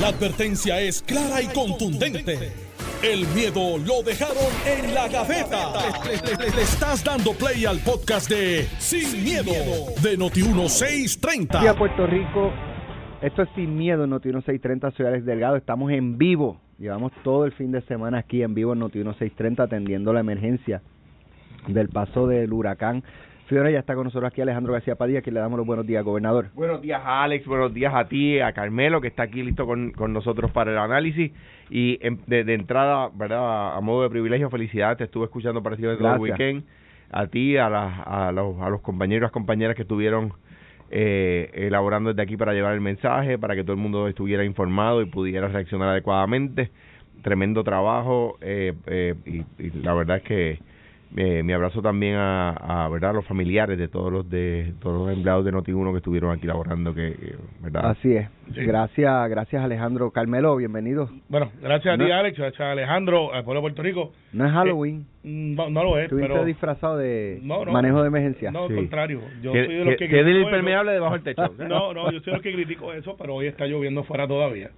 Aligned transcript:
La 0.00 0.08
advertencia 0.08 0.80
es 0.80 1.02
clara 1.02 1.40
y 1.40 1.46
contundente. 1.46 2.52
El 3.00 3.28
miedo 3.28 3.78
lo 3.78 4.02
dejaron 4.02 4.50
en 4.66 4.92
la 4.92 5.06
gaveta. 5.06 5.72
Le, 6.04 6.46
estás 6.62 7.04
dando 7.04 7.32
play 7.32 7.64
al 7.64 7.78
podcast 7.78 8.28
de 8.28 8.64
Sin, 8.78 9.22
miedo, 9.22 9.52
de 10.02 10.18
Noti1630. 10.18 11.60
Día 11.60 11.74
Puerto 11.74 12.08
Rico. 12.08 12.52
Esto 13.22 13.42
es 13.42 13.48
Sin 13.54 13.76
Miedo 13.76 14.02
en 14.04 14.10
Noti 14.10 14.30
1630. 14.30 14.90
Soy 14.96 15.06
Alex 15.06 15.24
Delgado. 15.24 15.54
Estamos 15.54 15.92
en 15.92 16.18
vivo. 16.18 16.60
Llevamos 16.80 17.12
todo 17.22 17.44
el 17.44 17.52
fin 17.52 17.70
de 17.70 17.80
semana 17.82 18.18
aquí 18.18 18.42
en 18.42 18.52
vivo 18.52 18.72
en 18.72 18.80
Noti 18.80 18.98
1630 18.98 19.62
atendiendo 19.62 20.12
la 20.12 20.20
emergencia 20.20 20.82
del 21.68 21.88
paso 21.88 22.26
del 22.26 22.52
huracán. 22.52 23.04
Fiora 23.46 23.70
ya 23.70 23.78
está 23.80 23.94
con 23.94 24.04
nosotros 24.04 24.26
aquí 24.32 24.40
Alejandro 24.40 24.72
García 24.72 24.96
Padilla, 24.96 25.20
que 25.20 25.30
le 25.30 25.38
damos 25.38 25.58
los 25.58 25.66
buenos 25.66 25.86
días, 25.86 26.02
gobernador. 26.02 26.46
Buenos 26.54 26.80
días 26.80 27.02
Alex, 27.04 27.44
buenos 27.46 27.74
días 27.74 27.92
a 27.94 28.08
ti, 28.08 28.40
a 28.40 28.52
Carmelo, 28.54 29.02
que 29.02 29.08
está 29.08 29.24
aquí 29.24 29.42
listo 29.42 29.66
con, 29.66 29.92
con 29.92 30.14
nosotros 30.14 30.50
para 30.50 30.72
el 30.72 30.78
análisis. 30.78 31.30
Y 31.68 31.98
en- 32.00 32.20
de, 32.26 32.44
de 32.44 32.54
entrada, 32.54 33.10
¿verdad? 33.14 33.76
A 33.76 33.80
modo 33.82 34.02
de 34.04 34.08
privilegio, 34.10 34.48
felicidades, 34.48 34.96
te 34.96 35.04
estuve 35.04 35.24
escuchando 35.26 35.62
prácticamente 35.62 36.02
todo 36.02 36.14
el 36.14 36.20
weekend. 36.20 36.64
A 37.10 37.26
ti, 37.26 37.58
a, 37.58 37.68
las- 37.68 38.00
a, 38.06 38.32
los, 38.32 38.58
a 38.62 38.70
los 38.70 38.80
compañeros 38.80 39.30
compañeras 39.30 39.76
que 39.76 39.82
estuvieron 39.82 40.32
eh, 40.90 41.50
elaborando 41.52 42.10
desde 42.10 42.22
aquí 42.22 42.38
para 42.38 42.54
llevar 42.54 42.72
el 42.72 42.80
mensaje, 42.80 43.36
para 43.38 43.54
que 43.54 43.62
todo 43.62 43.72
el 43.74 43.78
mundo 43.82 44.08
estuviera 44.08 44.42
informado 44.44 45.02
y 45.02 45.06
pudiera 45.06 45.48
reaccionar 45.48 45.90
adecuadamente. 45.90 46.70
Tremendo 47.22 47.62
trabajo 47.62 48.38
eh, 48.40 48.72
eh, 48.86 49.14
y, 49.26 49.62
y 49.62 49.70
la 49.82 49.92
verdad 49.92 50.16
es 50.18 50.22
que 50.22 50.58
eh, 51.16 51.42
mi 51.44 51.52
abrazo 51.52 51.80
también 51.80 52.16
a, 52.16 52.50
a 52.50 52.88
verdad 52.88 53.10
a 53.10 53.12
los 53.12 53.26
familiares 53.26 53.78
de 53.78 53.88
todos 53.88 54.12
los 54.12 54.28
de 54.28 54.74
todos 54.80 55.06
los 55.06 55.16
empleados 55.16 55.44
de 55.44 55.52
Noti1 55.52 55.92
que 55.92 55.96
estuvieron 55.98 56.32
aquí 56.36 56.46
laborando 56.46 56.94
que 56.94 57.08
eh, 57.08 57.36
verdad 57.60 57.90
Así 57.90 58.16
es. 58.16 58.28
Sí. 58.52 58.64
Gracias, 58.64 59.30
gracias 59.30 59.62
Alejandro. 59.64 60.10
Carmelo, 60.10 60.56
bienvenido. 60.56 61.08
Bueno, 61.28 61.50
gracias 61.62 61.94
a 61.94 61.96
No. 61.96 62.04
ti, 62.04 62.10
Alex, 62.10 62.36
gracias 62.38 62.60
a 62.60 62.72
Alejandro, 62.72 63.32
al 63.32 63.44
pueblo 63.44 63.60
de 63.60 63.62
Puerto 63.62 63.82
Rico. 63.82 64.12
No 64.32 64.44
es 64.46 64.52
Halloween. 64.52 65.06
No, 65.22 65.70
no 65.70 65.84
lo 65.84 65.96
es, 65.98 66.04
Estuviste 66.04 66.30
pero... 66.32 66.44
disfrazado 66.44 66.96
de 66.98 67.38
No, 67.42 67.64
no. 67.64 67.72
manejo 67.72 68.02
de 68.02 68.08
emergencia. 68.08 68.50
No, 68.50 68.64
al 68.64 68.68
Sí. 68.68 68.74
contrario. 68.74 69.20
Yo 69.40 69.52
que, 69.52 69.64
soy 69.66 69.74
de 69.76 69.84
los 69.84 69.96
que... 69.96 70.08
que- 70.08 70.24
del 70.24 70.42
impermeable 70.42 70.92
debajo 70.92 71.14
del 71.14 71.22
techo 71.22 71.42
No, 71.68 71.94
no, 71.94 72.10
yo 72.10 72.18
soy 72.20 72.26
de 72.26 72.32
los 72.32 72.42
que 72.42 72.52
critico 72.52 72.92
eso, 72.92 73.16
pero 73.16 73.36
hoy 73.36 73.46
está 73.46 73.66
lloviendo 73.66 74.04
fuera 74.04 74.26
todavía. 74.28 74.70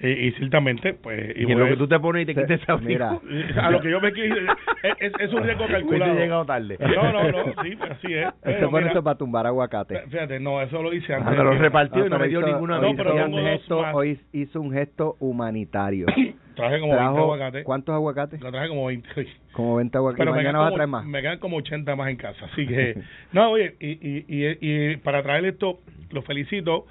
Y, 0.00 0.08
y 0.08 0.32
ciertamente, 0.32 0.92
pues... 0.94 1.34
y, 1.36 1.44
voy 1.44 1.54
lo 1.54 1.66
que 1.66 1.76
tú 1.76 1.86
te 1.88 1.98
pones 2.00 2.22
y 2.24 2.26
te 2.26 2.34
quites 2.34 2.60
ese 2.62 2.76
Mira. 2.84 3.18
A 3.62 3.70
lo 3.70 3.80
que 3.80 3.90
yo 3.90 4.00
me 4.00 4.12
quiero... 4.12 4.34
Es, 4.82 4.96
es- 5.00 5.12
es 5.20 5.32
un 5.32 5.44
riesgo 5.44 5.66
calculado. 5.68 6.14
llegado 6.14 6.44
tarde 6.44 6.76
No, 6.80 7.12
no, 7.12 7.30
no, 7.30 7.62
sí, 7.62 7.76
pues 7.76 7.90
así 7.92 8.12
es. 8.12 8.26
Pero 8.42 8.70
pone 8.70 8.88
eso 8.90 9.02
para 9.02 9.16
tumbar 9.16 9.46
aguacate. 9.46 10.00
Fíjate, 10.08 10.40
no, 10.40 10.60
eso 10.60 10.82
lo 10.82 10.92
hice 10.92 11.14
antes. 11.14 11.28
Ah, 11.28 11.34
pero 11.36 11.50
de- 11.50 11.58
repartió 11.58 12.06
y 12.06 12.10
no 12.10 12.18
me 12.18 12.28
dio 12.28 12.40
hizo- 12.40 12.48
ninguna 12.48 12.78
No, 12.80 12.94
pero 12.96 13.14
hizo 13.14 13.26
un 13.26 13.44
gesto, 13.44 13.78
hoy 13.92 14.18
hizo 14.32 14.60
un 14.60 14.72
gesto 14.72 15.16
humanitario. 15.20 16.06
Traje 16.54 16.78
como 16.78 16.92
20 16.92 17.02
Trajo, 17.04 17.18
aguacates. 17.18 17.64
¿Cuántos 17.64 17.94
aguacates? 17.94 18.40
Lo 18.40 18.52
traje 18.52 18.68
como 18.68 18.86
20 18.86 19.08
hoy. 19.16 19.28
Como 19.52 19.76
20 19.76 19.98
aguacates. 19.98 20.18
Pero 20.20 20.30
me 20.32 20.36
Mañana 20.38 20.52
quedan, 20.52 20.60
vas 20.60 20.66
a 20.66 20.70
como, 20.70 20.76
traer 20.76 20.88
más. 20.88 21.06
me 21.06 21.22
quedan 21.22 21.38
como 21.40 21.56
80 21.56 21.96
más 21.96 22.10
en 22.10 22.16
casa. 22.16 22.44
Así 22.52 22.66
que, 22.66 22.96
no, 23.32 23.50
oye, 23.50 23.74
y, 23.80 23.90
y, 23.90 24.24
y, 24.28 24.92
y 24.92 24.96
para 24.98 25.22
traer 25.24 25.46
esto, 25.46 25.80
lo 26.12 26.22
felicito, 26.22 26.86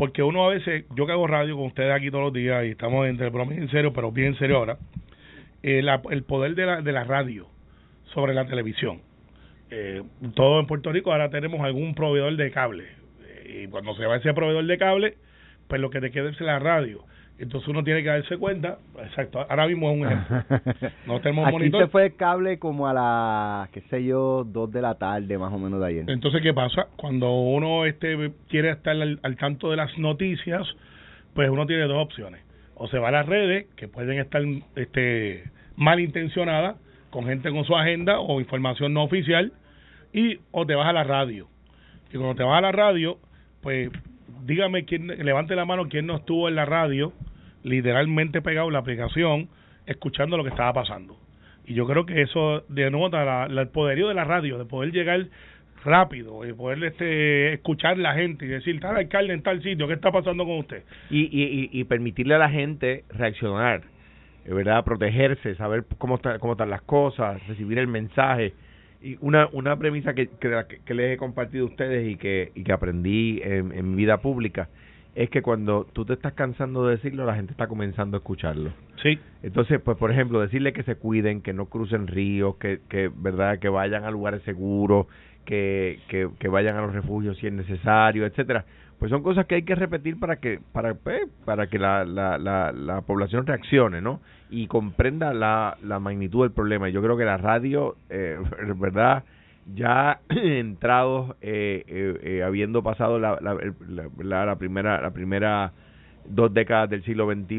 porque 0.00 0.22
uno 0.22 0.46
a 0.46 0.48
veces, 0.48 0.86
yo 0.96 1.04
que 1.04 1.12
hago 1.12 1.26
radio 1.26 1.56
con 1.56 1.66
ustedes 1.66 1.92
aquí 1.92 2.10
todos 2.10 2.24
los 2.24 2.32
días 2.32 2.64
y 2.64 2.68
estamos 2.68 3.06
entre 3.06 3.28
bromas 3.28 3.58
en 3.58 3.68
serio, 3.68 3.92
pero 3.92 4.10
bien 4.10 4.28
en 4.28 4.38
serio 4.38 4.56
ahora, 4.56 4.78
eh, 5.62 5.84
el 6.10 6.22
poder 6.22 6.54
de 6.54 6.64
la, 6.64 6.80
de 6.80 6.90
la 6.90 7.04
radio 7.04 7.48
sobre 8.14 8.32
la 8.32 8.46
televisión. 8.46 9.02
Eh, 9.68 10.02
todo 10.34 10.58
en 10.58 10.66
Puerto 10.66 10.90
Rico 10.90 11.12
ahora 11.12 11.28
tenemos 11.28 11.60
algún 11.60 11.94
proveedor 11.94 12.34
de 12.34 12.50
cable. 12.50 12.86
Eh, 13.26 13.64
y 13.64 13.68
cuando 13.68 13.94
se 13.94 14.06
va 14.06 14.16
ese 14.16 14.32
proveedor 14.32 14.64
de 14.64 14.78
cable, 14.78 15.18
pues 15.68 15.82
lo 15.82 15.90
que 15.90 16.00
te 16.00 16.10
queda 16.10 16.30
es 16.30 16.40
la 16.40 16.58
radio. 16.58 17.04
Entonces 17.40 17.68
uno 17.68 17.82
tiene 17.82 18.02
que 18.02 18.10
darse 18.10 18.36
cuenta, 18.36 18.78
exacto, 19.02 19.40
ahora 19.48 19.66
mismo 19.66 19.90
es 19.90 19.98
un 19.98 20.06
ejemplo. 20.06 20.90
No 21.06 21.20
tenemos 21.20 21.46
Aquí 21.46 21.52
monitor. 21.56 21.84
se 21.84 21.88
fue 21.88 22.06
el 22.06 22.16
cable 22.16 22.58
como 22.58 22.86
a 22.86 22.92
las, 22.92 23.70
qué 23.70 23.80
sé 23.88 24.04
yo, 24.04 24.44
2 24.44 24.70
de 24.70 24.82
la 24.82 24.96
tarde 24.96 25.38
más 25.38 25.50
o 25.52 25.58
menos 25.58 25.80
de 25.80 25.86
ayer. 25.86 26.04
Entonces, 26.08 26.42
¿qué 26.42 26.52
pasa? 26.52 26.88
Cuando 26.96 27.32
uno 27.32 27.86
este 27.86 28.32
quiere 28.48 28.70
estar 28.70 28.94
al, 28.94 29.18
al 29.22 29.36
tanto 29.36 29.70
de 29.70 29.76
las 29.76 29.96
noticias, 29.96 30.66
pues 31.34 31.48
uno 31.48 31.66
tiene 31.66 31.84
dos 31.84 31.96
opciones. 31.96 32.42
O 32.74 32.88
se 32.88 32.98
va 32.98 33.08
a 33.08 33.12
las 33.12 33.26
redes, 33.26 33.66
que 33.76 33.88
pueden 33.88 34.18
estar 34.18 34.42
este, 34.76 35.44
malintencionadas, 35.76 36.76
con 37.10 37.24
gente 37.24 37.50
con 37.50 37.64
su 37.64 37.74
agenda 37.74 38.20
o 38.20 38.40
información 38.40 38.92
no 38.92 39.02
oficial, 39.02 39.52
y 40.12 40.38
o 40.50 40.66
te 40.66 40.74
vas 40.74 40.88
a 40.88 40.92
la 40.92 41.04
radio. 41.04 41.48
Y 42.12 42.16
cuando 42.16 42.34
te 42.34 42.42
vas 42.42 42.58
a 42.58 42.60
la 42.60 42.72
radio, 42.72 43.18
pues 43.62 43.90
dígame 44.44 44.84
quién, 44.84 45.06
levante 45.06 45.54
la 45.54 45.64
mano 45.64 45.88
quién 45.88 46.06
no 46.06 46.16
estuvo 46.16 46.48
en 46.48 46.54
la 46.54 46.64
radio, 46.64 47.12
literalmente 47.62 48.42
pegado 48.42 48.68
en 48.68 48.72
la 48.74 48.78
aplicación, 48.80 49.48
escuchando 49.86 50.36
lo 50.36 50.42
que 50.44 50.50
estaba 50.50 50.72
pasando. 50.72 51.16
Y 51.66 51.74
yo 51.74 51.86
creo 51.86 52.06
que 52.06 52.22
eso 52.22 52.64
denota 52.68 53.24
la, 53.24 53.48
la- 53.48 53.62
el 53.62 53.68
poderío 53.68 54.08
de 54.08 54.14
la 54.14 54.24
radio, 54.24 54.58
de 54.58 54.64
poder 54.64 54.92
llegar 54.92 55.26
rápido, 55.84 56.42
de 56.42 56.52
poder 56.54 56.82
este, 56.84 57.54
escuchar 57.54 57.96
la 57.98 58.14
gente 58.14 58.44
y 58.44 58.48
decir, 58.48 58.78
tal 58.80 58.96
alcalde 58.96 59.32
en 59.32 59.42
tal 59.42 59.62
sitio, 59.62 59.86
¿qué 59.88 59.94
está 59.94 60.10
pasando 60.12 60.44
con 60.44 60.58
usted? 60.58 60.82
y, 61.10 61.20
y, 61.22 61.70
y, 61.72 61.80
y 61.80 61.84
permitirle 61.84 62.34
a 62.34 62.38
la 62.38 62.50
gente 62.50 63.04
reaccionar, 63.10 63.82
eh, 64.44 64.52
¿verdad? 64.52 64.84
Protegerse, 64.84 65.54
saber 65.54 65.84
cómo, 65.98 66.16
está, 66.16 66.38
cómo 66.38 66.52
están 66.52 66.70
las 66.70 66.82
cosas, 66.82 67.46
recibir 67.46 67.78
el 67.78 67.86
mensaje. 67.86 68.52
Y 69.02 69.16
una, 69.20 69.48
una 69.52 69.78
premisa 69.78 70.12
que 70.12 70.28
les 70.94 71.14
he 71.14 71.16
compartido 71.16 71.64
a 71.64 71.68
ustedes 71.70 72.06
y 72.10 72.16
que, 72.16 72.52
y 72.54 72.62
que 72.64 72.72
aprendí 72.72 73.40
en, 73.42 73.72
en 73.72 73.90
mi 73.90 73.96
vida 73.96 74.18
pública 74.18 74.68
es 75.14 75.30
que 75.30 75.42
cuando 75.42 75.86
tú 75.92 76.04
te 76.04 76.12
estás 76.12 76.34
cansando 76.34 76.86
de 76.86 76.96
decirlo, 76.96 77.24
la 77.24 77.34
gente 77.34 77.52
está 77.52 77.66
comenzando 77.66 78.16
a 78.16 78.18
escucharlo. 78.18 78.70
Sí, 79.02 79.18
Entonces, 79.42 79.80
pues, 79.80 79.96
por 79.96 80.10
ejemplo, 80.10 80.40
decirle 80.40 80.72
que 80.72 80.82
se 80.82 80.96
cuiden, 80.96 81.40
que 81.42 81.52
no 81.52 81.66
crucen 81.66 82.06
ríos, 82.06 82.56
que, 82.56 82.80
que 82.88 83.10
verdad, 83.14 83.58
que 83.58 83.68
vayan 83.68 84.04
a 84.04 84.10
lugares 84.10 84.42
seguros, 84.42 85.06
que, 85.44 85.98
que, 86.08 86.28
que 86.38 86.48
vayan 86.48 86.76
a 86.76 86.82
los 86.82 86.92
refugios 86.92 87.36
si 87.38 87.46
es 87.46 87.52
necesario, 87.52 88.26
etcétera. 88.26 88.64
Pues 88.98 89.10
son 89.10 89.22
cosas 89.22 89.46
que 89.46 89.54
hay 89.54 89.62
que 89.62 89.74
repetir 89.74 90.20
para 90.20 90.36
que 90.36 90.60
para 90.72 90.92
pues, 90.92 91.22
para 91.46 91.68
que 91.68 91.78
la, 91.78 92.04
la, 92.04 92.36
la, 92.36 92.70
la 92.70 93.00
población 93.00 93.46
reaccione, 93.46 94.02
¿no? 94.02 94.20
Y 94.50 94.66
comprenda 94.66 95.32
la, 95.32 95.78
la 95.82 95.98
magnitud 95.98 96.42
del 96.42 96.52
problema. 96.52 96.90
Yo 96.90 97.02
creo 97.02 97.16
que 97.16 97.24
la 97.24 97.38
radio, 97.38 97.96
eh, 98.10 98.38
verdad, 98.76 99.24
ya 99.74 100.20
entrados, 100.28 101.36
eh, 101.40 101.84
eh, 101.86 102.18
eh, 102.22 102.42
habiendo 102.42 102.82
pasado 102.82 103.18
la, 103.18 103.38
la, 103.40 103.56
la, 103.88 104.56
primera 104.56 105.00
la 105.00 105.10
primera 105.12 105.72
dos 106.26 106.52
décadas 106.52 106.90
del 106.90 107.02
siglo 107.04 107.26
XXI, 107.32 107.58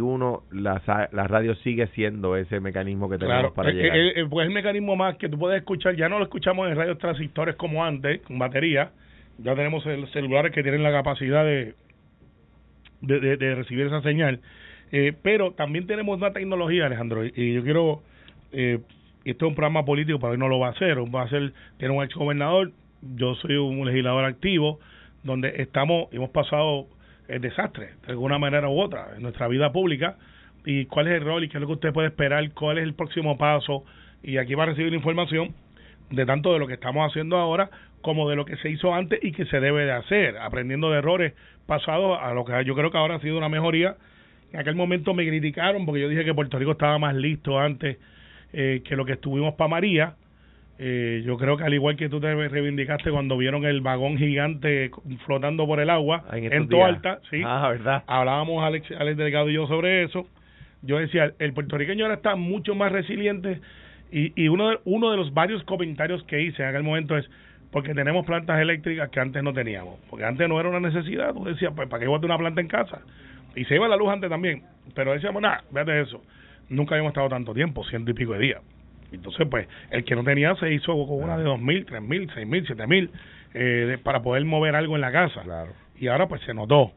la, 0.61 1.09
la 1.11 1.27
radio 1.27 1.55
sigue 1.55 1.87
siendo 1.87 2.35
ese 2.37 2.59
mecanismo 2.59 3.09
que 3.09 3.17
tenemos 3.17 3.51
claro. 3.51 3.53
para 3.53 3.71
llegar. 3.71 4.29
pues 4.29 4.47
el 4.47 4.53
mecanismo 4.53 4.95
más 4.95 5.17
que 5.17 5.27
tú 5.29 5.37
puedes 5.37 5.59
escuchar, 5.59 5.95
ya 5.95 6.07
no 6.09 6.19
lo 6.19 6.25
escuchamos 6.25 6.69
en 6.69 6.75
radios 6.75 6.97
transistores 6.99 7.55
como 7.55 7.83
antes, 7.83 8.21
con 8.21 8.37
batería, 8.39 8.91
ya 9.39 9.55
tenemos 9.55 9.85
el- 9.87 10.07
celulares 10.11 10.53
que 10.53 10.61
tienen 10.63 10.83
la 10.83 10.91
capacidad 10.91 11.43
de, 11.43 11.73
de, 13.01 13.19
de- 13.19 13.37
de 13.37 13.55
recibir 13.55 13.87
esa 13.87 14.01
señal. 14.01 14.39
Eh, 14.91 15.13
pero 15.21 15.51
también 15.53 15.87
tenemos 15.87 16.17
una 16.17 16.31
tecnología, 16.33 16.85
Alejandro, 16.85 17.25
y, 17.25 17.31
y 17.35 17.53
yo 17.53 17.63
quiero, 17.63 18.03
eh, 18.51 18.79
esto 19.25 19.45
es 19.45 19.49
un 19.49 19.55
programa 19.55 19.85
político, 19.85 20.19
pero 20.19 20.33
hoy 20.33 20.37
no 20.37 20.47
lo 20.47 20.59
va 20.59 20.67
a 20.67 20.71
hacer, 20.71 20.97
va 21.13 21.23
a 21.23 21.29
ser, 21.29 21.53
tiene 21.77 21.95
un 21.95 22.03
ex 22.03 22.13
gobernador, 22.15 22.71
yo 23.15 23.35
soy 23.35 23.55
un 23.55 23.85
legislador 23.85 24.25
activo, 24.25 24.79
donde 25.23 25.53
estamos, 25.57 26.07
hemos 26.11 26.29
pasado 26.31 26.87
el 27.27 27.41
desastre, 27.41 27.91
de 28.05 28.11
alguna 28.11 28.39
manera 28.39 28.67
u 28.69 28.79
otra, 28.79 29.09
en 29.15 29.21
nuestra 29.21 29.47
vida 29.47 29.71
pública, 29.71 30.17
y 30.65 30.85
cuál 30.85 31.07
es 31.07 31.13
el 31.15 31.25
rol 31.25 31.43
y 31.43 31.49
qué 31.49 31.57
es 31.57 31.61
lo 31.61 31.67
que 31.67 31.73
usted 31.73 31.93
puede 31.93 32.07
esperar, 32.09 32.51
cuál 32.51 32.77
es 32.77 32.83
el 32.83 32.93
próximo 32.93 33.37
paso, 33.37 33.83
y 34.23 34.37
aquí 34.37 34.55
va 34.55 34.63
a 34.63 34.67
recibir 34.67 34.93
información 34.93 35.53
de 36.09 36.25
tanto 36.25 36.53
de 36.53 36.59
lo 36.59 36.67
que 36.67 36.73
estamos 36.73 37.09
haciendo 37.09 37.37
ahora 37.37 37.69
como 38.01 38.29
de 38.29 38.35
lo 38.35 38.45
que 38.45 38.57
se 38.57 38.69
hizo 38.69 38.93
antes 38.93 39.23
y 39.23 39.31
que 39.31 39.45
se 39.45 39.59
debe 39.59 39.85
de 39.85 39.91
hacer, 39.91 40.37
aprendiendo 40.37 40.91
de 40.91 40.97
errores 40.97 41.33
pasados 41.67 42.17
a 42.21 42.33
lo 42.33 42.43
que 42.43 42.65
yo 42.65 42.75
creo 42.75 42.91
que 42.91 42.97
ahora 42.97 43.15
ha 43.15 43.19
sido 43.19 43.37
una 43.37 43.49
mejoría. 43.49 43.95
En 44.51 44.59
aquel 44.59 44.75
momento 44.75 45.13
me 45.13 45.25
criticaron 45.25 45.85
porque 45.85 46.01
yo 46.01 46.09
dije 46.09 46.25
que 46.25 46.33
Puerto 46.33 46.57
Rico 46.59 46.71
estaba 46.71 46.97
más 46.97 47.15
listo 47.15 47.59
antes 47.59 47.97
eh, 48.53 48.81
que 48.83 48.95
lo 48.95 49.05
que 49.05 49.13
estuvimos 49.13 49.53
para 49.55 49.67
María. 49.69 50.15
Eh, 50.83 51.21
yo 51.25 51.37
creo 51.37 51.57
que 51.57 51.63
al 51.63 51.73
igual 51.75 51.95
que 51.95 52.09
tú 52.09 52.19
te 52.19 52.33
reivindicaste 52.47 53.11
cuando 53.11 53.37
vieron 53.37 53.65
el 53.65 53.81
vagón 53.81 54.17
gigante 54.17 54.89
flotando 55.25 55.67
por 55.67 55.79
el 55.79 55.91
agua 55.91 56.23
Ah, 56.29 56.37
en 56.39 56.51
en. 56.51 56.67
Toalta, 56.69 57.19
sí, 57.29 57.43
Ah, 57.45 57.69
¿verdad? 57.69 58.03
hablábamos 58.07 58.63
Alex, 58.63 58.89
Alex 58.97 59.17
Delgado 59.17 59.49
y 59.49 59.53
yo 59.53 59.67
sobre 59.67 60.03
eso. 60.03 60.25
Yo 60.81 60.97
decía, 60.97 61.33
el 61.37 61.53
puertorriqueño 61.53 62.03
ahora 62.05 62.15
está 62.15 62.35
mucho 62.35 62.73
más 62.73 62.91
resiliente 62.91 63.59
y, 64.11 64.33
y 64.41 64.47
uno, 64.47 64.69
de, 64.69 64.79
uno 64.85 65.11
de 65.11 65.17
los 65.17 65.31
varios 65.35 65.63
comentarios 65.65 66.23
que 66.23 66.41
hice 66.41 66.63
en 66.63 66.69
aquel 66.69 66.81
momento 66.83 67.15
es 67.15 67.29
porque 67.71 67.93
tenemos 67.93 68.25
plantas 68.25 68.59
eléctricas 68.59 69.09
que 69.11 69.19
antes 69.19 69.43
no 69.43 69.53
teníamos. 69.53 69.99
Porque 70.09 70.25
antes 70.25 70.49
no 70.49 70.59
era 70.59 70.67
una 70.69 70.79
necesidad. 70.79 71.33
Tú 71.33 71.45
decías, 71.45 71.71
pues, 71.75 71.87
¿para 71.87 72.01
qué 72.01 72.07
voy 72.07 72.17
a 72.17 72.21
tener 72.21 72.31
una 72.35 72.39
planta 72.39 72.59
en 72.59 72.67
casa? 72.67 73.01
Y 73.55 73.63
se 73.65 73.75
iba 73.75 73.87
la 73.87 73.95
luz 73.95 74.09
antes 74.09 74.29
también. 74.31 74.63
Pero 74.95 75.13
decíamos, 75.13 75.41
nada, 75.43 75.63
véate 75.71 76.01
eso. 76.01 76.21
Nunca 76.71 76.95
habíamos 76.95 77.11
estado 77.11 77.27
tanto 77.27 77.53
tiempo, 77.53 77.83
ciento 77.83 78.11
y 78.11 78.13
pico 78.13 78.31
de 78.33 78.39
días. 78.39 78.61
Entonces, 79.11 79.45
pues, 79.51 79.67
el 79.91 80.05
que 80.05 80.15
no 80.15 80.23
tenía 80.23 80.55
se 80.55 80.73
hizo 80.73 80.93
con 81.05 81.21
una 81.21 81.37
de 81.37 81.43
dos 81.43 81.59
mil, 81.59 81.85
tres 81.85 82.01
mil, 82.01 82.31
seis 82.33 82.47
mil, 82.47 82.65
siete 82.65 82.87
mil, 82.87 83.11
eh, 83.53 83.97
para 84.01 84.21
poder 84.21 84.45
mover 84.45 84.75
algo 84.75 84.95
en 84.95 85.01
la 85.01 85.11
casa. 85.11 85.41
Claro. 85.41 85.73
Y 85.99 86.07
ahora, 86.07 86.29
pues, 86.29 86.41
se 86.43 86.53
notó. 86.53 86.93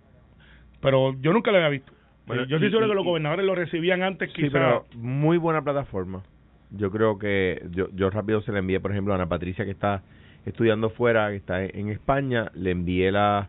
Pero 0.81 1.15
yo 1.21 1.33
nunca 1.33 1.51
lo 1.51 1.57
había 1.57 1.71
visto. 1.71 1.93
Bueno, 2.27 2.45
yo 2.45 2.57
estoy 2.57 2.71
seguro 2.71 2.89
que 2.89 2.95
los 2.95 3.05
gobernadores 3.05 3.47
lo 3.47 3.55
recibían 3.55 4.03
antes 4.03 4.29
Sí, 4.33 4.43
quizás. 4.43 4.53
pero 4.53 4.87
muy 4.95 5.39
buena 5.39 5.63
plataforma. 5.63 6.23
Yo 6.71 6.91
creo 6.91 7.19
que 7.19 7.63
yo, 7.71 7.89
yo 7.95 8.11
rápido 8.11 8.43
se 8.43 8.53
la 8.53 8.59
envié, 8.59 8.81
por 8.81 8.91
ejemplo, 8.93 9.15
a 9.15 9.17
Ana 9.17 9.29
Patricia 9.29 9.65
que 9.65 9.71
está 9.71 10.03
estudiando 10.45 10.91
fuera, 10.91 11.31
que 11.31 11.37
está 11.37 11.65
en 11.65 11.89
España, 11.89 12.51
le 12.55 12.71
envié 12.71 13.11
la, 13.11 13.49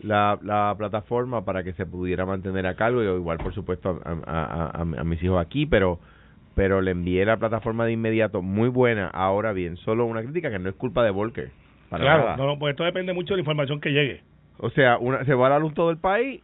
la, 0.00 0.38
la 0.42 0.74
plataforma 0.78 1.44
para 1.44 1.64
que 1.64 1.72
se 1.74 1.86
pudiera 1.86 2.24
mantener 2.26 2.66
a 2.66 2.76
cargo, 2.76 3.02
y 3.02 3.06
igual 3.06 3.38
por 3.38 3.52
supuesto 3.54 4.00
a, 4.04 4.10
a, 4.10 4.44
a, 4.44 4.66
a- 4.78 5.00
a 5.00 5.04
mis 5.04 5.22
hijos 5.22 5.40
aquí, 5.40 5.66
pero 5.66 5.98
pero 6.54 6.80
le 6.80 6.90
envié 6.90 7.24
la 7.24 7.36
plataforma 7.36 7.84
de 7.86 7.92
inmediato, 7.92 8.42
muy 8.42 8.68
buena. 8.68 9.06
Ahora 9.08 9.52
bien, 9.52 9.76
solo 9.76 10.06
una 10.06 10.22
crítica 10.22 10.50
que 10.50 10.58
no 10.58 10.68
es 10.68 10.74
culpa 10.74 11.04
de 11.04 11.10
Volker. 11.10 11.50
Para 11.88 12.02
claro 12.04 12.24
nada. 12.24 12.36
no, 12.36 12.58
pues 12.58 12.72
esto 12.72 12.82
depende 12.82 13.12
mucho 13.12 13.34
de 13.34 13.36
la 13.36 13.40
información 13.42 13.80
que 13.80 13.90
llegue 13.90 14.22
O 14.58 14.68
sea, 14.70 14.98
una, 14.98 15.24
se 15.24 15.34
va 15.34 15.46
a 15.46 15.50
la 15.50 15.58
luz 15.60 15.72
todo 15.74 15.90
el 15.90 15.98
país 15.98 16.42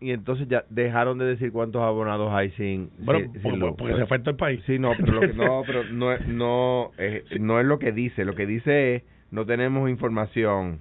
y 0.00 0.12
entonces 0.12 0.48
ya 0.48 0.64
dejaron 0.70 1.18
de 1.18 1.26
decir 1.26 1.52
cuántos 1.52 1.82
abonados 1.82 2.32
hay 2.32 2.50
sin, 2.52 2.90
bueno 3.04 3.20
sin- 3.32 3.42
sin 3.42 3.60
porque, 3.60 3.74
porque 3.76 3.96
se 3.96 4.06
fue 4.06 4.18
todo 4.20 4.30
el 4.30 4.36
país 4.36 4.62
Sí, 4.64 4.78
no, 4.78 4.94
pero 4.94 5.12
lo 5.12 5.20
que, 5.22 5.34
no, 5.34 5.62
pero 5.66 5.84
no, 5.84 6.16
no, 6.28 6.92
es, 6.96 7.40
no 7.40 7.58
es 7.60 7.66
lo 7.66 7.78
que 7.78 7.92
dice. 7.92 8.24
Lo 8.24 8.34
que 8.34 8.46
dice 8.46 8.94
es 8.94 9.02
no 9.30 9.44
tenemos 9.44 9.90
información. 9.90 10.78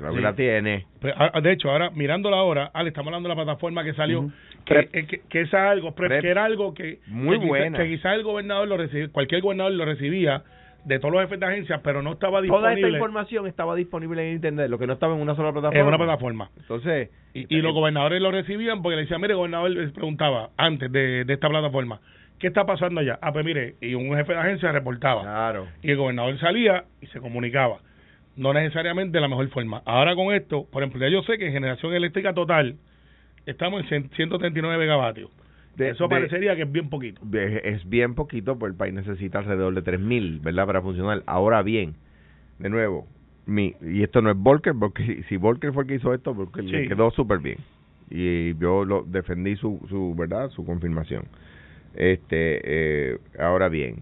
Claro 0.00 0.14
que 0.14 0.20
la 0.22 0.34
tiene. 0.34 0.86
Pues, 1.00 1.14
de 1.42 1.52
hecho, 1.52 1.70
ahora 1.70 1.90
mirándola 1.90 2.38
ahora, 2.38 2.70
Ale, 2.74 2.88
estamos 2.88 3.08
hablando 3.08 3.28
de 3.28 3.34
la 3.36 3.44
plataforma 3.44 3.84
que 3.84 3.92
salió, 3.94 4.30
que, 4.64 4.88
eh, 4.92 5.06
que, 5.06 5.20
que 5.28 5.40
es 5.42 5.54
algo, 5.54 5.94
Prep, 5.94 6.20
que 6.20 6.28
era 6.28 6.44
algo 6.44 6.74
que, 6.74 6.98
Muy 7.06 7.38
que 7.38 7.46
buena. 7.46 7.78
que 7.78 7.86
quizás 7.88 8.14
el 8.14 8.22
gobernador 8.22 8.66
lo 8.66 8.76
recibía, 8.78 9.08
cualquier 9.12 9.42
gobernador 9.42 9.72
lo 9.72 9.84
recibía 9.84 10.42
de 10.84 10.98
todos 10.98 11.12
los 11.12 11.22
jefes 11.22 11.38
de 11.38 11.44
agencias, 11.46 11.80
pero 11.84 12.00
no 12.00 12.12
estaba 12.12 12.38
Toda 12.40 12.40
esta 12.40 12.70
disponible 12.70 12.88
información 12.98 13.46
estaba 13.46 13.74
disponible 13.74 14.26
en 14.26 14.36
internet, 14.36 14.70
lo 14.70 14.78
que 14.78 14.86
no 14.86 14.94
estaba 14.94 15.14
en 15.14 15.20
una 15.20 15.34
sola 15.36 15.52
plataforma. 15.52 15.78
en 15.80 15.86
una 15.86 15.98
plataforma. 15.98 16.50
Entonces, 16.58 17.10
Y, 17.34 17.54
y 17.54 17.60
los 17.60 17.74
gobernadores 17.74 18.22
lo 18.22 18.30
recibían 18.30 18.80
porque 18.80 18.96
le 18.96 19.02
decían, 19.02 19.20
mire, 19.20 19.34
gobernador 19.34 19.70
les 19.70 19.92
preguntaba 19.92 20.48
antes 20.56 20.90
de, 20.90 21.24
de 21.26 21.32
esta 21.34 21.50
plataforma, 21.50 22.00
¿qué 22.38 22.46
está 22.46 22.64
pasando 22.64 23.00
allá? 23.02 23.18
Ah, 23.20 23.32
pues 23.34 23.44
mire, 23.44 23.74
y 23.82 23.94
un 23.94 24.16
jefe 24.16 24.32
de 24.32 24.38
agencia 24.38 24.72
reportaba. 24.72 25.20
claro. 25.20 25.66
y 25.82 25.90
el 25.90 25.98
gobernador 25.98 26.38
salía 26.38 26.84
y 27.02 27.06
se 27.08 27.20
comunicaba. 27.20 27.80
No 28.40 28.54
necesariamente 28.54 29.18
de 29.18 29.20
la 29.20 29.28
mejor 29.28 29.48
forma. 29.50 29.82
Ahora 29.84 30.14
con 30.16 30.32
esto, 30.34 30.64
por 30.72 30.82
ejemplo, 30.82 30.98
ya 31.06 31.12
yo 31.12 31.22
sé 31.24 31.36
que 31.36 31.46
en 31.48 31.52
generación 31.52 31.92
eléctrica 31.92 32.32
total 32.32 32.76
estamos 33.44 33.82
en 33.82 33.88
cien- 34.08 34.16
139 34.16 34.78
megavatios. 34.78 35.30
De- 35.76 35.90
Eso 35.90 36.04
de- 36.04 36.08
parecería 36.10 36.56
que 36.56 36.62
es 36.62 36.72
bien 36.72 36.88
poquito. 36.88 37.20
Es 37.34 37.64
es 37.64 37.88
bien 37.88 38.14
poquito, 38.14 38.58
pues 38.58 38.72
el 38.72 38.76
país 38.78 38.94
necesita 38.94 39.40
alrededor 39.40 39.74
de 39.74 39.82
3.000, 39.82 40.40
¿verdad? 40.40 40.66
Para 40.66 40.80
funcionar. 40.80 41.22
Ahora 41.26 41.62
bien, 41.62 41.96
de 42.58 42.70
nuevo, 42.70 43.06
mi 43.44 43.74
y 43.82 44.02
esto 44.02 44.22
no 44.22 44.30
es 44.30 44.36
Volker, 44.38 44.72
porque 44.78 45.22
si- 45.28 45.36
Volker 45.36 45.74
fue 45.74 45.82
el 45.82 45.88
que 45.90 45.94
hizo 45.96 46.14
esto, 46.14 46.34
porque 46.34 46.62
le 46.62 46.82
Sí. 46.84 46.88
quedó 46.88 47.10
súper 47.10 47.40
bien. 47.40 47.58
Y 48.08 48.54
yo 48.58 48.86
lo 48.86 49.02
defendí 49.02 49.56
su, 49.56 49.80
su 49.90 50.14
¿verdad? 50.16 50.48
Su 50.50 50.64
confirmación. 50.64 51.24
Este, 51.94 52.60
eh, 53.12 53.18
ahora 53.38 53.68
bien, 53.68 53.96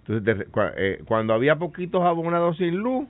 entonces 0.00 0.24
de- 0.24 0.46
cua- 0.48 0.72
eh, 0.76 0.98
cuando 1.06 1.34
había 1.34 1.56
poquitos 1.56 2.02
abonados 2.02 2.56
sin 2.56 2.76
luz, 2.76 3.06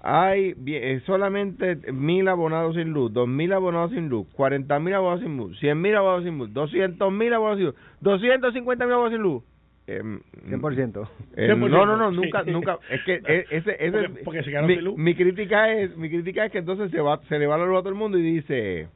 hay 0.00 0.54
bien, 0.56 0.82
eh, 0.84 1.00
solamente 1.06 1.76
mil 1.92 2.28
abonados 2.28 2.76
sin 2.76 2.90
luz, 2.92 3.12
dos 3.12 3.26
mil 3.28 3.52
abonados 3.52 3.90
sin 3.90 4.08
luz, 4.08 4.26
cuarenta 4.32 4.78
mil 4.78 4.94
abonados 4.94 5.22
sin 5.22 5.36
luz, 5.36 5.58
cien 5.58 5.80
mil 5.80 5.94
abonados 5.96 6.24
sin 6.24 6.38
luz, 6.38 6.52
doscientos 6.52 7.12
mil 7.12 7.32
abonados 7.34 7.58
sin 7.58 7.66
luz, 7.66 7.74
doscientos 8.00 8.54
cincuenta 8.54 8.84
mil 8.84 8.94
abonados 8.94 9.14
sin 9.14 9.22
luz. 9.22 9.42
Em, 9.90 10.20
100%. 10.50 11.08
eh, 11.34 11.46
100%. 11.48 11.68
no, 11.70 11.86
no, 11.86 11.96
no, 11.96 12.10
Sí. 12.10 12.16
nunca, 12.16 12.42
nunca. 12.42 12.78
Es 12.90 13.02
que 13.04 13.22
eh, 13.26 13.46
ese, 13.50 13.74
ese 13.82 13.90
Porque- 13.90 14.22
porque 14.22 14.42
se 14.42 14.62
mi, 14.62 14.74
sin 14.74 14.84
luz. 14.84 14.98
mi 14.98 15.14
crítica 15.14 15.72
es, 15.72 15.96
mi 15.96 16.10
crítica 16.10 16.44
es 16.44 16.52
que 16.52 16.58
entonces 16.58 16.90
se 16.90 17.00
va, 17.00 17.20
se 17.28 17.38
le 17.38 17.46
va 17.46 17.56
la 17.56 17.64
luz 17.64 17.78
a 17.78 17.80
todo 17.80 17.88
el 17.88 17.94
mundo 17.94 18.18
y 18.18 18.22
dice, 18.22 18.88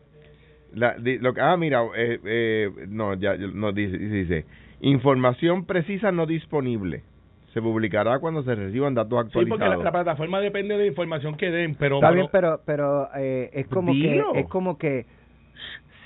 la, 0.74 0.94
di- 0.98 1.18
lo 1.18 1.32
que, 1.32 1.40
ah, 1.40 1.56
mira, 1.56 1.80
eh, 1.96 2.18
eh, 2.24 2.70
no, 2.88 3.14
ya, 3.14 3.36
no 3.38 3.72
dice, 3.72 3.96
dice, 3.96 4.14
dice, 4.14 4.44
información 4.82 5.64
precisa 5.64 6.12
no 6.12 6.26
disponible. 6.26 7.02
Se 7.52 7.60
publicará 7.60 8.18
cuando 8.18 8.42
se 8.42 8.54
reciban 8.54 8.94
datos 8.94 9.26
Sí, 9.26 9.30
porque 9.34 9.50
actualizados. 9.52 9.78
la, 9.78 9.84
la 9.84 9.92
plataforma 9.92 10.40
depende 10.40 10.74
de 10.74 10.80
la 10.80 10.86
información 10.86 11.36
que 11.36 11.50
den, 11.50 11.74
pero... 11.74 11.96
Está 11.96 12.08
pero- 12.08 12.14
bien, 12.14 12.28
pero, 12.32 12.60
pero 12.64 13.08
eh, 13.16 13.50
es 13.52 13.66
como 13.66 13.92
Dilo. 13.92 14.32
que 14.32 14.40
es 14.40 14.48
como 14.48 14.78
que 14.78 15.04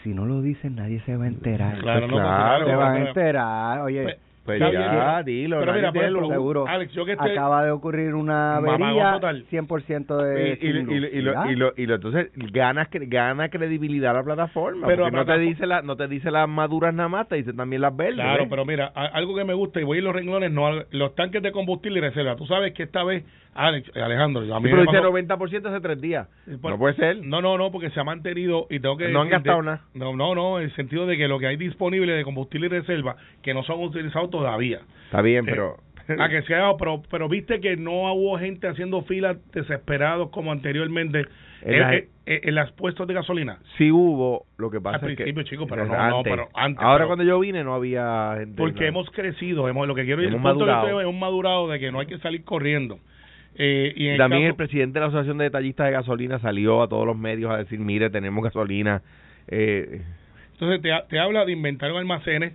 si 0.02 0.12
no 0.14 0.25
lo 0.26 0.40
dicen 0.43 0.75
nadie 0.76 1.00
se 1.06 1.16
va 1.16 1.25
a 1.25 1.28
enterar. 1.28 1.78
Claro, 1.78 2.06
no, 2.08 2.14
Claro. 2.16 2.64
claro, 2.64 2.66
se 2.66 2.75
van 2.76 2.94
a 2.96 3.08
enterar. 3.08 3.81
Oye, 3.82 4.19
Pues, 4.46 4.60
Pues 4.60 4.72
ya, 4.72 5.22
dilo. 5.25 5.58
pero 5.60 5.72
mira, 5.75 5.88
ejemplo, 5.90 6.20
luz. 6.20 6.31
seguro. 6.31 6.66
Alex, 6.69 6.93
yo 6.94 7.04
que 7.04 7.12
estoy- 7.12 7.32
acaba 7.32 7.64
de 7.64 7.70
ocurrir 7.72 8.14
una 8.14 8.56
avería 8.56 9.12
total. 9.14 9.44
100% 9.50 10.16
de 10.19 10.48
y, 10.48 10.52
y, 10.52 10.56
sin 10.56 10.69
y, 10.70 10.82
luz. 10.82 10.93
y, 10.94 11.00
lo, 11.00 11.06
y, 11.08 11.20
lo, 11.22 11.50
y, 11.50 11.56
lo, 11.56 11.72
y 11.76 11.87
lo- 11.87 11.94
entonces 11.96 12.31
gana 12.52 12.88
gana 12.93 13.48
credibilidad 13.48 14.14
la 14.14 14.22
plataforma 14.22 14.87
Pero 14.87 15.04
porque 15.04 15.16
no 15.16 15.25
te 15.26 15.38
dice 15.38 15.66
la 15.66 15.82
no 15.82 15.96
te 15.96 16.06
dice 16.08 16.31
las 16.31 16.48
maduras 16.48 16.94
nada 16.94 17.08
más 17.08 17.28
te 17.28 17.37
dice 17.37 17.52
también 17.52 17.82
las 17.82 17.96
verdes 17.96 18.14
Claro, 18.16 18.40
¿ves? 18.44 18.46
pero 18.50 18.64
mira, 18.64 18.93
a- 18.94 19.06
algo 19.06 19.34
que 19.34 19.44
me 19.44 19.54
gusta, 19.54 19.81
y 19.81 19.84
voy 19.84 19.96
a 19.96 19.98
ir 19.98 20.04
los 20.04 20.14
renglones, 20.14 20.50
no 20.52 20.70
los 20.90 21.14
tanques 21.14 21.42
de 21.42 21.50
combustible 21.52 21.99
y 21.99 22.02
reserva. 22.02 22.37
Tú 22.37 22.46
sabes 22.46 22.72
que 22.72 22.84
esta 22.84 23.02
vez, 23.02 23.25
Alex, 23.54 23.90
eh, 23.94 24.02
Alejandro, 24.02 24.42
a 24.54 24.60
mí 24.60 24.69
Sí, 24.69 24.70
pero 24.70 24.82
dice 24.82 24.92
pasó- 24.99 25.02
90% 25.10 25.66
hace 25.69 25.81
tres 25.81 26.00
días 26.00 26.28
Por- 26.60 26.70
no 26.72 26.78
puede 26.78 26.94
ser 26.94 27.16
No, 27.25 27.40
no, 27.40 27.56
no, 27.58 27.70
porque 27.72 27.90
se 27.90 27.99
ha 28.00 28.04
mantenido 28.04 28.66
y 28.70 28.81
tengo 28.81 28.96
que 28.96 29.08
No 29.08 29.22
han 29.22 29.28
gastado 29.31 29.58
de- 29.58 29.64
nada. 29.66 29.81
No, 29.94 30.14
no, 30.14 30.34
no, 30.34 30.58
en 30.58 30.64
el 30.64 30.75
sentido 30.76 31.06
de 31.06 31.16
que 31.16 31.26
lo 31.26 31.38
que 31.38 31.46
hay 31.46 31.56
disponible 31.56 32.12
de 32.12 32.22
combustible 32.25 32.66
y 32.66 32.70
reserva 32.70 33.16
que 33.42 33.54
no 33.54 33.62
son 33.64 33.81
utilizados 33.82 34.31
todavía. 34.38 34.80
está 35.06 35.22
bien 35.22 35.44
Eh, 35.46 35.50
pero 35.50 35.76
A 36.20 36.28
que 36.28 36.42
sea, 36.42 36.70
pero, 36.78 37.02
pero 37.10 37.28
viste 37.28 37.60
que 37.60 37.76
no 37.76 38.12
hubo 38.14 38.38
gente 38.38 38.68
haciendo 38.68 39.02
filas 39.02 39.38
desesperados 39.52 40.30
como 40.30 40.52
anteriormente 40.52 41.24
En 41.62 41.74
en, 41.74 41.80
la- 41.80 41.94
en- 41.96 42.06
en 42.26 42.54
las 42.54 42.70
puestos 42.72 43.08
de 43.08 43.14
gasolina. 43.14 43.58
sí 43.76 43.90
hubo 43.90 44.46
lo 44.56 44.70
que 44.70 44.80
pasa 44.80 45.04
Al 45.04 45.10
es 45.10 45.16
que 45.16 45.24
principio, 45.24 45.42
chico, 45.42 45.66
pero 45.66 45.82
es 45.82 45.88
no, 45.88 46.08
no, 46.10 46.22
pero 46.22 46.48
antes, 46.54 46.80
ahora 46.84 46.98
pero- 46.98 47.08
cuando 47.08 47.25
yo 47.25 47.40
vine 47.40 47.64
no 47.64 47.75
había 47.75 48.34
gente 48.38 48.54
Porque 48.56 48.82
no. 48.82 48.87
hemos 48.87 49.11
crecido, 49.11 49.68
hemos, 49.68 49.88
lo 49.88 49.94
que 49.96 50.04
quiero 50.04 50.22
decir, 50.22 50.34
punto 50.37 50.49
que 50.50 50.54
madurado. 50.61 50.87
estoy- 50.87 51.02
hemos 51.02 51.20
madurado 51.20 51.68
de 51.68 51.80
que 51.80 51.90
no 51.90 51.99
hay 51.99 52.06
que 52.06 52.18
salir 52.18 52.44
corriendo. 52.44 53.00
Eh, 53.58 53.92
y 53.96 54.08
en 54.08 54.18
también 54.18 54.42
el 54.42 54.49
caso- 54.50 54.58
presidente 54.58 54.94
de 54.94 55.00
la 55.00 55.06
asociación 55.06 55.38
de 55.38 55.44
detallistas 55.44 55.87
de 55.87 55.92
gasolina 55.92 56.38
salió 56.38 56.82
a 56.82 56.88
todos 56.88 57.06
los 57.06 57.16
medios 57.16 57.50
a 57.50 57.56
decir 57.56 57.80
mire 57.80 58.11
tenemos 58.11 58.44
gasolina 58.44 59.02
eh, 59.49 60.02
Entonces 60.52 60.82
te, 60.82 60.90
te 61.08 61.18
habla 61.18 61.44
de 61.44 61.52
inventario 61.52 61.94
de 61.94 62.00
almacenes, 62.00 62.52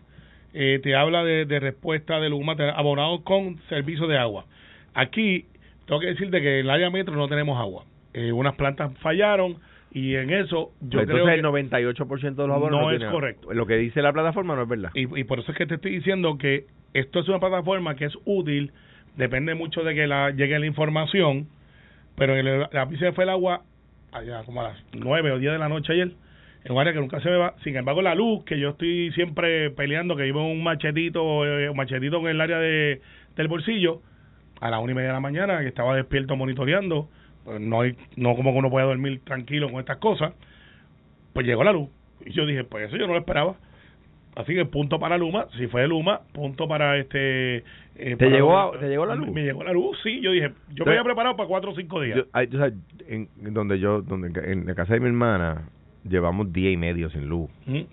eh, 0.53 0.79
te 0.83 0.95
habla 0.95 1.23
de, 1.23 1.45
de 1.45 1.59
respuesta 1.59 2.19
de 2.19 2.29
Luma, 2.29 2.55
abonados 2.75 3.21
con 3.21 3.59
servicio 3.69 4.07
de 4.07 4.17
agua. 4.17 4.45
Aquí 4.93 5.45
tengo 5.85 6.01
que 6.01 6.07
decirte 6.07 6.41
que 6.41 6.59
en 6.59 6.65
el 6.65 6.69
área 6.69 6.89
metro 6.89 7.15
no 7.15 7.27
tenemos 7.27 7.59
agua. 7.59 7.85
Eh, 8.13 8.31
unas 8.31 8.55
plantas 8.55 8.91
fallaron 8.99 9.57
y 9.93 10.15
en 10.15 10.29
eso 10.29 10.71
yo 10.81 11.01
entonces 11.01 11.07
creo 11.07 11.29
el 11.29 11.41
que 11.41 11.47
98% 11.47 12.35
de 12.35 12.47
los 12.47 12.55
abonos 12.55 12.81
no 12.81 12.91
no 12.91 12.91
es 12.91 13.03
correcto. 13.11 13.53
lo 13.53 13.65
que 13.65 13.75
dice 13.75 14.01
la 14.01 14.13
plataforma 14.13 14.55
no 14.55 14.63
es 14.63 14.69
verdad 14.69 14.89
y, 14.93 15.19
y 15.19 15.23
por 15.25 15.39
eso 15.39 15.51
es 15.51 15.57
que 15.57 15.65
te 15.65 15.75
estoy 15.75 15.91
diciendo 15.91 16.37
que 16.37 16.65
esto 16.93 17.19
es 17.19 17.27
una 17.27 17.39
plataforma 17.39 17.95
que 17.95 18.05
es 18.05 18.13
útil, 18.25 18.71
depende 19.15 19.55
mucho 19.55 19.83
de 19.83 19.95
que 19.95 20.07
la 20.07 20.31
llegue 20.31 20.59
la 20.59 20.65
información, 20.65 21.47
pero 22.15 22.35
en 22.35 22.47
el, 22.47 22.59
la 22.71 22.87
fue 23.13 23.23
el 23.23 23.29
agua 23.29 23.61
allá 24.11 24.43
como 24.43 24.61
a 24.61 24.69
las 24.69 24.83
9 24.93 25.31
o 25.31 25.39
10 25.39 25.53
de 25.53 25.59
la 25.59 25.69
noche 25.69 25.93
ayer, 25.93 26.11
en 26.63 26.71
un 26.73 26.79
área 26.79 26.93
que 26.93 26.99
nunca 26.99 27.19
se 27.21 27.29
me 27.29 27.37
va. 27.37 27.55
Sin 27.63 27.75
embargo, 27.75 28.01
la 28.01 28.15
luz, 28.15 28.43
que 28.45 28.59
yo 28.59 28.69
estoy 28.69 29.11
siempre 29.13 29.71
peleando, 29.71 30.15
que 30.15 30.23
llevo 30.25 30.45
un 30.47 30.63
machetito, 30.63 31.45
eh, 31.45 31.69
un 31.69 31.77
machetito 31.77 32.19
en 32.19 32.27
el 32.27 32.41
área 32.41 32.59
de, 32.59 33.01
del 33.35 33.47
bolsillo, 33.47 34.01
a 34.59 34.69
las 34.69 34.79
una 34.81 34.91
y 34.91 34.95
media 34.95 35.07
de 35.09 35.13
la 35.13 35.19
mañana, 35.19 35.59
que 35.61 35.67
estaba 35.67 35.95
despierto 35.95 36.35
monitoreando, 36.35 37.09
pues 37.45 37.59
no 37.59 37.81
hay, 37.81 37.95
no 38.15 38.35
como 38.35 38.51
que 38.53 38.59
uno 38.59 38.69
puede 38.69 38.85
dormir 38.85 39.21
tranquilo 39.23 39.71
con 39.71 39.79
estas 39.79 39.97
cosas, 39.97 40.33
pues 41.33 41.45
llegó 41.47 41.63
la 41.63 41.71
luz. 41.71 41.89
Y 42.25 42.31
yo 42.33 42.45
dije, 42.45 42.63
pues 42.63 42.87
eso 42.87 42.97
yo 42.97 43.07
no 43.07 43.13
lo 43.13 43.19
esperaba. 43.19 43.55
Así 44.35 44.53
que 44.53 44.63
punto 44.65 44.97
para 44.99 45.17
Luma, 45.17 45.47
si 45.57 45.67
fue 45.67 45.81
de 45.81 45.87
Luma, 45.89 46.21
punto 46.31 46.65
para 46.67 46.97
este... 46.97 47.57
eh, 47.57 47.63
¿Te 47.95 48.15
para 48.17 48.29
llegó 48.29 48.57
a- 48.57 48.79
te 48.79 48.87
llegó 48.87 49.05
la 49.05 49.15
luz? 49.15 49.29
Me 49.29 49.43
llegó 49.43 49.61
la 49.63 49.73
luz, 49.73 49.97
sí, 50.03 50.21
yo 50.21 50.31
dije, 50.31 50.47
yo 50.47 50.53
Entonces, 50.69 50.85
me 50.85 50.91
había 50.93 51.03
preparado 51.03 51.35
para 51.35 51.49
cuatro 51.49 51.71
o 51.71 51.75
cinco 51.75 51.99
días. 51.99 52.17
Yo, 52.17 52.23
ay, 52.31 52.47
tú 52.47 52.57
sabes, 52.57 52.75
en, 53.09 53.27
en 53.43 53.53
donde 53.53 53.77
yo, 53.79 54.01
donde 54.01 54.31
en 54.49 54.65
la 54.67 54.73
casa 54.75 54.93
de 54.93 55.01
mi 55.01 55.07
hermana, 55.07 55.63
llevamos 56.07 56.51
día 56.53 56.71
y 56.71 56.77
medio 56.77 57.09
sin 57.09 57.27
luz. 57.27 57.49
Ujú. 57.67 57.85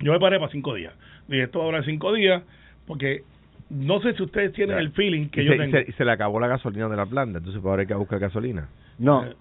Yo 0.00 0.12
me 0.12 0.20
paré 0.20 0.38
para 0.38 0.50
cinco 0.50 0.74
días. 0.74 0.94
Dije, 1.28 1.42
esto 1.44 1.58
va 1.58 1.64
a 1.64 1.68
durar 1.68 1.84
cinco 1.84 2.12
días, 2.12 2.42
porque 2.86 3.22
no 3.68 4.00
sé 4.00 4.14
si 4.14 4.22
ustedes 4.22 4.52
tienen 4.52 4.76
Ya. 4.76 4.80
el 4.82 4.90
feeling 4.92 5.28
que 5.28 5.42
y 5.42 5.46
yo 5.46 5.52
se, 5.52 5.56
y 5.56 5.60
tengo. 5.60 5.76
se- 5.78 5.90
y 5.90 5.92
se 5.92 6.04
le 6.04 6.10
acabó 6.12 6.40
la 6.40 6.48
gasolina 6.48 6.88
de 6.88 6.96
la 6.96 7.06
planta, 7.06 7.38
entonces 7.38 7.60
pues 7.60 7.70
ahora 7.70 7.82
hay 7.82 7.86
que 7.88 7.94
buscar 7.94 8.18
gasolina. 8.18 8.68
No, 8.98 9.24
Eh, 9.24 9.34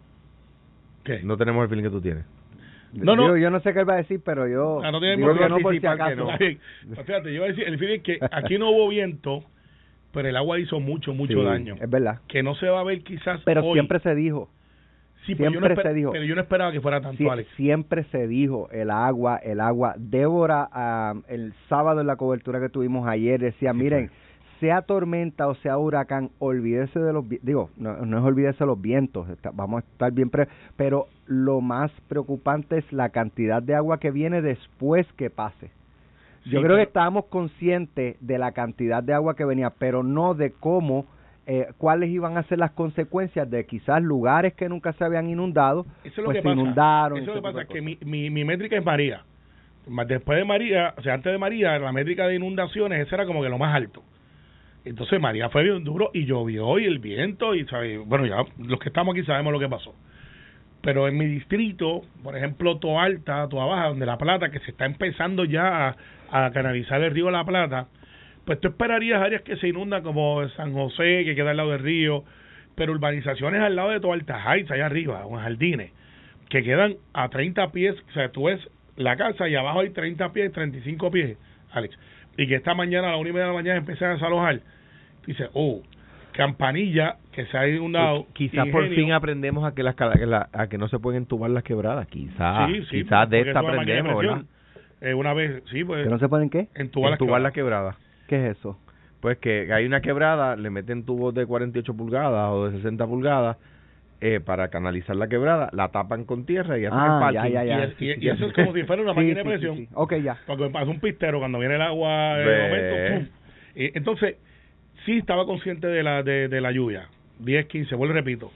¿Qué? 1.03 1.21
No 1.23 1.37
tenemos 1.37 1.63
el 1.63 1.69
feeling 1.69 1.83
que 1.83 1.89
tú 1.89 2.01
tienes. 2.01 2.25
No, 2.93 3.15
no. 3.15 3.37
Yo 3.37 3.49
no 3.51 3.59
sé 3.61 3.71
qué 3.73 3.79
él 3.81 3.89
va 3.89 3.93
a 3.93 3.97
decir, 3.97 4.19
pero 4.23 4.47
yo 4.47 4.81
Ah, 4.83 4.91
no 4.91 4.99
tiene 4.99 5.15
digo 5.17 5.33
que 5.35 5.47
no 5.47 5.59
por 5.59 5.73
si 5.73 5.85
anticipar 5.85 5.97
que 5.97 6.03
acaso. 6.03 6.55
no. 6.87 7.03
Fíjate, 7.05 7.29
yo 7.29 7.35
iba 7.35 7.45
a 7.45 7.49
decir, 7.49 7.63
el 7.67 7.77
fin 7.79 7.89
es 7.89 8.01
que 8.03 8.17
aquí 8.31 8.57
no 8.57 8.71
hubo 8.71 8.89
viento, 8.89 9.43
pero 10.11 10.27
el 10.27 10.35
agua 10.35 10.59
hizo 10.59 10.79
mucho, 10.79 11.13
mucho 11.13 11.39
Sí, 11.39 11.43
daño. 11.45 11.75
Es 11.79 11.89
verdad. 11.89 12.19
Que 12.27 12.41
no 12.43 12.55
se 12.55 12.67
va 12.67 12.79
a 12.81 12.83
ver 12.83 13.01
quizás 13.03 13.41
Pero 13.45 13.63
hoy. 13.63 13.73
siempre 13.73 13.99
se 13.99 14.13
dijo, 14.15 14.49
Sí, 15.25 15.35
pero 15.35 15.51
yo 15.51 15.59
no 15.59 15.67
siempre 15.67 15.83
se 15.83 15.93
dijo. 15.93 16.11
Pero 16.11 16.23
yo 16.25 16.35
no 16.35 16.41
esperaba 16.41 16.71
que 16.71 16.81
fuera 16.81 17.01
tanto, 17.01 17.17
Sie- 17.23 17.29
Alex. 17.29 17.49
siempre 17.55 18.03
se 18.05 18.27
dijo 18.27 18.69
el 18.71 18.89
agua, 18.89 19.37
el 19.37 19.59
agua. 19.59 19.93
Débora, 19.97 20.69
ah, 20.71 21.13
el 21.27 21.53
sábado 21.67 22.01
en 22.01 22.07
la 22.07 22.15
cobertura 22.15 22.59
que 22.59 22.69
tuvimos 22.69 23.07
ayer, 23.07 23.39
decía, 23.39 23.73
miren, 23.73 24.09
sea 24.59 24.81
tormenta 24.81 25.47
o 25.47 25.55
sea 25.55 25.77
huracán, 25.77 26.31
olvídese 26.39 26.99
de 26.99 27.13
los, 27.13 27.23
digo, 27.29 27.69
no, 27.77 27.97
no 28.05 28.17
es 28.17 28.23
olvídese 28.23 28.59
de 28.59 28.65
los 28.65 28.81
vientos, 28.81 29.29
está- 29.29 29.51
vamos 29.53 29.83
a 29.83 29.87
estar 29.87 30.11
bien, 30.11 30.29
pre 30.29 30.47
pero 30.75 31.07
lo 31.27 31.61
más 31.61 31.91
preocupante 32.09 32.77
es 32.79 32.91
la 32.91 33.09
cantidad 33.09 33.61
de 33.63 33.75
agua 33.75 33.99
que 33.99 34.11
viene 34.11 34.41
después 34.41 35.05
que 35.13 35.29
pase. 35.29 35.67
Yo 36.43 36.43
Sí, 36.43 36.49
creo 36.51 36.61
pero- 36.63 36.75
que 36.77 36.81
estábamos 36.83 37.25
conscientes 37.25 38.15
de 38.19 38.37
la 38.37 38.51
cantidad 38.53 39.01
de 39.03 39.13
agua 39.13 39.35
que 39.35 39.45
venía, 39.45 39.69
pero 39.69 40.03
no 40.03 40.33
de 40.33 40.51
cómo, 40.51 41.05
eh, 41.51 41.67
cuáles 41.79 42.11
iban 42.11 42.37
a 42.37 42.43
ser 42.43 42.59
las 42.59 42.71
consecuencias 42.71 43.49
de 43.49 43.65
quizás 43.65 44.03
lugares 44.03 44.53
que 44.53 44.69
nunca 44.69 44.93
se 44.93 45.03
habían 45.03 45.27
inundado, 45.27 45.87
Eso 46.03 46.09
es 46.09 46.17
lo 46.19 46.25
pues 46.25 46.35
que 46.37 46.41
se 46.41 46.47
pasa. 46.47 46.61
inundaron. 46.61 47.17
Eso 47.17 47.31
es 47.31 47.35
lo 47.35 47.41
que 47.41 47.53
pasa, 47.53 47.65
que 47.65 47.81
mi, 47.81 47.97
mi, 48.05 48.29
mi 48.29 48.43
métrica 48.45 48.77
es 48.77 48.85
María. 48.85 49.23
Después 50.07 50.37
de 50.37 50.45
María, 50.45 50.93
o 50.95 51.01
sea, 51.01 51.15
antes 51.15 51.31
de 51.31 51.39
María, 51.39 51.79
la 51.79 51.91
métrica 51.91 52.27
de 52.27 52.35
inundaciones, 52.35 52.99
ese 53.05 53.15
era 53.15 53.25
como 53.25 53.41
que 53.41 53.49
lo 53.49 53.57
más 53.57 53.73
alto. 53.75 54.03
Entonces 54.85 55.19
María 55.19 55.49
fue 55.49 55.63
bien 55.63 55.83
duro 55.83 56.11
y 56.13 56.25
llovió 56.25 56.77
y 56.77 56.85
el 56.85 56.99
viento 56.99 57.55
y 57.55 57.65
¿sabes? 57.65 57.99
bueno 58.05 58.25
ya 58.27 58.37
los 58.59 58.79
que 58.79 58.89
estamos 58.89 59.15
aquí 59.15 59.25
sabemos 59.25 59.51
lo 59.51 59.59
que 59.59 59.67
pasó. 59.67 59.95
Pero 60.81 61.07
en 61.07 61.17
mi 61.17 61.25
distrito, 61.25 62.03
por 62.23 62.37
ejemplo, 62.37 62.77
Toa 62.77 63.03
Alta, 63.03 63.49
Toa 63.49 63.65
Baja, 63.65 63.87
donde 63.87 64.05
La 64.05 64.17
Plata, 64.17 64.49
que 64.49 64.59
se 64.59 64.71
está 64.71 64.85
empezando 64.85 65.43
ya 65.45 65.89
a, 65.89 65.95
a 66.31 66.51
canalizar 66.51 67.01
el 67.01 67.11
río 67.11 67.29
La 67.31 67.43
Plata, 67.43 67.87
pues 68.49 68.59
tú 68.61 68.69
esperarías 68.69 69.21
áreas 69.21 69.43
que 69.43 69.57
se 69.57 69.67
inundan 69.67 70.01
como 70.01 70.47
San 70.57 70.73
José, 70.73 71.21
que 71.23 71.35
queda 71.35 71.51
al 71.51 71.57
lado 71.57 71.69
del 71.69 71.81
río, 71.83 72.23
pero 72.73 72.93
urbanizaciones 72.93 73.61
al 73.61 73.75
lado 73.75 73.91
de 73.91 73.99
Toa 73.99 74.15
Alta 74.15 74.41
Heights, 74.43 74.71
allá 74.71 74.87
arriba, 74.87 75.23
unos 75.27 75.43
jardines, 75.43 75.91
que 76.49 76.63
quedan 76.63 76.95
a 77.13 77.29
30 77.29 77.71
pies, 77.71 77.95
o 78.09 78.11
sea, 78.13 78.29
tú 78.31 78.45
ves 78.45 78.59
la 78.95 79.15
casa 79.17 79.47
y 79.47 79.53
abajo 79.53 79.81
hay 79.81 79.91
30 79.91 80.33
pies, 80.33 80.51
35 80.51 81.11
pies, 81.11 81.37
Alex, 81.73 81.95
y 82.37 82.47
que 82.47 82.55
esta 82.55 82.73
mañana 82.73 83.09
a 83.09 83.11
la 83.11 83.17
una 83.17 83.29
y 83.29 83.33
media 83.33 83.45
de 83.45 83.51
la 83.51 83.55
mañana 83.55 83.77
empiezan 83.77 84.09
a 84.09 84.13
desalojar, 84.13 84.61
dice, 85.27 85.47
oh, 85.53 85.83
Campanilla, 86.31 87.17
que 87.33 87.45
se 87.45 87.55
ha 87.55 87.67
inundado, 87.67 88.25
Quizás 88.33 88.65
por 88.69 88.87
fin 88.89 89.11
aprendemos 89.11 89.63
a 89.63 89.75
que 89.75 89.83
las 89.83 89.93
cala- 89.93 90.15
que 90.15 90.25
la- 90.25 90.49
a 90.53 90.65
que 90.67 90.79
no 90.79 90.87
se 90.87 90.97
pueden 90.97 91.21
entubar 91.23 91.51
las 91.51 91.61
quebradas. 91.63 92.07
Quizás, 92.07 92.67
Sí, 92.71 92.81
sí, 92.89 93.03
quizás 93.03 93.29
de 93.29 93.41
esta 93.41 93.59
aprendemos, 93.59 94.17
¿verdad? 94.17 94.41
Eh, 95.01 95.13
una 95.13 95.33
vez, 95.33 95.61
sí, 95.69 95.83
pues, 95.83 96.03
¿Que 96.03 96.09
no 96.09 96.17
se 96.17 96.27
pueden 96.27 96.49
qué? 96.49 96.67
entubar 96.73 97.11
las 97.41 97.53
quebradas. 97.53 97.95
¿Qué 98.29 98.35
es 98.51 98.57
eso? 98.57 98.79
Pues 99.19 99.37
que 99.39 99.73
hay 99.73 99.85
una 99.85 99.99
quebrada, 100.01 100.55
le 100.55 100.69
meten 100.69 101.03
tubos 101.03 101.33
de 101.33 101.45
48 101.45 101.93
pulgadas 101.93 102.51
o 102.51 102.69
de 102.69 102.77
60 102.77 103.05
pulgadas 103.07 103.57
eh, 104.21 104.39
para 104.39 104.67
canalizar 104.69 105.15
la 105.15 105.27
quebrada, 105.27 105.69
la 105.73 105.89
tapan 105.89 106.23
con 106.25 106.45
tierra 106.45 106.77
y 106.77 106.85
hacen 106.85 106.97
Ah, 106.99 107.05
el 107.29 107.33
ya, 107.33 107.41
parking. 107.41 107.53
ya, 107.53 107.63
ya. 107.65 107.77
Y, 107.77 107.81
es- 107.81 108.01
y- 108.21 108.25
y 108.25 108.29
eso 108.29 108.45
es 108.45 108.53
como 108.53 108.73
si 108.73 108.83
fuera 108.83 109.01
una 109.01 109.13
Sí, 109.13 109.17
máquina 109.17 109.33
sí, 109.33 109.35
de 109.35 109.43
sí, 109.43 109.49
presión. 109.65 109.75
sí. 109.77 109.87
Ok, 109.93 110.13
ya. 110.23 110.37
Porque 110.45 110.63
me 110.63 110.69
pasa 110.69 110.85
un 110.91 110.99
pistero 110.99 111.39
cuando 111.39 111.59
viene 111.59 111.75
el 111.75 111.81
agua 111.81 112.37
el 112.39 112.61
momento, 112.69 112.95
¡pum! 113.13 113.27
Y 113.75 113.97
entonces, 113.97 114.35
sí 115.05 115.17
estaba 115.17 115.45
consciente 115.45 115.87
de 115.87 116.03
la 116.03 116.21
de, 116.23 116.47
de 116.47 116.61
la 116.61 116.71
lluvia. 116.71 117.07
10, 117.39 117.65
15, 117.67 117.95
vuelvo 117.95 118.13
y 118.13 118.17
repito. 118.17 118.51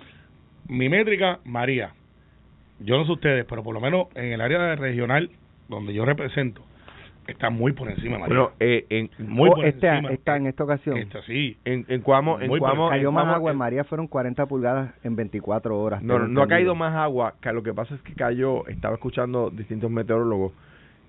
Mi 0.67 0.87
métrica, 0.89 1.39
María. 1.45 1.91
Yo 2.79 2.97
no 2.97 3.05
sé 3.05 3.11
ustedes, 3.13 3.45
pero 3.45 3.63
por 3.63 3.73
lo 3.73 3.79
menos 3.81 4.07
en 4.15 4.33
el 4.33 4.41
área 4.41 4.75
regional 4.75 5.29
donde 5.69 5.93
yo 5.93 6.03
represento, 6.05 6.61
está 7.27 7.49
muy 7.49 7.73
por 7.73 7.89
encima 7.89 8.19
María. 8.19 8.27
Bueno, 8.35 8.51
eh, 8.59 8.85
en, 8.89 9.09
muy 9.27 9.49
Oh, 9.49 9.55
por 9.55 9.65
este, 9.65 9.87
encima. 9.87 10.11
esta, 10.11 10.37
en 10.37 10.47
esta 10.47 10.63
ocasión. 10.63 10.97
Esta 10.97 11.21
sí. 11.23 11.57
en, 11.65 11.85
en 11.87 12.01
Cuamo, 12.01 12.39
en 12.39 12.57
Cuamo, 12.57 12.89
Cayó 12.89 13.09
en 13.09 13.13
más 13.15 13.23
Cuamo, 13.23 13.35
agua 13.35 13.51
en 13.51 13.55
eh, 13.55 13.59
María, 13.59 13.83
fueron 13.83 14.07
40 14.07 14.45
pulgadas 14.45 14.93
en 15.03 15.15
24 15.15 15.79
horas. 15.79 16.03
No, 16.03 16.15
tengo 16.15 16.27
no 16.27 16.41
ha 16.41 16.47
caído 16.47 16.75
más 16.75 16.95
agua, 16.95 17.35
que 17.41 17.51
lo 17.51 17.63
que 17.63 17.73
pasa 17.73 17.95
es 17.95 18.01
que 18.01 18.13
cayó, 18.13 18.67
estaba 18.67 18.95
escuchando 18.95 19.49
distintos 19.49 19.89
meteorólogos, 19.91 20.53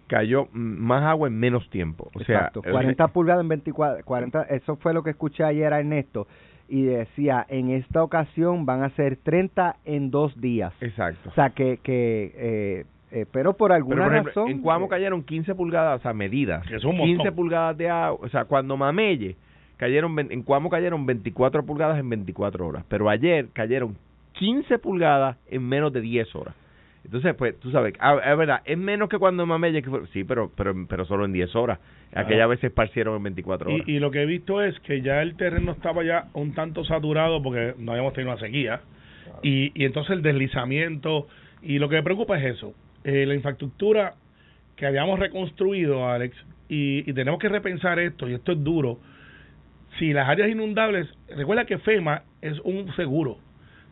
cayó 0.07 0.49
más 0.53 1.03
agua 1.03 1.29
en 1.29 1.39
menos 1.39 1.69
tiempo. 1.71 2.11
O 2.15 2.21
Exacto, 2.21 2.63
sea, 2.63 2.73
40 2.73 3.09
pulgadas 3.09 3.43
en 3.43 3.49
24, 3.49 4.05
40, 4.05 4.43
eso 4.45 4.77
fue 4.77 4.95
lo 4.95 5.03
que 5.03 5.11
escuché 5.11 5.45
ayer 5.45 5.73
a 5.73 5.81
Ernesto 5.81 6.27
y 6.69 6.85
decía, 6.85 7.45
en 7.49 7.71
esta 7.71 8.03
ocasión 8.03 8.65
van 8.65 8.83
a 8.83 8.91
ser 8.91 9.17
30 9.17 9.77
en 9.85 10.11
dos 10.11 10.39
días. 10.41 10.73
Exacto. 10.81 11.29
O 11.31 11.33
sea, 11.35 11.51
que, 11.51 11.79
que 11.83 12.33
eh, 12.35 12.85
eh, 13.15 13.27
pero 13.31 13.57
por 13.57 13.69
Pero, 13.71 13.75
alguna 13.77 14.05
por 14.05 14.13
ejemplo, 14.13 14.33
razón... 14.33 14.51
en 14.51 14.61
Cuamo 14.61 14.87
eh, 14.87 14.89
cayeron 14.91 15.23
15 15.23 15.55
pulgadas, 15.55 16.01
o 16.01 16.03
sea, 16.03 16.13
medidas. 16.13 16.67
Que 16.67 16.77
es 16.77 16.85
un 16.85 16.97
15 16.97 17.17
montón. 17.17 17.35
pulgadas 17.35 17.77
de 17.79 17.89
agua, 17.89 18.19
o 18.27 18.29
sea, 18.29 18.45
cuando 18.45 18.77
Mamelle, 18.77 19.37
cayeron, 19.77 20.19
en 20.19 20.43
Cuamo 20.43 20.69
cayeron 20.69 21.07
24 21.07 21.65
pulgadas 21.65 21.99
en 21.99 22.09
24 22.11 22.67
horas, 22.67 22.85
pero 22.89 23.09
ayer 23.09 23.47
cayeron 23.53 23.97
15 24.35 24.79
pulgadas 24.79 25.37
en 25.49 25.67
menos 25.69 25.93
de 25.93 26.01
10 26.01 26.35
horas. 26.35 26.55
Entonces, 27.05 27.35
pues, 27.35 27.61
tú 27.61 27.71
sabes, 27.71 27.93
ah, 28.01 28.17
es 28.25 28.37
verdad, 28.39 28.63
es 28.65 28.79
menos 28.79 29.11
que 29.11 29.19
cuando 29.19 29.45
Mamelle, 29.45 29.83
que 29.83 29.91
fue- 29.91 30.07
sí, 30.09 30.25
pero, 30.25 30.51
pero, 30.57 30.75
pero 30.89 31.05
solo 31.05 31.27
en 31.27 31.33
10 31.35 31.55
horas. 31.55 31.79
Aquella 32.15 32.45
Ah. 32.45 32.47
vez 32.47 32.61
se 32.61 32.69
esparcieron 32.69 33.17
en 33.17 33.23
24 33.25 33.71
horas. 33.71 33.87
Y, 33.87 33.93
y 33.97 33.99
lo 33.99 34.11
que 34.11 34.23
he 34.23 34.27
visto 34.27 34.63
es 34.63 34.79
que 34.81 35.03
ya 35.03 35.21
el 35.21 35.37
terreno 35.37 35.73
estaba 35.73 36.03
ya 36.03 36.29
un 36.33 36.55
tanto 36.55 36.83
saturado 36.85 37.43
porque 37.43 37.75
no 37.79 37.93
habíamos 37.93 38.15
tenido 38.15 38.33
una 38.33 38.41
sequía. 38.41 38.81
Y, 39.43 39.71
y 39.75 39.85
entonces 39.85 40.13
el 40.13 40.23
deslizamiento. 40.23 41.27
Y 41.63 41.79
lo 41.79 41.89
que 41.89 41.97
me 41.97 42.03
preocupa 42.03 42.39
es 42.39 42.57
eso. 42.57 42.73
Eh, 43.05 43.27
la 43.27 43.35
infraestructura 43.35 44.15
que 44.77 44.87
habíamos 44.87 45.19
reconstruido, 45.19 46.09
Alex, 46.09 46.37
y, 46.69 47.13
tenemos 47.13 47.39
que 47.39 47.49
repensar 47.49 47.99
esto, 47.99 48.29
y 48.29 48.35
esto 48.35 48.53
es 48.53 48.65
duro. 48.65 48.99
Si 49.99 50.13
las 50.13 50.29
áreas 50.29 50.51
inundables, 50.51 51.07
recuerda 51.29 51.67
que 51.67 51.79
FEMA 51.79 52.23
es 52.41 52.59
un 52.61 52.93
seguro. 52.97 53.39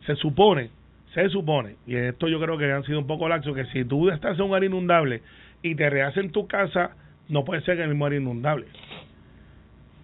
Se 0.05 0.15
supone, 0.15 0.69
se 1.13 1.29
supone, 1.29 1.75
y 1.87 1.95
esto 1.95 2.27
yo 2.27 2.41
creo 2.41 2.57
que 2.57 2.71
han 2.71 2.83
sido 2.83 2.99
un 2.99 3.07
poco 3.07 3.29
laxos, 3.29 3.55
que 3.55 3.65
si 3.67 3.85
tú 3.85 4.09
estás 4.09 4.37
en 4.37 4.45
un 4.45 4.55
área 4.55 4.67
inundable 4.67 5.21
y 5.61 5.75
te 5.75 5.89
rehacen 5.89 6.31
tu 6.31 6.47
casa, 6.47 6.95
no 7.29 7.45
puede 7.45 7.61
ser 7.61 7.77
en 7.77 7.83
el 7.83 7.89
mismo 7.89 8.05
área 8.05 8.19
inundable. 8.19 8.65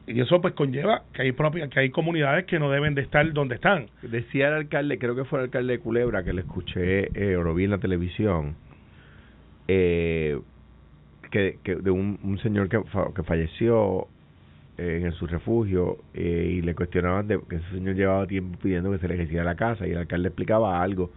Y 0.07 0.21
eso 0.21 0.41
pues 0.41 0.53
conlleva 0.53 1.03
que 1.13 1.23
hay 1.23 1.31
propias, 1.33 1.69
que 1.69 1.81
hay 1.81 1.89
comunidades 1.91 2.45
que 2.45 2.57
no 2.57 2.71
deben 2.71 2.95
de 2.95 3.01
estar 3.01 3.31
donde 3.31 3.55
están. 3.55 3.87
Decía 4.01 4.47
el 4.47 4.53
alcalde, 4.55 4.97
creo 4.97 5.15
que 5.15 5.25
fue 5.25 5.39
el 5.39 5.45
alcalde 5.45 5.73
de 5.73 5.79
Culebra, 5.79 6.23
que 6.23 6.33
le 6.33 6.41
escuché 6.41 7.09
eh, 7.13 7.35
o 7.35 7.43
lo 7.43 7.53
vi 7.53 7.65
en 7.65 7.71
la 7.71 7.77
televisión, 7.77 8.55
eh, 9.71 10.39
que, 11.29 11.59
que 11.63 11.75
de 11.75 11.91
un, 11.91 12.19
un 12.23 12.39
señor 12.39 12.69
que, 12.69 12.81
que 13.15 13.21
falleció 13.21 14.07
eh, 14.79 15.01
en 15.03 15.11
su 15.11 15.27
refugio 15.27 15.97
eh, 16.15 16.55
y 16.55 16.61
le 16.63 16.73
cuestionaban 16.73 17.27
de 17.27 17.39
que 17.47 17.57
ese 17.57 17.69
señor 17.69 17.93
llevaba 17.93 18.25
tiempo 18.25 18.57
pidiendo 18.57 18.91
que 18.91 18.97
se 18.97 19.07
le 19.07 19.23
hiciera 19.23 19.43
la 19.43 19.53
casa 19.53 19.85
y 19.85 19.91
el 19.91 19.99
alcalde 19.99 20.29
explicaba 20.29 20.81
algo. 20.81 21.11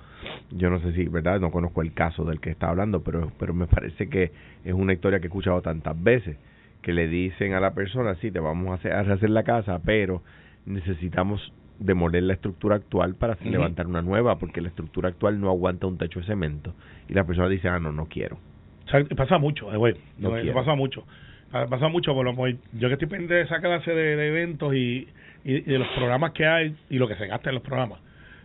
Yo 0.51 0.69
no 0.69 0.81
sé 0.81 0.93
si, 0.93 1.07
¿verdad? 1.07 1.41
No 1.41 1.51
conozco 1.51 1.81
el 1.81 1.95
caso 1.95 2.27
del 2.27 2.41
que 2.41 2.51
está 2.51 2.69
hablando, 2.69 3.03
pero, 3.03 3.33
pero 3.39 3.55
me 3.55 3.67
parece 3.67 4.11
que 4.11 4.33
es 4.65 4.75
una 4.75 4.93
historia 4.93 5.19
que 5.19 5.29
he 5.29 5.29
escuchado 5.29 5.63
tantas 5.63 6.01
veces 6.03 6.37
que 6.83 6.93
le 6.93 7.09
dicen 7.09 7.55
a 7.55 7.61
la 7.61 7.73
persona, 7.73 8.17
sí, 8.17 8.31
te 8.31 8.41
vamos 8.41 8.71
a 8.71 8.75
hacer, 8.75 8.93
a 8.93 9.03
rehacer 9.03 9.31
la 9.31 9.45
casa, 9.45 9.81
pero 9.83 10.21
necesitamos 10.67 11.55
demoler 11.83 12.23
la 12.23 12.33
estructura 12.35 12.77
actual 12.77 13.15
para 13.15 13.37
levantar 13.45 13.87
una 13.87 14.03
nueva, 14.03 14.39
porque 14.39 14.61
la 14.61 14.69
estructura 14.69 15.09
actual 15.09 15.41
no 15.41 15.49
aguanta 15.51 15.87
un 15.87 15.99
techo 15.99 16.21
de 16.21 16.27
cemento. 16.27 16.75
Y 17.09 17.15
la 17.15 17.25
persona 17.25 17.49
dice, 17.49 17.69
ah, 17.69 17.79
no, 17.79 17.93
no 17.93 18.07
quiero. 18.07 18.39
O 18.87 18.89
sea, 18.91 19.05
pasa 19.17 19.39
mucho, 19.39 19.73
eh, 19.73 19.77
güey. 19.77 19.95
No 20.19 20.31
quiero. 20.33 20.55
pasa 20.55 20.75
mucho. 20.75 21.05
Pa- 21.51 21.67
Pasa 21.67 21.89
mucho, 21.89 22.15
por 22.15 22.25
lo 22.25 22.35
pues, 22.35 22.57
yo 22.73 22.89
que 22.89 22.95
estoy 22.95 23.09
pendiente 23.09 23.35
de 23.35 23.43
esa 23.43 23.61
clase 23.61 23.91
de, 23.93 24.17
de 24.17 24.29
eventos 24.29 24.75
y, 24.75 25.07
y, 25.45 25.55
y 25.57 25.61
de 25.61 25.79
los 25.79 25.89
programas 25.89 26.33
que 26.33 26.47
hay 26.47 26.75
y 26.89 26.97
lo 26.99 27.07
que 27.07 27.15
se 27.17 27.27
gasta 27.27 27.51
en 27.51 27.55
los 27.57 27.63
programas. 27.63 28.01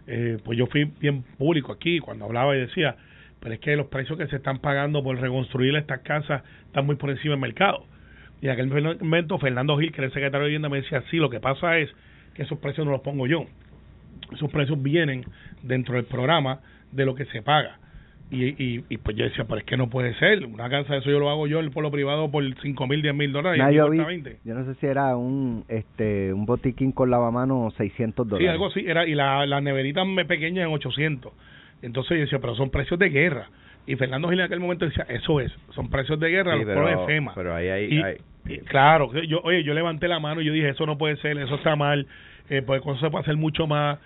Eh, 0.07 0.37
pues 0.43 0.57
yo 0.57 0.67
fui 0.67 0.85
bien 0.99 1.23
público 1.37 1.71
aquí 1.71 1.99
cuando 1.99 2.25
hablaba 2.25 2.55
y 2.55 2.59
decía, 2.59 2.95
pero 3.39 3.53
es 3.53 3.59
que 3.61 3.75
los 3.75 3.87
precios 3.87 4.17
que 4.17 4.27
se 4.27 4.35
están 4.37 4.59
pagando 4.59 5.03
por 5.03 5.17
reconstruir 5.19 5.75
estas 5.75 5.99
casas 6.01 6.43
están 6.65 6.85
muy 6.85 6.95
por 6.97 7.09
encima 7.09 7.31
del 7.33 7.41
mercado. 7.41 7.85
Y 8.41 8.45
en 8.47 8.51
aquel 8.51 8.67
momento 8.67 9.37
Fernando 9.39 9.77
Gil, 9.77 9.91
que 9.91 9.97
era 10.01 10.07
el 10.07 10.13
secretario 10.13 10.41
de 10.43 10.47
Vivienda, 10.49 10.69
me 10.69 10.77
decía, 10.81 11.01
sí, 11.09 11.17
lo 11.17 11.29
que 11.29 11.39
pasa 11.39 11.77
es 11.79 11.89
que 12.37 12.43
esos 12.43 12.57
precios 12.59 12.85
no 12.85 12.93
los 12.93 13.01
pongo 13.01 13.27
yo. 13.27 13.45
Esos 14.33 14.49
precios 14.51 14.81
vienen 14.81 15.25
dentro 15.63 15.95
del 15.95 16.05
programa 16.05 16.59
de 16.91 17.05
lo 17.05 17.15
que 17.15 17.25
se 17.25 17.41
paga. 17.41 17.79
Y, 18.29 18.43
y, 18.61 18.83
y 18.89 18.97
pues 18.97 19.15
yo 19.15 19.23
decía, 19.23 19.45
pero 19.45 19.59
es 19.59 19.63
que 19.63 19.77
no 19.77 19.89
puede 19.89 20.13
ser. 20.15 20.45
Una 20.45 20.69
casa 20.69 20.93
de 20.93 20.99
eso 20.99 21.09
yo 21.09 21.17
lo 21.19 21.29
hago 21.29 21.47
yo 21.47 21.61
por 21.71 21.81
lo 21.81 21.91
privado 21.91 22.29
por 22.29 22.43
5 22.61 22.87
mil, 22.87 23.01
10 23.01 23.15
mil 23.15 23.31
dólares. 23.31 23.57
Nah, 23.57 23.71
yo, 23.71 23.87
cuesta 23.87 24.03
vi- 24.07 24.21
20. 24.21 24.37
yo 24.43 24.53
no 24.53 24.65
sé 24.65 24.75
si 24.81 24.85
era 24.85 25.15
un 25.15 25.63
este 25.69 26.33
un 26.33 26.45
botiquín 26.45 26.91
con 26.91 27.09
lavamanos 27.09 27.73
600 27.75 28.27
dólares. 28.27 28.45
Sí, 28.45 28.51
algo 28.51 28.65
así. 28.67 28.83
Era, 28.85 29.07
y 29.07 29.15
la, 29.15 29.45
las 29.45 29.63
neveritas 29.63 30.05
me- 30.05 30.25
pequeñas 30.25 30.67
en 30.67 30.73
800. 30.73 31.31
Entonces 31.81 32.17
yo 32.17 32.21
decía, 32.23 32.39
pero 32.39 32.53
son 32.55 32.69
precios 32.69 32.99
de 32.99 33.09
guerra. 33.09 33.49
Y 33.85 33.95
Fernando 33.95 34.27
Gil 34.27 34.39
en 34.41 34.45
aquel 34.47 34.59
momento 34.59 34.83
decía, 34.83 35.05
eso 35.07 35.39
es, 35.39 35.49
son 35.73 35.89
precios 35.89 36.19
de 36.19 36.29
guerra, 36.29 36.51
Sí, 36.53 36.57
los 36.57 36.67
pero- 36.67 36.81
ponen 36.81 37.05
FEMA. 37.05 37.31
pero 37.33 37.55
ahí 37.55 37.67
hay- 37.69 37.93
Y- 37.93 38.01
hay- 38.01 38.17
y 38.36 38.36
claro, 38.65 39.11
yo, 39.23 39.39
oye, 39.43 39.63
yo 39.63 39.73
levanté 39.73 40.07
la 40.07 40.19
mano 40.19 40.41
y 40.41 40.45
yo 40.45 40.53
dije, 40.53 40.69
eso 40.69 40.85
no 40.85 40.97
puede 40.97 41.17
ser, 41.17 41.37
eso 41.37 41.55
está 41.55 41.75
mal, 41.75 42.07
eh, 42.49 42.61
pues 42.65 42.81
con 42.81 42.95
eso 42.95 43.05
se 43.05 43.11
puede 43.11 43.23
hacer 43.23 43.35
mucho 43.37 43.67
más. 43.67 43.99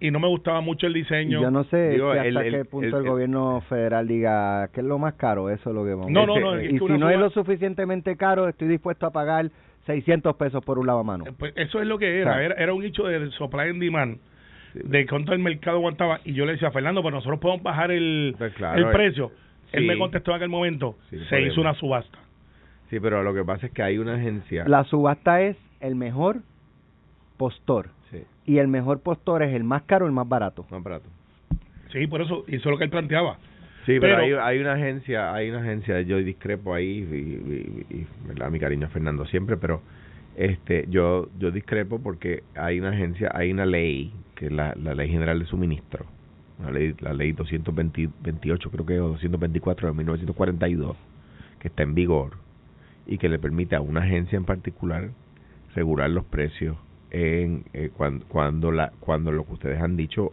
y 0.00 0.10
no 0.10 0.18
me 0.18 0.28
gustaba 0.28 0.62
mucho 0.62 0.86
el 0.86 0.94
diseño. 0.94 1.42
Yo 1.42 1.50
no 1.50 1.64
sé 1.64 1.90
Digo, 1.90 2.10
si 2.14 2.18
hasta 2.18 2.28
el- 2.40 2.50
qué 2.52 2.60
el- 2.60 2.64
punto 2.66 2.96
el, 2.96 3.04
el- 3.04 3.10
gobierno 3.10 3.60
federal 3.68 4.08
diga 4.08 4.68
que 4.72 4.80
es 4.80 4.86
lo 4.86 4.98
más 4.98 5.12
caro, 5.14 5.50
eso 5.50 5.68
es 5.68 5.76
lo 5.76 5.84
que 5.84 5.90
vamos 5.90 6.10
No, 6.10 6.24
no, 6.26 6.40
no, 6.40 6.54
es 6.56 6.70
Y 6.72 6.78
que 6.78 6.86
si 6.86 6.98
no 6.98 7.10
es 7.10 7.18
lo 7.18 7.28
suficientemente 7.28 8.16
caro, 8.16 8.48
estoy 8.48 8.66
dispuesto 8.68 9.04
a 9.04 9.10
pagar 9.10 9.50
600 9.84 10.36
pesos 10.36 10.64
por 10.64 10.78
un 10.78 10.86
lavamanos. 10.86 11.28
Eh, 11.28 11.32
Pues 11.38 11.52
eso 11.56 11.82
es 11.82 11.86
lo 11.86 11.98
que 11.98 12.18
era, 12.20 12.30
Claro. 12.32 12.40
era, 12.40 12.54
era 12.54 12.72
un 12.72 12.82
hecho 12.82 13.02
de 13.04 13.30
supply 13.32 13.68
and 13.68 13.82
demand, 13.82 14.16
de 14.72 15.06
cuánto 15.06 15.34
el 15.34 15.40
mercado 15.40 15.76
aguantaba. 15.76 16.18
Y 16.24 16.32
yo 16.32 16.46
le 16.46 16.52
decía 16.52 16.68
a 16.68 16.70
Fernando, 16.72 17.02
pues 17.02 17.12
nosotros 17.12 17.38
podemos 17.38 17.62
bajar 17.62 17.90
el, 17.90 18.34
Pues 18.38 18.54
claro, 18.54 18.78
el 18.78 18.84
eh, 18.84 18.90
precio. 18.90 19.32
Él 19.72 19.82
sí. 19.82 19.86
me 19.86 19.98
contestó 19.98 20.30
en 20.30 20.36
aquel 20.36 20.48
momento, 20.48 20.96
Sí, 21.10 21.18
se 21.18 21.24
podemos. 21.26 21.52
hizo 21.52 21.60
una 21.60 21.74
subasta. 21.74 22.18
Sí, 22.94 23.00
pero 23.00 23.24
lo 23.24 23.34
que 23.34 23.42
pasa 23.42 23.66
es 23.66 23.72
que 23.72 23.82
hay 23.82 23.98
una 23.98 24.14
agencia. 24.14 24.64
La 24.68 24.84
subasta 24.84 25.40
es 25.42 25.56
el 25.80 25.96
mejor 25.96 26.42
postor. 27.36 27.88
Sí, 28.12 28.18
Y 28.46 28.58
el 28.58 28.68
mejor 28.68 29.00
postor 29.00 29.42
es 29.42 29.52
el 29.52 29.64
más 29.64 29.82
caro, 29.82 30.06
el 30.06 30.12
más 30.12 30.28
barato. 30.28 30.64
más 30.70 30.80
barato. 30.80 31.06
Sí, 31.92 32.06
por 32.06 32.22
eso, 32.22 32.44
y 32.46 32.54
eso 32.56 32.68
es 32.68 32.72
lo 32.72 32.78
que 32.78 32.84
él 32.84 32.90
planteaba. 32.90 33.38
Sí, 33.84 33.98
pero, 33.98 34.16
Pero- 34.18 34.44
hay, 34.44 34.54
hay 34.56 34.60
una 34.60 34.74
agencia, 34.74 35.34
hay 35.34 35.50
una 35.50 35.58
agencia, 35.60 36.00
yo 36.02 36.18
discrepo 36.18 36.72
ahí, 36.72 36.86
y, 37.90 37.94
y- 37.94 37.96
y, 37.98 38.06
¿verdad? 38.28 38.48
mi 38.50 38.60
cariño 38.60 38.86
a 38.86 38.90
Fernando 38.90 39.26
siempre, 39.26 39.56
pero 39.56 39.82
este 40.36 40.86
yo 40.88 41.28
yo 41.38 41.50
discrepo 41.50 41.98
porque 42.00 42.44
hay 42.54 42.78
una 42.78 42.90
agencia, 42.90 43.30
hay 43.34 43.50
una 43.52 43.66
ley, 43.66 44.12
que 44.36 44.46
es 44.46 44.52
la, 44.52 44.72
la 44.80 44.94
Ley 44.94 45.08
General 45.10 45.38
de 45.38 45.46
Suministro, 45.46 46.06
la 46.64 46.70
ley, 46.70 46.94
la 47.00 47.12
ley 47.12 47.32
228 47.32 48.70
creo 48.70 48.86
que, 48.86 49.00
o 49.00 49.08
224 49.08 49.88
de 49.88 49.94
1942, 49.94 50.96
que 51.58 51.68
está 51.68 51.82
en 51.82 51.94
vigor 51.96 52.32
y 53.06 53.18
que 53.18 53.28
le 53.28 53.38
permite 53.38 53.76
a 53.76 53.80
una 53.80 54.00
agencia 54.00 54.36
en 54.36 54.44
particular 54.44 55.10
regular 55.74 56.10
los 56.10 56.24
precios 56.24 56.76
en 57.10 57.64
eh, 57.72 57.90
cuando, 57.96 58.24
cuando 58.26 58.72
la 58.72 58.92
cuando 59.00 59.30
lo 59.30 59.44
que 59.44 59.52
ustedes 59.52 59.80
han 59.80 59.96
dicho 59.96 60.32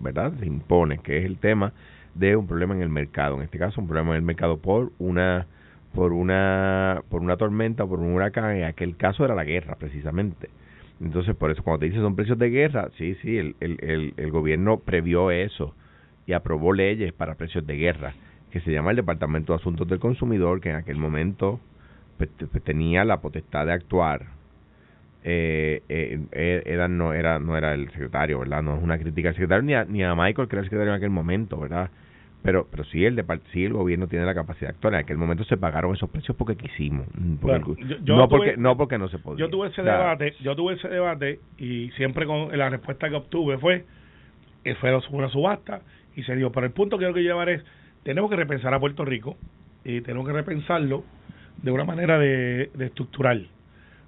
verdad 0.00 0.32
se 0.38 0.46
impone 0.46 0.98
que 0.98 1.18
es 1.18 1.24
el 1.24 1.38
tema 1.38 1.72
de 2.14 2.36
un 2.36 2.46
problema 2.46 2.74
en 2.74 2.82
el 2.82 2.88
mercado. 2.88 3.36
En 3.36 3.42
este 3.42 3.58
caso 3.58 3.80
un 3.80 3.86
problema 3.86 4.10
en 4.10 4.16
el 4.16 4.22
mercado 4.22 4.58
por 4.58 4.92
una 4.98 5.46
por 5.94 6.12
una 6.12 7.02
por 7.08 7.22
una 7.22 7.36
tormenta 7.36 7.86
por 7.86 8.00
un 8.00 8.12
huracán 8.12 8.56
en 8.56 8.64
aquel 8.64 8.96
caso 8.96 9.24
era 9.24 9.34
la 9.34 9.44
guerra 9.44 9.76
precisamente. 9.76 10.50
Entonces 11.00 11.34
por 11.34 11.50
eso 11.50 11.62
cuando 11.62 11.80
te 11.80 11.86
dicen 11.86 12.02
son 12.02 12.16
precios 12.16 12.38
de 12.38 12.50
guerra 12.50 12.90
sí 12.98 13.16
sí 13.22 13.38
el, 13.38 13.56
el, 13.60 13.78
el, 13.80 14.14
el 14.16 14.30
gobierno 14.30 14.80
previó 14.80 15.30
eso 15.30 15.74
y 16.26 16.34
aprobó 16.34 16.74
leyes 16.74 17.12
para 17.14 17.36
precios 17.36 17.66
de 17.66 17.76
guerra 17.76 18.12
que 18.50 18.60
se 18.60 18.72
llama 18.72 18.90
el 18.90 18.96
Departamento 18.96 19.52
de 19.52 19.60
Asuntos 19.60 19.88
del 19.88 19.98
Consumidor 19.98 20.60
que 20.60 20.70
en 20.70 20.76
aquel 20.76 20.96
momento 20.96 21.60
tenía 22.64 23.04
la 23.04 23.20
potestad 23.20 23.66
de 23.66 23.72
actuar 23.72 24.26
eh, 25.24 25.82
eh, 25.88 26.20
eh, 26.32 26.62
era 26.64 26.86
no 26.88 27.12
era 27.12 27.38
no 27.38 27.56
era 27.56 27.74
el 27.74 27.90
secretario 27.90 28.38
verdad 28.38 28.62
no 28.62 28.76
es 28.76 28.82
una 28.82 28.98
crítica 28.98 29.30
al 29.30 29.34
secretario 29.34 29.62
ni 29.62 29.74
a, 29.74 29.84
ni 29.84 30.02
a 30.04 30.14
Michael 30.14 30.48
que 30.48 30.56
era 30.56 30.60
el 30.60 30.66
secretario 30.66 30.92
en 30.92 30.96
aquel 30.96 31.10
momento 31.10 31.58
verdad 31.58 31.90
pero 32.42 32.68
pero 32.70 32.84
sí 32.84 33.04
el 33.04 33.16
depart- 33.16 33.42
sí 33.52 33.64
el 33.64 33.72
gobierno 33.72 34.06
tiene 34.06 34.24
la 34.24 34.32
capacidad 34.32 34.68
de 34.70 34.74
actuar. 34.76 34.94
En 34.94 35.00
aquel 35.00 35.16
momento 35.18 35.42
se 35.42 35.56
pagaron 35.56 35.92
esos 35.96 36.08
precios 36.08 36.36
porque 36.36 36.54
quisimos 36.56 37.04
mm, 37.12 37.34
porque- 37.36 37.58
Bueno, 37.58 37.88
yo- 37.88 37.96
yo 38.04 38.16
no 38.16 38.28
tuve- 38.28 38.28
porque 38.28 38.56
no 38.56 38.76
porque 38.76 38.96
no 38.98 39.08
se 39.08 39.18
podía. 39.18 39.44
Yo 39.44 39.50
tuve 39.50 39.68
ese 39.68 39.82
debate, 39.98 40.34
yo 40.40 40.54
tuve 40.54 40.74
ese 40.74 40.88
debate 40.88 41.40
y 41.58 41.90
siempre 41.96 42.26
con 42.26 42.56
la 42.56 42.70
respuesta 42.70 43.08
que 43.08 43.16
obtuve 43.16 43.58
fue, 43.58 43.84
eh, 44.64 44.74
fue 44.76 44.96
una 45.10 45.28
subasta 45.30 45.80
y 46.14 46.22
se 46.22 46.36
dio. 46.36 46.52
Pero 46.52 46.64
el 46.66 46.72
punto 46.72 46.96
que 46.96 47.00
quiero 47.02 47.14
que 47.14 47.22
llevar 47.22 47.48
es, 47.48 47.64
tenemos 48.04 48.30
que 48.30 48.36
repensar 48.36 48.72
a 48.72 48.78
Puerto 48.78 49.04
Rico 49.04 49.36
y 49.84 50.00
tenemos 50.02 50.24
que 50.24 50.32
repensarlo 50.32 51.02
de 51.62 51.70
una 51.70 51.84
manera 51.84 52.18
de, 52.18 52.70
de 52.74 52.86
estructural. 52.86 53.48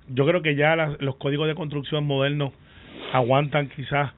Yo 0.09 0.27
creo 0.27 0.43
que 0.43 0.55
ya 0.57 0.77
las- 0.77 1.01
los 1.01 1.17
códigos 1.17 1.47
de 1.49 1.55
construcción 1.55 2.07
modernos 2.07 2.53
aguantan 3.13 3.69
quizás 3.69 4.13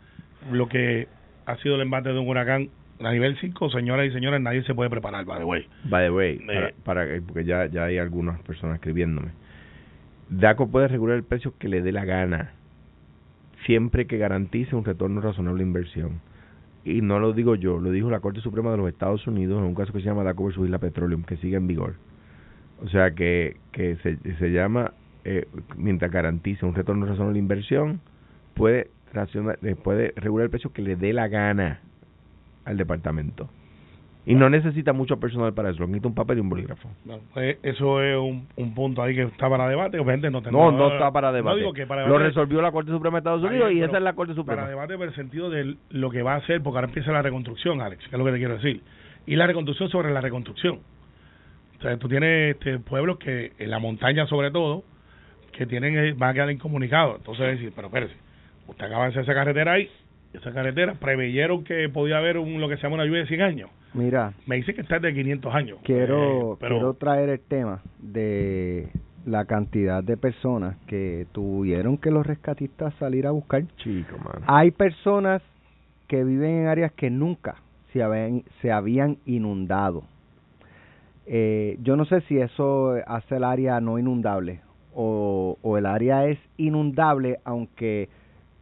lo 0.50 0.68
que 0.68 1.08
ha 1.46 1.56
sido 1.58 1.74
el 1.76 1.82
embate 1.82 2.12
de 2.12 2.18
un 2.18 2.28
huracán 2.28 2.68
a 3.00 3.10
nivel 3.12 3.36
5, 3.40 3.70
señoras 3.70 4.06
y 4.06 4.12
señores, 4.12 4.40
nadie 4.40 4.62
se 4.62 4.74
puede 4.74 4.88
preparar, 4.90 5.24
by 5.24 5.38
the 5.38 5.44
way. 5.44 5.66
By 5.84 6.04
the 6.06 6.10
way, 6.12 6.36
Eh. 6.36 6.44
para, 6.46 6.72
para 6.84 7.06
que- 7.08 7.22
porque 7.22 7.44
ya, 7.44 7.66
ya 7.66 7.84
hay 7.84 7.98
algunas 7.98 8.40
personas 8.42 8.76
escribiéndome. 8.76 9.28
DACO 10.28 10.70
puede 10.70 10.88
regular 10.88 11.16
el 11.16 11.24
precio 11.24 11.52
que 11.58 11.68
le 11.68 11.82
dé 11.82 11.90
la 11.92 12.04
gana, 12.04 12.52
siempre 13.66 14.06
que 14.06 14.18
garantice 14.18 14.74
un 14.76 14.84
retorno 14.84 15.20
razonable 15.20 15.62
de 15.62 15.66
inversión. 15.68 16.20
Y 16.84 17.00
no 17.00 17.18
lo 17.20 17.32
digo 17.32 17.54
yo, 17.54 17.78
lo 17.78 17.90
dijo 17.90 18.10
la 18.10 18.20
Corte 18.20 18.40
Suprema 18.40 18.70
de 18.72 18.76
los 18.76 18.88
Estados 18.88 19.26
Unidos 19.26 19.58
en 19.58 19.64
un 19.64 19.74
caso 19.74 19.92
que 19.92 20.00
se 20.00 20.06
llama 20.06 20.24
DACO 20.24 20.46
versus 20.46 20.64
Isla 20.66 20.78
Petroleum, 20.78 21.22
que 21.22 21.36
sigue 21.36 21.56
en 21.56 21.66
vigor. 21.66 21.94
O 22.84 22.88
sea 22.88 23.12
que, 23.12 23.56
que 23.72 23.96
se, 23.96 24.16
se 24.36 24.50
llama, 24.50 24.92
eh, 25.24 25.46
mientras 25.76 26.10
garantice 26.10 26.66
un 26.66 26.74
retorno 26.74 27.06
razonable 27.06 27.34
de 27.34 27.38
inversión, 27.40 28.00
puede, 28.54 28.88
eh, 29.62 29.76
puede 29.82 30.12
regular 30.16 30.44
el 30.44 30.50
precio 30.50 30.72
que 30.72 30.82
le 30.82 30.96
dé 30.96 31.12
la 31.12 31.28
gana 31.28 31.80
al 32.64 32.76
departamento. 32.76 33.48
Y 34.24 34.36
no 34.36 34.48
necesita 34.48 34.92
mucho 34.92 35.18
personal 35.18 35.52
para 35.52 35.70
eso, 35.70 35.80
necesita 35.80 36.06
un 36.06 36.14
papel 36.14 36.38
y 36.38 36.40
un 36.42 36.48
bolígrafo. 36.48 36.88
Pues 37.34 37.58
eso 37.64 38.00
es 38.00 38.16
un, 38.16 38.46
un 38.54 38.72
punto 38.72 39.02
ahí 39.02 39.16
que 39.16 39.22
está 39.22 39.48
para 39.50 39.66
debate. 39.68 39.98
Obviamente 39.98 40.30
no 40.30 40.42
tengo- 40.42 40.70
No, 40.70 40.76
no 40.78 40.92
está 40.92 41.10
para 41.10 41.28
no 41.30 41.34
debate. 41.34 41.58
digo 41.58 41.72
que 41.72 41.86
para 41.88 42.06
lo 42.06 42.18
resolvió 42.18 42.62
la 42.62 42.70
Corte 42.70 42.92
Suprema 42.92 43.16
de 43.16 43.18
Estados 43.18 43.42
Unidos 43.42 43.72
y 43.72 43.82
esa 43.82 43.96
es 43.98 44.02
la 44.04 44.12
Corte 44.12 44.34
Suprema. 44.34 44.62
Para 44.62 44.70
debate 44.70 44.94
en 44.94 45.02
el 45.02 45.14
sentido 45.16 45.50
de 45.50 45.76
lo 45.90 46.10
que 46.10 46.22
va 46.22 46.34
a 46.34 46.36
hacer, 46.36 46.62
porque 46.62 46.76
ahora 46.78 46.86
empieza 46.86 47.10
la 47.10 47.22
reconstrucción, 47.22 47.80
Alex, 47.80 48.00
que 48.08 48.14
es 48.14 48.18
lo 48.18 48.24
que 48.24 48.30
te 48.32 48.38
quiero 48.38 48.54
decir. 48.54 48.80
Y 49.26 49.34
la 49.34 49.48
reconstrucción 49.48 49.88
sobre 49.88 50.12
la 50.12 50.20
reconstrucción. 50.20 50.78
O 51.82 51.84
sea, 51.84 51.96
tú 51.96 52.08
tienes 52.08 52.54
este, 52.54 52.78
pueblos 52.78 53.18
que, 53.18 53.50
en 53.58 53.68
la 53.68 53.80
montaña 53.80 54.24
sobre 54.28 54.52
todo, 54.52 54.84
que 55.50 55.66
tienen 55.66 56.16
van 56.16 56.30
a 56.30 56.32
quedar 56.32 56.50
incomunicados. 56.52 57.16
Entonces, 57.16 57.44
decir, 57.58 57.72
pero 57.74 57.88
espérese, 57.88 58.14
usted 58.68 58.86
acaba 58.86 59.06
de 59.06 59.10
hacer 59.10 59.22
esa 59.24 59.34
carretera 59.34 59.72
ahí, 59.72 59.90
esa 60.32 60.52
carretera, 60.52 60.94
preveyeron 60.94 61.64
que 61.64 61.88
podía 61.88 62.18
haber 62.18 62.38
un, 62.38 62.60
lo 62.60 62.68
que 62.68 62.76
se 62.76 62.84
llama 62.84 62.94
una 62.94 63.04
lluvia 63.04 63.22
de 63.22 63.26
100 63.26 63.42
años. 63.42 63.70
Mira, 63.94 64.32
Me 64.46 64.54
dice 64.54 64.74
que 64.74 64.80
está 64.82 65.00
de 65.00 65.12
500 65.12 65.52
años. 65.52 65.78
quiero, 65.82 66.52
Eh, 66.52 66.56
pero 66.60 66.76
quiero 66.76 66.94
traer 66.94 67.28
el 67.30 67.40
tema 67.40 67.82
de 67.98 68.88
la 69.26 69.44
cantidad 69.46 70.04
de 70.04 70.16
personas 70.16 70.76
que 70.86 71.26
tuvieron 71.32 71.98
que 71.98 72.12
los 72.12 72.24
rescatistas 72.24 72.94
salir 73.00 73.26
a 73.26 73.32
buscar. 73.32 73.64
Chico, 73.78 74.18
mano. 74.18 74.44
Hay 74.46 74.70
personas 74.70 75.42
que 76.06 76.22
viven 76.22 76.60
en 76.60 76.66
áreas 76.68 76.92
que 76.92 77.10
nunca 77.10 77.56
se 77.92 78.04
habían, 78.04 78.44
se 78.60 78.70
habían 78.70 79.18
inundado. 79.26 80.04
Eh, 81.26 81.78
yo 81.82 81.96
no 81.96 82.04
sé 82.04 82.20
si 82.22 82.38
eso 82.38 82.94
hace 83.06 83.36
el 83.36 83.44
área 83.44 83.80
no 83.80 83.98
inundable 83.98 84.60
o, 84.92 85.56
o 85.62 85.78
el 85.78 85.86
área 85.86 86.26
es 86.26 86.38
inundable 86.56 87.38
aunque 87.44 88.08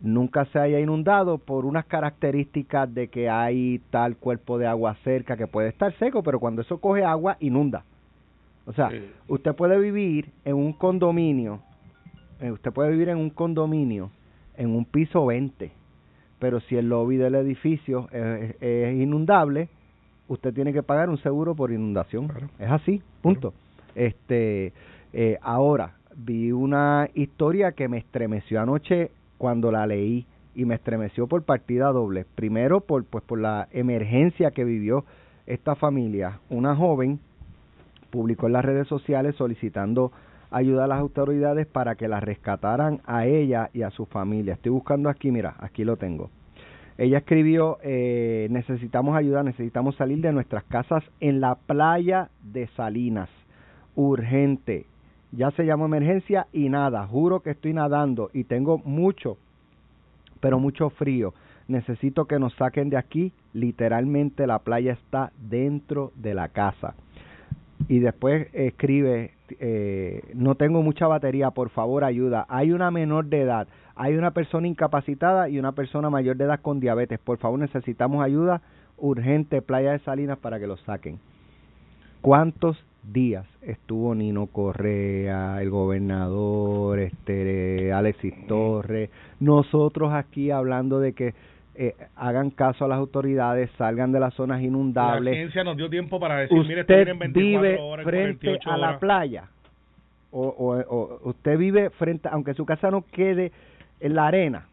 nunca 0.03 0.45
se 0.47 0.59
haya 0.59 0.79
inundado 0.79 1.39
por 1.39 1.65
unas 1.65 1.87
características 1.87 2.93
de 2.93 3.09
que 3.09 3.29
hay 3.31 3.81
tal 3.91 4.17
cuerpo 4.17 4.59
de 4.59 4.67
agua 4.67 4.97
cerca 5.05 5.37
que 5.37 5.47
puede 5.47 5.69
estar 5.69 5.93
seco, 5.99 6.23
pero 6.23 6.39
cuando 6.41 6.63
eso 6.63 6.79
coge 6.79 7.05
agua 7.05 7.37
inunda. 7.41 7.85
O 8.67 8.73
sea, 8.73 8.91
Sí. 8.91 9.11
usted 9.29 9.55
puede 9.55 9.79
vivir 9.79 10.31
en 10.45 10.57
un 10.57 10.73
condominio, 10.73 11.61
eh, 12.41 12.51
usted 12.51 12.73
puede 12.73 12.91
vivir 12.91 13.09
en 13.09 13.19
un 13.19 13.31
condominio 13.31 14.11
en 14.57 14.71
un 14.75 14.85
piso 14.85 15.25
20, 15.27 15.71
pero 16.39 16.61
si 16.61 16.77
el 16.77 16.89
lobby 16.89 17.17
del 17.17 17.35
edificio 17.35 18.09
es, 18.13 18.55
es 18.61 18.95
inundable, 19.01 19.69
usted 20.31 20.55
tiene 20.55 20.73
que 20.73 20.83
pagar 20.83 21.11
un 21.11 21.19
seguro 21.19 21.55
por 21.55 21.73
inundación. 21.73 22.29
Claro. 22.29 22.49
Es 22.59 22.71
así, 22.71 23.03
punto. 23.21 23.53
Este, 23.97 24.73
eh, 25.13 25.39
ahora 25.43 25.95
vi 26.17 26.53
una 26.53 27.09
historia 27.15 27.73
que 27.73 27.89
me 27.89 27.99
estremeció 27.99 28.61
anoche 28.61 29.11
cuando 29.39 29.73
la 29.73 29.87
leí 29.87 30.27
y 30.55 30.65
me 30.65 30.77
estremeció 30.77 31.27
por 31.27 31.43
partida 31.43 31.91
doble. 31.91 32.27
Primero 32.37 32.81
por 32.81 33.05
pues 33.05 33.25
por 33.25 33.41
la 33.41 33.69
emergencia 33.73 34.53
que 34.53 34.65
vivió 34.65 35.05
esta 35.47 35.75
familia, 35.75 36.39
una 36.49 36.77
joven 36.77 37.19
publicó 38.11 38.47
en 38.47 38.53
las 38.53 38.65
redes 38.65 38.87
sociales 38.87 39.35
solicitando 39.35 40.13
ayuda 40.53 40.85
a 40.85 40.89
las 40.89 41.01
autoridades 41.01 41.67
para 41.67 41.97
que 41.97 42.07
la 42.07 42.21
rescataran 42.21 43.01
a 43.05 43.27
ella 43.27 43.71
y 43.73 43.83
a 43.83 43.91
su 43.91 44.07
familia. 44.07 44.55
Estoy 44.55 44.71
buscando 44.71 45.09
aquí, 45.09 45.33
mira, 45.33 45.57
aquí 45.59 45.85
lo 45.85 45.97
tengo. 45.97 46.31
Ella 47.01 47.17
escribió, 47.17 47.79
eh, 47.83 48.47
necesitamos 48.51 49.17
ayuda, 49.17 49.43
necesitamos 49.43 49.97
salir 49.97 50.21
de 50.21 50.33
nuestras 50.33 50.65
casas 50.65 51.03
en 51.21 51.41
la 51.41 51.55
playa 51.55 52.29
de 52.43 52.67
Salinas. 52.77 53.31
Urgente. 53.95 54.85
Ya 55.33 55.51
se 55.53 55.65
llama 55.65 55.87
emergencia 55.87 56.47
y 56.53 56.69
nada. 56.69 57.07
Juro 57.07 57.41
que 57.41 57.53
estoy 57.53 57.73
nadando 57.73 58.29
y 58.35 58.45
tengo 58.45 58.83
mucho, 58.85 59.39
pero 60.41 60.59
mucho 60.59 60.91
frío. 60.91 61.33
Necesito 61.69 62.27
que 62.27 62.39
nos 62.39 62.53
saquen 62.57 62.91
de 62.91 62.99
aquí. 62.99 63.33
Literalmente 63.55 64.47
la 64.47 64.59
playa 64.59 64.93
está 64.93 65.33
dentro 65.39 66.13
de 66.17 66.35
la 66.35 66.49
casa. 66.49 66.97
Y 67.89 68.01
después 68.01 68.49
escribe, 68.53 69.31
eh, 69.59 70.23
no 70.35 70.55
tengo 70.55 70.83
mucha 70.83 71.07
batería, 71.07 71.51
por 71.51 71.71
favor 71.71 72.05
ayuda. 72.05 72.45
Hay 72.51 72.73
una 72.73 72.91
menor 72.91 73.25
de 73.25 73.41
edad, 73.41 73.69
hay 74.01 74.17
una 74.17 74.31
persona 74.31 74.67
incapacitada 74.67 75.51
y 75.51 75.59
una 75.59 75.73
persona 75.73 76.09
mayor 76.09 76.35
de 76.39 76.45
edad 76.45 76.61
con 76.63 76.81
diabetes. 76.81 77.19
Por 77.19 77.37
favor 77.37 77.59
necesitamos 77.59 78.25
ayuda 78.25 78.63
urgente, 78.97 79.61
playa 79.61 79.93
de 79.93 79.99
Salinas, 79.99 80.39
para 80.39 80.59
que 80.59 80.67
los 80.67 80.81
saquen. 80.81 81.19
¿Cuántos 82.23 82.83
días 83.03 83.45
estuvo 83.61 84.15
Nino 84.15 84.47
Correa, 84.47 85.61
el 85.61 85.69
gobernador, 85.69 86.99
este 86.99 87.93
Alexis 87.93 88.47
Torres, 88.47 89.11
nosotros 89.39 90.15
aquí 90.15 90.51
hablando 90.51 90.99
de 90.99 91.13
que 91.13 91.35
eh, 91.75 91.95
hagan 92.17 92.51
caso 92.51 92.87
a 92.87 92.89
las 92.89 92.99
autoridades, 92.99 93.71
salgan 93.77 94.13
de 94.13 94.21
las 94.21 94.33
zonas 94.33 94.63
inundables. 94.63 95.35
La 95.35 95.41
agencia 95.41 95.63
nos 95.63 95.77
dio 95.77 95.91
tiempo 95.91 96.19
para 96.19 96.39
decir, 96.39 96.59
mire, 96.67 96.81
usted 96.81 96.95
viene 96.95 97.11
en 97.11 97.19
24 97.19 97.61
vive 97.61 97.79
horas, 97.79 98.07
frente 98.07 98.47
48 98.47 98.71
a 98.71 98.77
la 98.79 98.99
playa 98.99 99.45
o, 100.33 100.43
o, 100.43 100.79
o 100.79 101.29
usted 101.29 101.59
vive 101.59 101.91
frente, 101.91 102.29
aunque 102.31 102.55
su 102.55 102.65
casa 102.65 102.91
no 102.91 103.05
quede 103.11 103.53
en 104.01 104.15
la 104.15 104.27
arena, 104.27 104.67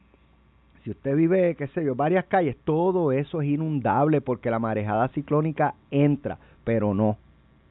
si 0.83 0.91
usted 0.91 1.15
vive, 1.15 1.55
qué 1.55 1.67
sé 1.67 1.83
yo, 1.83 1.95
varias 1.95 2.25
calles, 2.25 2.55
todo 2.63 3.11
eso 3.11 3.41
es 3.41 3.49
inundable 3.49 4.21
porque 4.21 4.49
la 4.49 4.59
marejada 4.59 5.09
ciclónica 5.09 5.73
entra, 5.91 6.37
pero 6.63 6.93
no, 6.93 7.17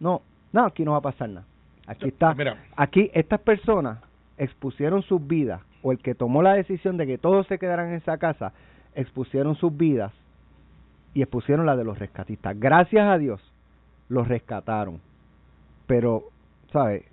no, 0.00 0.22
no, 0.52 0.64
aquí 0.66 0.84
no 0.84 0.92
va 0.92 0.98
a 0.98 1.02
pasar 1.02 1.30
nada. 1.30 1.46
Aquí 1.86 2.08
está, 2.08 2.34
Mira. 2.34 2.58
aquí 2.76 3.10
estas 3.14 3.40
personas 3.40 3.98
expusieron 4.36 5.02
sus 5.02 5.26
vidas, 5.26 5.62
o 5.82 5.92
el 5.92 5.98
que 5.98 6.14
tomó 6.14 6.42
la 6.42 6.54
decisión 6.54 6.96
de 6.96 7.06
que 7.06 7.16
todos 7.16 7.46
se 7.46 7.58
quedaran 7.58 7.88
en 7.88 7.94
esa 7.94 8.18
casa, 8.18 8.52
expusieron 8.94 9.54
sus 9.56 9.74
vidas 9.76 10.12
y 11.14 11.22
expusieron 11.22 11.64
la 11.64 11.76
de 11.76 11.84
los 11.84 11.98
rescatistas. 11.98 12.58
Gracias 12.58 13.06
a 13.06 13.18
Dios, 13.18 13.40
los 14.08 14.28
rescataron. 14.28 15.00
Pero, 15.86 16.24
¿sabes? 16.72 17.04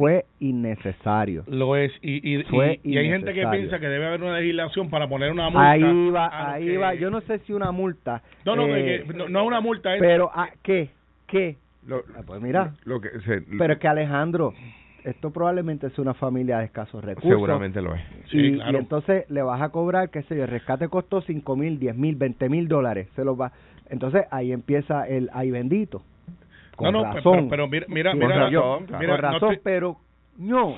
Fue 0.00 0.24
innecesario. 0.38 1.44
Lo 1.46 1.76
es, 1.76 1.92
y, 2.00 2.36
y, 2.38 2.42
Fue 2.44 2.80
y, 2.82 2.94
y 2.94 2.98
hay 2.98 3.08
gente 3.10 3.34
que 3.34 3.46
piensa 3.48 3.78
que 3.78 3.86
debe 3.86 4.06
haber 4.06 4.22
una 4.22 4.38
legislación 4.38 4.88
para 4.88 5.06
poner 5.08 5.30
una 5.30 5.50
multa. 5.50 5.70
Ahí 5.72 6.10
va, 6.10 6.52
ahí 6.54 6.64
que- 6.64 6.78
va. 6.78 6.94
Yo 6.94 7.10
no 7.10 7.20
sé 7.20 7.38
si 7.40 7.52
una 7.52 7.70
multa. 7.70 8.22
No, 8.46 8.56
no, 8.56 8.66
eh, 8.74 9.04
que- 9.06 9.12
no, 9.14 9.28
no 9.28 9.44
una 9.44 9.60
multa, 9.60 9.94
es 9.94 10.00
Pero, 10.00 10.30
¿a 10.34 10.48
¿qué? 10.62 10.88
¿Qué? 11.26 11.56
Lo- 11.86 12.02
Ah, 12.16 12.22
pues 12.26 12.40
mira. 12.40 12.72
lo 12.84 13.00
que 13.02 13.10
se- 13.26 13.42
Pero 13.58 13.74
es 13.74 13.78
que 13.78 13.88
Alejandro, 13.88 14.54
esto 15.04 15.30
probablemente 15.32 15.88
es 15.88 15.98
una 15.98 16.14
familia 16.14 16.60
de 16.60 16.64
escasos 16.64 17.04
recursos. 17.04 17.30
seguramente 17.30 17.82
lo 17.82 17.94
es. 17.94 18.00
Sí, 18.30 18.38
y, 18.38 18.54
claro. 18.54 18.72
y 18.72 18.76
entonces 18.76 19.28
le 19.30 19.42
vas 19.42 19.60
a 19.60 19.68
cobrar, 19.68 20.08
qué 20.08 20.22
sé 20.22 20.34
yo, 20.34 20.44
el 20.44 20.48
rescate 20.50 20.88
costó 20.88 21.20
cinco 21.20 21.56
mil, 21.56 21.78
diez 21.78 21.94
mil, 21.94 22.16
veinte 22.16 22.48
mil 22.48 22.68
dólares. 22.68 23.08
Se 23.16 23.22
los 23.24 23.38
va. 23.38 23.52
Entonces 23.90 24.24
ahí 24.30 24.50
empieza 24.52 25.06
el 25.06 25.28
ay 25.34 25.50
bendito. 25.50 26.02
Con 26.80 26.92
no, 26.92 27.04
no, 27.04 27.12
razón. 27.14 27.48
pero, 27.48 27.68
pero 27.68 27.68
mira, 27.68 27.86
mira, 27.88 28.10
Con 28.12 28.20
mira, 28.20 28.36
razón, 28.50 28.82
mira, 28.86 28.98
con 28.98 29.06
no 29.08 29.16
razón, 29.16 29.50
te- 29.54 29.60
pero 29.62 29.96
no. 30.38 30.76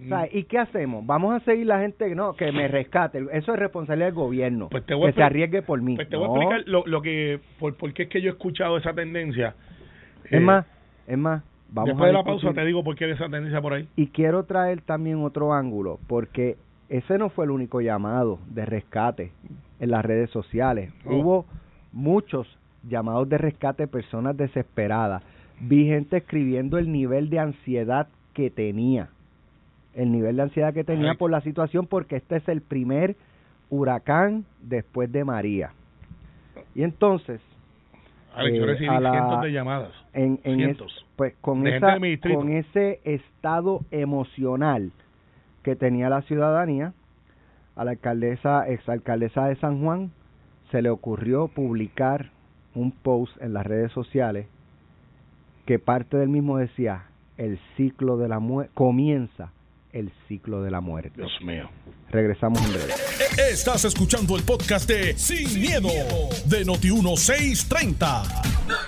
Mm. 0.00 0.12
¿Y 0.30 0.44
qué 0.44 0.58
hacemos? 0.58 1.04
Vamos 1.04 1.34
a 1.34 1.40
seguir 1.44 1.66
la 1.66 1.80
gente 1.80 2.14
no 2.14 2.34
que 2.34 2.52
me 2.52 2.68
rescate. 2.68 3.18
Eso 3.32 3.52
es 3.52 3.58
responsabilidad 3.58 4.06
del 4.06 4.14
gobierno. 4.14 4.68
Pues 4.68 4.86
te 4.86 4.94
voy 4.94 5.08
a 5.08 5.10
que 5.10 5.14
se 5.14 5.20
expli- 5.20 5.24
arriesgue 5.26 5.62
por 5.62 5.82
mí. 5.82 5.96
Pues 5.96 6.08
te 6.08 6.16
voy 6.16 6.28
a 6.28 6.32
explicar 6.44 6.62
lo, 6.68 6.86
lo 6.86 7.02
que, 7.02 7.40
por, 7.58 7.74
por 7.74 7.92
qué 7.92 8.04
es 8.04 8.08
que 8.08 8.20
yo 8.22 8.28
he 8.28 8.32
escuchado 8.32 8.76
esa 8.76 8.92
tendencia. 8.94 9.56
Es 10.24 10.32
Eh, 10.34 10.40
más, 10.40 10.64
es 11.08 11.18
más, 11.18 11.42
vamos 11.70 11.88
después 11.88 12.04
a 12.04 12.06
de 12.06 12.12
la 12.12 12.22
pausa 12.22 12.52
te 12.52 12.64
digo 12.64 12.84
por 12.84 12.94
qué 12.94 13.06
hay 13.06 13.10
esa 13.10 13.24
tendencia 13.28 13.60
por 13.60 13.72
ahí. 13.72 13.88
Y 13.96 14.06
quiero 14.08 14.44
traer 14.44 14.82
también 14.82 15.20
otro 15.24 15.52
ángulo, 15.52 15.98
porque 16.06 16.56
ese 16.88 17.18
no 17.18 17.28
fue 17.30 17.46
el 17.46 17.50
único 17.50 17.80
llamado 17.80 18.38
de 18.50 18.66
rescate 18.66 19.32
en 19.80 19.90
las 19.90 20.04
redes 20.04 20.30
sociales. 20.30 20.92
Oh. 21.06 21.14
Hubo 21.16 21.46
muchos 21.92 22.46
llamados 22.88 23.28
de 23.28 23.38
rescate, 23.38 23.86
personas 23.86 24.36
desesperadas. 24.36 25.22
Vi 25.60 25.86
gente 25.86 26.18
escribiendo 26.18 26.78
el 26.78 26.90
nivel 26.92 27.30
de 27.30 27.38
ansiedad 27.40 28.08
que 28.34 28.50
tenía. 28.50 29.08
El 29.94 30.12
nivel 30.12 30.36
de 30.36 30.42
ansiedad 30.42 30.72
que 30.72 30.84
tenía 30.84 31.14
por 31.14 31.30
la 31.30 31.40
situación, 31.40 31.86
porque 31.86 32.16
este 32.16 32.36
es 32.36 32.48
el 32.48 32.60
primer 32.60 33.16
huracán 33.70 34.44
después 34.62 35.10
de 35.10 35.24
María. 35.24 35.70
Y 36.74 36.82
entonces, 36.84 37.40
Alex, 38.36 38.56
yo 38.56 38.62
Eh, 38.62 38.66
recibí 38.66 38.88
a 38.88 39.00
la- 39.00 39.10
cientos 39.10 39.42
de 39.42 39.52
llamadas. 39.52 39.90
en, 40.12 40.38
en 40.44 40.60
es- 40.60 40.66
Cientos. 40.76 41.06
pues 41.16 41.34
con 41.40 41.66
esa 41.66 41.98
con 42.32 42.50
ese 42.50 43.00
estado 43.04 43.80
emocional 43.90 44.92
que 45.64 45.74
tenía 45.74 46.08
la 46.08 46.22
ciudadanía 46.22 46.92
a 47.74 47.84
la 47.84 47.92
alcaldesa 47.92 48.68
exalcaldesa 48.68 49.46
de 49.46 49.56
San 49.56 49.82
Juan 49.82 50.12
se 50.70 50.82
le 50.82 50.90
ocurrió 50.90 51.48
publicar 51.48 52.30
un 52.78 52.92
post 52.92 53.32
en 53.40 53.52
las 53.52 53.66
redes 53.66 53.92
sociales 53.92 54.46
que 55.66 55.78
parte 55.78 56.16
del 56.16 56.28
mismo 56.28 56.58
decía 56.58 57.04
el 57.36 57.58
ciclo 57.76 58.16
de 58.16 58.28
la 58.28 58.38
muerte 58.38 58.72
comienza 58.74 59.52
el 59.92 60.12
ciclo 60.28 60.62
de 60.62 60.70
la 60.70 60.80
muerte 60.80 61.12
Dios 61.16 61.38
mío. 61.42 61.68
regresamos 62.10 62.62
en 62.64 62.72
breve 62.72 62.92
Estás 63.50 63.84
escuchando 63.84 64.36
el 64.36 64.42
podcast 64.42 64.88
de 64.88 65.16
Sin, 65.16 65.60
miedo, 65.60 65.88
de 66.46 66.66
Noti1630. 66.66 68.87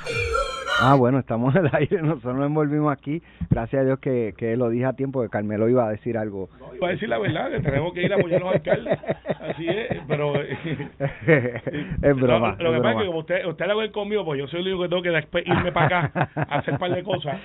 Ah, 0.82 0.94
bueno, 0.94 1.18
estamos 1.18 1.54
en 1.56 1.66
el 1.66 1.70
aire, 1.74 2.02
nosotros 2.02 2.36
nos 2.36 2.46
envolvimos 2.46 2.92
aquí. 2.92 3.22
Gracias 3.50 3.82
a 3.82 3.84
Dios 3.84 3.98
que, 3.98 4.34
que 4.36 4.56
lo 4.56 4.70
dije 4.70 4.86
a 4.86 4.94
tiempo, 4.94 5.22
que 5.22 5.28
Carmelo 5.28 5.68
iba 5.68 5.86
a 5.86 5.90
decir 5.90 6.16
algo. 6.16 6.48
Iba 6.74 6.88
a 6.88 6.90
decir 6.92 7.08
la 7.08 7.18
verdad, 7.18 7.50
que 7.50 7.60
tenemos 7.60 7.92
que 7.92 8.02
ir 8.02 8.12
a 8.12 8.16
apoyar 8.16 8.40
a 8.40 8.44
los 8.44 8.54
alcaldes. 8.54 8.98
Así 9.40 9.68
es, 9.68 10.00
pero... 10.08 10.34
eh, 10.40 11.62
es 12.02 12.16
broma. 12.16 12.56
Lo, 12.58 12.72
que 12.72 12.78
pasa 12.78 12.92
es 12.92 12.98
que 12.98 13.06
como 13.06 13.18
usted, 13.18 13.46
usted 13.46 13.66
la 13.66 13.74
ve 13.74 13.92
conmigo, 13.92 14.24
pues 14.24 14.40
yo 14.40 14.46
soy 14.48 14.60
el 14.60 14.68
único 14.68 14.82
que 14.82 14.88
tengo 14.88 15.02
que 15.02 15.50
irme 15.50 15.72
para 15.72 16.04
acá 16.04 16.30
a 16.34 16.58
hacer 16.58 16.74
un 16.74 16.80
par 16.80 16.94
de 16.94 17.02
cosas. 17.02 17.38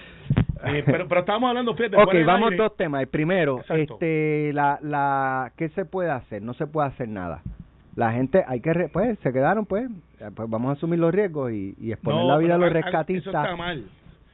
Eh, 0.65 0.83
pero, 0.85 1.07
pero 1.07 1.19
estábamos 1.21 1.49
hablando, 1.49 1.75
fíjate, 1.75 1.97
Ok, 1.97 2.13
vamos 2.25 2.51
aire. 2.51 2.63
dos 2.63 2.75
temas. 2.75 3.01
El 3.01 3.07
primero, 3.07 3.59
Exacto. 3.59 3.93
este, 3.95 4.51
la, 4.53 4.79
la, 4.81 5.51
¿qué 5.57 5.69
se 5.69 5.85
puede 5.85 6.09
hacer? 6.09 6.41
No 6.41 6.53
se 6.53 6.65
puede 6.67 6.87
hacer 6.87 7.07
nada. 7.07 7.41
La 7.95 8.11
gente, 8.11 8.43
hay 8.47 8.59
que, 8.59 8.73
re- 8.73 8.89
pues, 8.89 9.17
se 9.19 9.31
quedaron, 9.31 9.65
pues, 9.65 9.89
eh, 10.19 10.29
pues 10.35 10.49
vamos 10.49 10.69
a 10.69 10.73
asumir 10.73 10.99
los 10.99 11.13
riesgos 11.13 11.51
y, 11.51 11.75
y 11.79 11.91
exponer 11.93 12.21
No, 12.23 12.27
la 12.29 12.37
vida 12.37 12.55
a 12.55 12.57
los 12.57 12.67
Eso 12.69 12.77
está 12.77 12.89
rescatistas. 12.91 13.57
mal. 13.57 13.85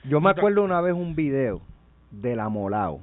Yo 0.10 0.20
me 0.20 0.32
acuerdo 0.32 0.64
una 0.64 0.82
vez 0.82 0.94
un 0.96 1.16
video 1.16 1.62
del 2.10 2.40
amolao. 2.40 3.02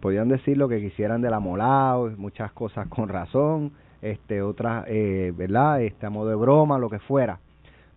Podían 0.00 0.28
decir 0.28 0.56
lo 0.58 0.68
que 0.68 0.80
quisieran 0.80 1.22
del 1.22 1.32
amolao, 1.32 2.10
muchas 2.18 2.52
cosas 2.52 2.86
con 2.88 3.08
razón, 3.08 3.72
este, 4.02 4.42
otras, 4.42 4.84
eh, 4.88 5.32
¿verdad? 5.34 5.80
Este, 5.80 6.04
a 6.06 6.10
modo 6.10 6.28
de 6.28 6.36
broma, 6.36 6.78
lo 6.78 6.90
que 6.90 6.98
fuera. 6.98 7.40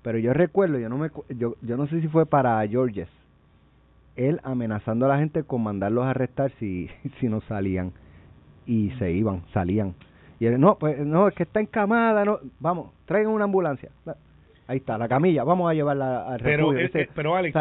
Pero 0.01 0.17
yo 0.17 0.31
recuerdo, 0.33 0.79
yo 0.79 0.87
no 0.87 0.97
me, 0.97 1.09
yo, 1.37 1.55
yo 1.61 1.75
no 1.75 1.85
sé 1.87 1.99
si 1.99 2.07
fue 2.07 2.25
para 2.25 2.65
Georges, 2.67 3.09
él 4.15 4.39
amenazando 4.43 5.05
a 5.05 5.09
la 5.09 5.17
gente 5.19 5.43
con 5.43 5.61
mandarlos 5.61 6.05
a 6.05 6.11
arrestar 6.11 6.51
si, 6.59 6.89
si 7.19 7.27
no 7.27 7.41
salían 7.41 7.91
y 8.65 8.91
se 8.91 9.11
iban, 9.11 9.43
salían. 9.53 9.93
Y 10.39 10.45
él, 10.45 10.59
no, 10.59 10.75
pues 10.77 10.97
no, 10.99 11.27
es 11.27 11.33
que 11.35 11.43
está 11.43 11.59
encamada, 11.59 12.23
no, 12.25 12.39
vamos, 12.59 12.91
traigan 13.05 13.31
una 13.33 13.43
ambulancia. 13.45 13.89
Ahí 14.67 14.77
está, 14.77 14.97
la 14.97 15.07
camilla, 15.07 15.43
vamos 15.43 15.69
a 15.69 15.73
llevarla 15.73 16.27
al 16.33 16.39
Pero, 16.41 16.71
refugio. 16.71 16.85
eh, 16.85 17.03
eh, 17.03 17.09
pero 17.13 17.35
Alex, 17.35 17.57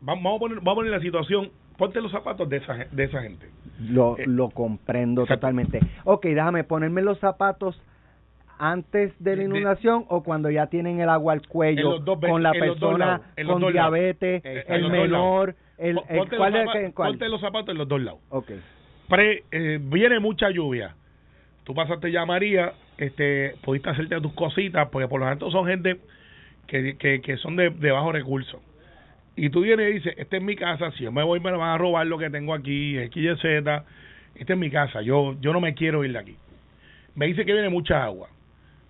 vamos, 0.00 0.36
a 0.36 0.38
poner, 0.38 0.58
vamos 0.58 0.72
a 0.72 0.74
poner 0.76 0.90
la 0.92 1.00
situación, 1.00 1.50
ponte 1.76 2.00
los 2.00 2.10
zapatos 2.12 2.48
de 2.48 2.56
esa, 2.58 2.74
de 2.90 3.04
esa 3.04 3.22
gente. 3.22 3.48
Lo, 3.80 4.18
Eh, 4.18 4.24
lo 4.26 4.50
comprendo 4.50 5.22
exacto. 5.22 5.40
totalmente. 5.40 5.80
Ok, 6.04 6.24
déjame 6.26 6.64
ponerme 6.64 7.00
los 7.02 7.18
zapatos 7.20 7.80
antes 8.58 9.12
de 9.22 9.36
la 9.36 9.42
de- 9.42 9.44
inundación 9.48 10.04
o 10.08 10.22
cuando 10.24 10.50
ya 10.50 10.66
tienen 10.66 10.98
el 11.00 11.08
agua 11.08 11.32
al 11.32 11.46
cuello 11.46 12.00
dos 12.00 12.18
con 12.18 12.42
la 12.42 12.50
persona 12.52 13.20
lados, 13.36 13.60
con 13.62 13.72
diabetes, 13.72 14.42
Eh, 14.44 14.64
el 14.66 14.90
menor, 14.90 15.54
el, 15.78 15.98
el- 16.08 16.18
ponte, 16.18 16.36
¿cuál 16.36 16.52
los 16.52 16.74
es 16.74 16.82
el 16.86 16.92
cuál? 16.94 17.10
ponte 17.12 17.28
los 17.28 17.40
zapatos 17.40 17.68
en 17.70 17.78
los 17.78 17.88
dos 17.88 18.00
lados. 18.02 18.20
Ok. 18.30 18.50
Pre, 19.08 19.44
eh, 19.52 19.78
viene 19.80 20.18
mucha 20.18 20.50
lluvia. 20.50 20.94
Tú 21.68 21.74
pasaste 21.74 22.10
ya 22.10 22.24
María, 22.24 22.72
este, 22.96 23.54
pudiste 23.62 23.90
hacerte 23.90 24.18
tus 24.22 24.32
cositas, 24.32 24.88
porque 24.88 25.06
por 25.06 25.20
lo 25.20 25.26
tanto 25.26 25.50
son 25.50 25.66
gente 25.66 25.98
que, 26.66 26.96
que, 26.96 27.20
que 27.20 27.36
son 27.36 27.56
de, 27.56 27.68
de 27.68 27.90
bajos 27.90 28.14
recursos. 28.14 28.58
Y 29.36 29.50
tú 29.50 29.60
vienes 29.60 29.90
y 29.90 29.92
dices, 29.92 30.14
esta 30.16 30.38
es 30.38 30.42
mi 30.42 30.56
casa, 30.56 30.90
si 30.92 31.04
yo 31.04 31.12
me 31.12 31.22
voy 31.22 31.40
me 31.40 31.52
van 31.52 31.68
a 31.68 31.76
robar 31.76 32.06
lo 32.06 32.16
que 32.16 32.30
tengo 32.30 32.54
aquí, 32.54 32.96
X, 32.96 33.22
Y, 33.22 33.36
Z, 33.36 33.84
esta 34.36 34.52
es 34.54 34.58
mi 34.58 34.70
casa, 34.70 35.02
yo, 35.02 35.36
yo 35.42 35.52
no 35.52 35.60
me 35.60 35.74
quiero 35.74 36.06
ir 36.06 36.12
de 36.14 36.18
aquí. 36.18 36.36
Me 37.14 37.26
dice 37.26 37.44
que 37.44 37.52
viene 37.52 37.68
mucha 37.68 38.02
agua. 38.02 38.30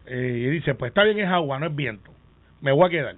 Eh, 0.06 0.44
y 0.46 0.48
dice, 0.48 0.76
pues 0.76 0.90
está 0.90 1.02
bien 1.02 1.18
es 1.18 1.26
agua, 1.26 1.58
no 1.58 1.66
es 1.66 1.74
viento. 1.74 2.12
Me 2.60 2.70
voy 2.70 2.86
a 2.86 2.90
quedar. 2.90 3.16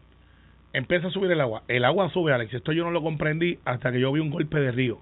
Empieza 0.72 1.08
a 1.08 1.10
subir 1.10 1.30
el 1.32 1.40
agua. 1.42 1.64
El 1.68 1.84
agua 1.84 2.08
sube, 2.08 2.32
Alex. 2.32 2.54
Esto 2.54 2.72
yo 2.72 2.82
no 2.82 2.92
lo 2.92 3.02
comprendí 3.02 3.58
hasta 3.66 3.92
que 3.92 4.00
yo 4.00 4.10
vi 4.10 4.20
un 4.20 4.30
golpe 4.30 4.58
de 4.58 4.72
río. 4.72 5.00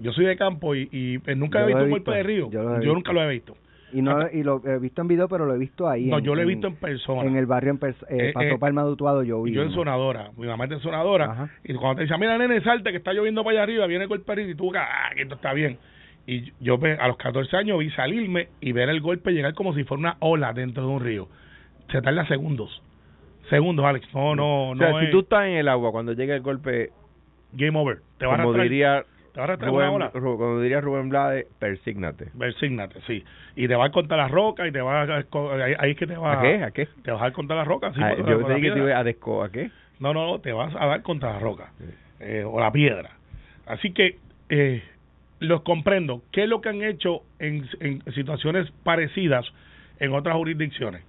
Yo 0.00 0.14
soy 0.14 0.24
de 0.24 0.38
campo 0.38 0.74
y, 0.74 0.88
y 0.90 1.18
pues, 1.18 1.36
nunca 1.36 1.58
Yo 1.58 1.64
he 1.64 1.68
visto 1.68 1.84
un 1.84 1.90
golpe 1.90 2.12
de 2.12 2.22
río. 2.22 2.50
yo 2.50 2.70
visto. 2.78 2.94
nunca 2.94 3.12
lo 3.12 3.22
he 3.22 3.28
visto. 3.28 3.56
Y 3.92 4.02
no 4.02 4.28
y 4.30 4.42
lo 4.42 4.60
he 4.66 4.78
visto 4.80 5.02
en 5.02 5.08
video, 5.08 5.28
pero 5.28 5.46
lo 5.46 5.54
he 5.54 5.58
visto 5.58 5.88
ahí. 5.88 6.06
No, 6.06 6.18
en- 6.18 6.24
yo 6.24 6.34
lo 6.34 6.42
he 6.42 6.44
visto 6.44 6.66
en 6.66 6.74
persona. 6.76 7.22
En 7.28 7.36
el 7.36 7.46
barrio 7.46 7.70
en 7.72 7.78
eh, 7.88 7.94
Eh, 8.08 8.32
eh, 8.40 8.58
Palma 8.58 8.82
de 8.84 8.90
Utuado 8.90 9.22
yo 9.22 9.42
vi. 9.42 9.52
Y 9.52 9.54
yo 9.54 9.62
en 9.62 9.70
sonadora. 9.72 10.30
Mi 10.36 10.46
mamá 10.46 10.64
es 10.64 10.70
de 10.70 10.80
sonadora. 10.80 11.26
Ajá. 11.26 11.48
Y 11.62 11.74
cuando 11.74 11.96
te 11.96 12.02
dice, 12.02 12.18
mira, 12.18 12.36
nene, 12.38 12.60
salte 12.62 12.90
que 12.90 12.96
está 12.96 13.12
lloviendo 13.12 13.44
para 13.44 13.52
allá 13.58 13.62
arriba, 13.64 13.86
viene 13.86 14.04
el 14.04 14.08
golpe 14.08 14.32
de 14.32 14.36
río 14.42 14.50
y 14.50 14.54
tú, 14.56 14.72
ah, 14.76 15.10
que 15.14 15.22
esto 15.22 15.36
está 15.36 15.52
bien. 15.52 15.78
Y 16.26 16.52
yo 16.58 16.78
ve- 16.78 16.96
a 16.98 17.06
los 17.06 17.18
14 17.18 17.56
años 17.56 17.78
vi 17.78 17.90
salirme 17.90 18.48
y 18.60 18.72
ver 18.72 18.88
el 18.88 19.00
golpe 19.00 19.30
llegar 19.32 19.54
como 19.54 19.74
si 19.74 19.84
fuera 19.84 20.00
una 20.00 20.16
ola 20.20 20.52
dentro 20.54 20.84
de 20.86 20.88
un 20.92 21.00
río. 21.00 21.28
Se 21.92 22.00
tarda 22.02 22.26
segundos. 22.26 22.82
Segundos, 23.50 23.84
Alex. 23.84 24.08
No, 24.14 24.34
no, 24.34 24.70
o 24.70 24.74
no. 24.74 24.80
sea, 24.80 24.98
si 25.00 25.04
es 25.06 25.10
tú 25.10 25.20
estás 25.20 25.44
en 25.46 25.52
el 25.58 25.68
agua, 25.68 25.92
cuando 25.92 26.12
llega 26.14 26.34
el 26.34 26.40
golpe, 26.40 26.90
Game 27.52 27.78
over. 27.78 27.98
Te 28.18 28.26
va 28.26 28.34
a 28.34 28.36
como 28.38 28.48
arrastrar. 28.50 28.62
diría 28.68 29.04
te 29.34 29.40
va 29.40 29.42
a 29.42 29.44
arrastrar 29.48 29.70
una 29.72 29.88
Rubén, 29.90 29.94
ola. 29.96 30.12
Ru- 30.12 30.38
como 30.38 30.60
diría 30.60 30.80
Rubén 30.80 31.08
Blades, 31.10 31.46
persígnate. 31.58 32.30
Persígnate, 32.38 33.00
sí. 33.06 33.24
Y 33.56 33.66
te 33.68 33.74
va 33.74 33.86
a 33.86 33.90
contra 33.90 34.16
las 34.16 34.30
rocas 34.30 34.68
y 34.68 34.72
te 34.72 34.80
va 34.80 35.02
a... 35.02 35.04
Ahí, 35.64 35.74
ahí 35.76 35.90
es 35.90 35.96
que 35.98 36.06
te 36.06 36.16
va 36.16 36.32
¿A 36.32 36.40
qué? 36.40 36.62
¿A 36.62 36.70
qué? 36.70 36.86
Te 37.02 37.10
vas 37.10 37.20
a 37.20 37.24
dar 37.24 37.32
contra 37.32 37.56
las 37.56 37.66
rocas. 37.66 37.94
Sí, 37.94 38.00
Ah, 38.02 38.14
por- 38.16 38.26
yo 38.26 38.46
te 38.46 38.54
dije 38.54 38.68
que 38.68 38.72
te 38.72 38.78
iba 38.78 38.96
a 38.98 39.04
desco, 39.04 39.42
¿a 39.42 39.50
qué? 39.50 39.70
No, 39.98 40.14
no, 40.14 40.24
no, 40.26 40.38
te 40.40 40.52
vas 40.52 40.72
a 40.78 40.86
dar 40.86 41.02
contra 41.02 41.32
la 41.32 41.38
roca 41.40 41.72
eh, 42.20 42.44
o 42.46 42.60
la 42.60 42.70
piedra. 42.70 43.10
Así 43.66 43.92
que 43.92 44.18
eh, 44.48 44.82
los 45.40 45.62
comprendo. 45.62 46.22
¿Qué 46.30 46.44
es 46.44 46.48
lo 46.48 46.60
que 46.60 46.68
han 46.68 46.82
hecho 46.82 47.22
en, 47.40 47.68
en 47.80 48.02
situaciones 48.14 48.70
parecidas 48.84 49.44
en 49.98 50.12
otras 50.12 50.36
jurisdicciones. 50.36 51.02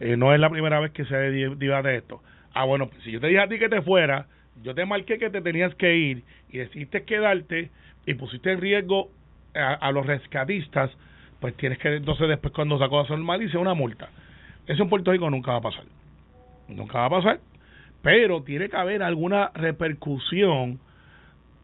Eh, 0.00 0.16
no 0.16 0.34
es 0.34 0.40
la 0.40 0.50
primera 0.50 0.80
vez 0.80 0.92
que 0.92 1.04
se 1.04 1.14
debate 1.16 1.96
esto. 1.96 2.22
Ah, 2.54 2.64
bueno, 2.64 2.88
pues, 2.88 3.02
si 3.02 3.12
yo 3.12 3.20
te 3.20 3.28
dije 3.28 3.40
a 3.40 3.48
ti 3.48 3.58
que 3.58 3.68
te 3.68 3.82
fuera, 3.82 4.26
yo 4.62 4.74
te 4.74 4.84
marqué 4.84 5.18
que 5.18 5.30
te 5.30 5.40
tenías 5.40 5.74
que 5.76 5.96
ir 5.96 6.22
y 6.50 6.58
decidiste 6.58 7.04
quedarte 7.04 7.70
y 8.06 8.14
pusiste 8.14 8.52
en 8.52 8.60
riesgo 8.60 9.10
a, 9.54 9.90
los 9.92 10.06
rescatistas, 10.06 10.90
pues 11.40 11.54
tienes 11.56 11.78
que 11.78 11.94
entonces 11.94 12.28
después 12.28 12.54
cuando 12.54 12.78
sacó 12.78 13.02
la 13.02 13.08
normalice 13.08 13.58
una 13.58 13.74
multa. 13.74 14.08
Eso 14.66 14.82
en 14.82 14.88
Puerto 14.88 15.12
Rico 15.12 15.28
nunca 15.30 15.52
va 15.52 15.58
a 15.58 15.62
pasar. 15.62 15.84
Nunca 16.68 16.98
va 16.98 17.06
a 17.06 17.10
pasar. 17.10 17.40
Pero 18.02 18.42
tiene 18.42 18.68
que 18.68 18.76
haber 18.76 19.02
alguna 19.02 19.50
repercusión 19.54 20.80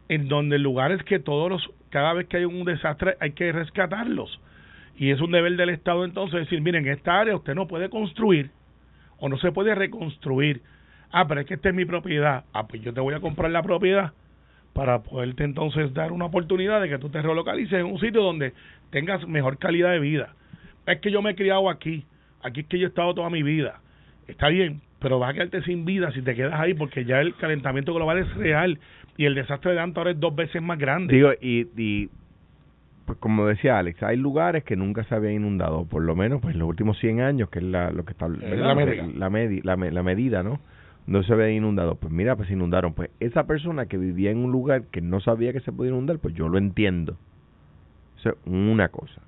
en 0.08 0.28
donde 0.28 0.58
lugares 0.58 1.02
que 1.04 1.18
todos 1.18 1.50
los, 1.50 1.70
cada 1.90 2.12
vez 2.12 2.26
que 2.28 2.38
hay 2.38 2.44
un 2.44 2.64
desastre 2.64 3.16
hay 3.20 3.32
que 3.32 3.52
rescatarlos. 3.52 4.40
Y 4.96 5.10
es 5.10 5.20
un 5.20 5.30
deber 5.30 5.56
del 5.56 5.70
Estado 5.70 6.04
entonces 6.04 6.40
decir, 6.40 6.60
miren, 6.60 6.86
en 6.86 6.92
esta 6.92 7.20
área 7.20 7.36
usted 7.36 7.54
no 7.54 7.68
puede 7.68 7.88
construir 7.88 8.50
o 9.18 9.28
no 9.28 9.38
se 9.38 9.52
puede 9.52 9.74
reconstruir. 9.74 10.60
Ah, 11.10 11.26
pero 11.26 11.40
es 11.40 11.46
que 11.46 11.54
esta 11.54 11.68
es 11.70 11.74
mi 11.74 11.84
propiedad. 11.84 12.44
Ah, 12.52 12.66
pues 12.66 12.82
yo 12.82 12.92
te 12.92 13.00
voy 13.00 13.14
a 13.14 13.20
comprar 13.20 13.50
la 13.50 13.62
propiedad 13.62 14.12
para 14.72 15.02
poderte 15.02 15.44
entonces 15.44 15.92
dar 15.94 16.12
una 16.12 16.26
oportunidad 16.26 16.80
de 16.80 16.88
que 16.88 16.98
tú 16.98 17.08
te 17.08 17.20
relocalices 17.20 17.80
en 17.80 17.86
un 17.86 17.98
sitio 17.98 18.22
donde 18.22 18.52
tengas 18.90 19.26
mejor 19.26 19.58
calidad 19.58 19.90
de 19.90 19.98
vida. 19.98 20.34
Es 20.86 21.00
que 21.00 21.10
yo 21.10 21.20
me 21.22 21.30
he 21.30 21.34
criado 21.34 21.68
aquí, 21.68 22.04
aquí 22.42 22.60
es 22.60 22.66
que 22.66 22.78
yo 22.78 22.86
he 22.86 22.88
estado 22.88 23.14
toda 23.14 23.30
mi 23.30 23.42
vida. 23.42 23.80
Está 24.26 24.48
bien, 24.48 24.80
pero 25.00 25.18
vas 25.18 25.30
a 25.30 25.34
quedarte 25.34 25.62
sin 25.62 25.84
vida 25.84 26.12
si 26.12 26.22
te 26.22 26.34
quedas 26.34 26.58
ahí 26.60 26.74
porque 26.74 27.04
ya 27.04 27.20
el 27.20 27.34
calentamiento 27.36 27.94
global 27.94 28.18
es 28.18 28.34
real 28.36 28.78
y 29.16 29.24
el 29.24 29.34
desastre 29.34 29.72
de 29.72 29.80
Anto 29.80 30.00
ahora 30.00 30.12
es 30.12 30.20
dos 30.20 30.34
veces 30.34 30.62
más 30.62 30.78
grande. 30.78 31.14
Digo, 31.14 31.32
y, 31.40 31.66
y 31.76 32.08
pues 33.08 33.18
como 33.18 33.46
decía 33.46 33.78
Alex, 33.78 34.02
hay 34.02 34.16
lugares 34.16 34.64
que 34.64 34.76
nunca 34.76 35.02
se 35.04 35.14
habían 35.14 35.34
inundado, 35.34 35.86
por 35.86 36.02
lo 36.02 36.14
menos 36.14 36.40
pues 36.42 36.54
en 36.54 36.60
los 36.60 36.68
últimos 36.68 36.98
100 36.98 37.20
años, 37.20 37.48
que 37.48 37.58
es 37.58 37.64
la, 37.64 37.90
lo 37.90 38.04
que 38.04 38.12
está 38.12 38.28
la, 38.28 38.74
la, 38.74 38.74
la, 39.24 40.02
medida, 40.02 40.42
¿no? 40.42 40.60
No 41.08 41.22
se 41.22 41.32
había 41.32 41.50
inundado. 41.50 41.94
Pues 41.94 42.12
mira, 42.12 42.36
pues 42.36 42.48
se 42.48 42.54
inundaron. 42.54 42.92
Pues 42.92 43.08
esa 43.18 43.46
persona 43.46 43.86
que 43.86 43.96
vivía 43.96 44.30
en 44.30 44.38
un 44.38 44.52
lugar 44.52 44.82
que 44.84 45.00
no 45.00 45.20
sabía 45.20 45.54
que 45.54 45.60
se 45.60 45.72
podía 45.72 45.90
inundar, 45.90 46.18
pues 46.18 46.34
yo 46.34 46.50
lo 46.50 46.58
entiendo. 46.58 47.16
Eso 48.18 48.30
es 48.30 48.36
una 48.44 48.90
cosa. 48.90 49.22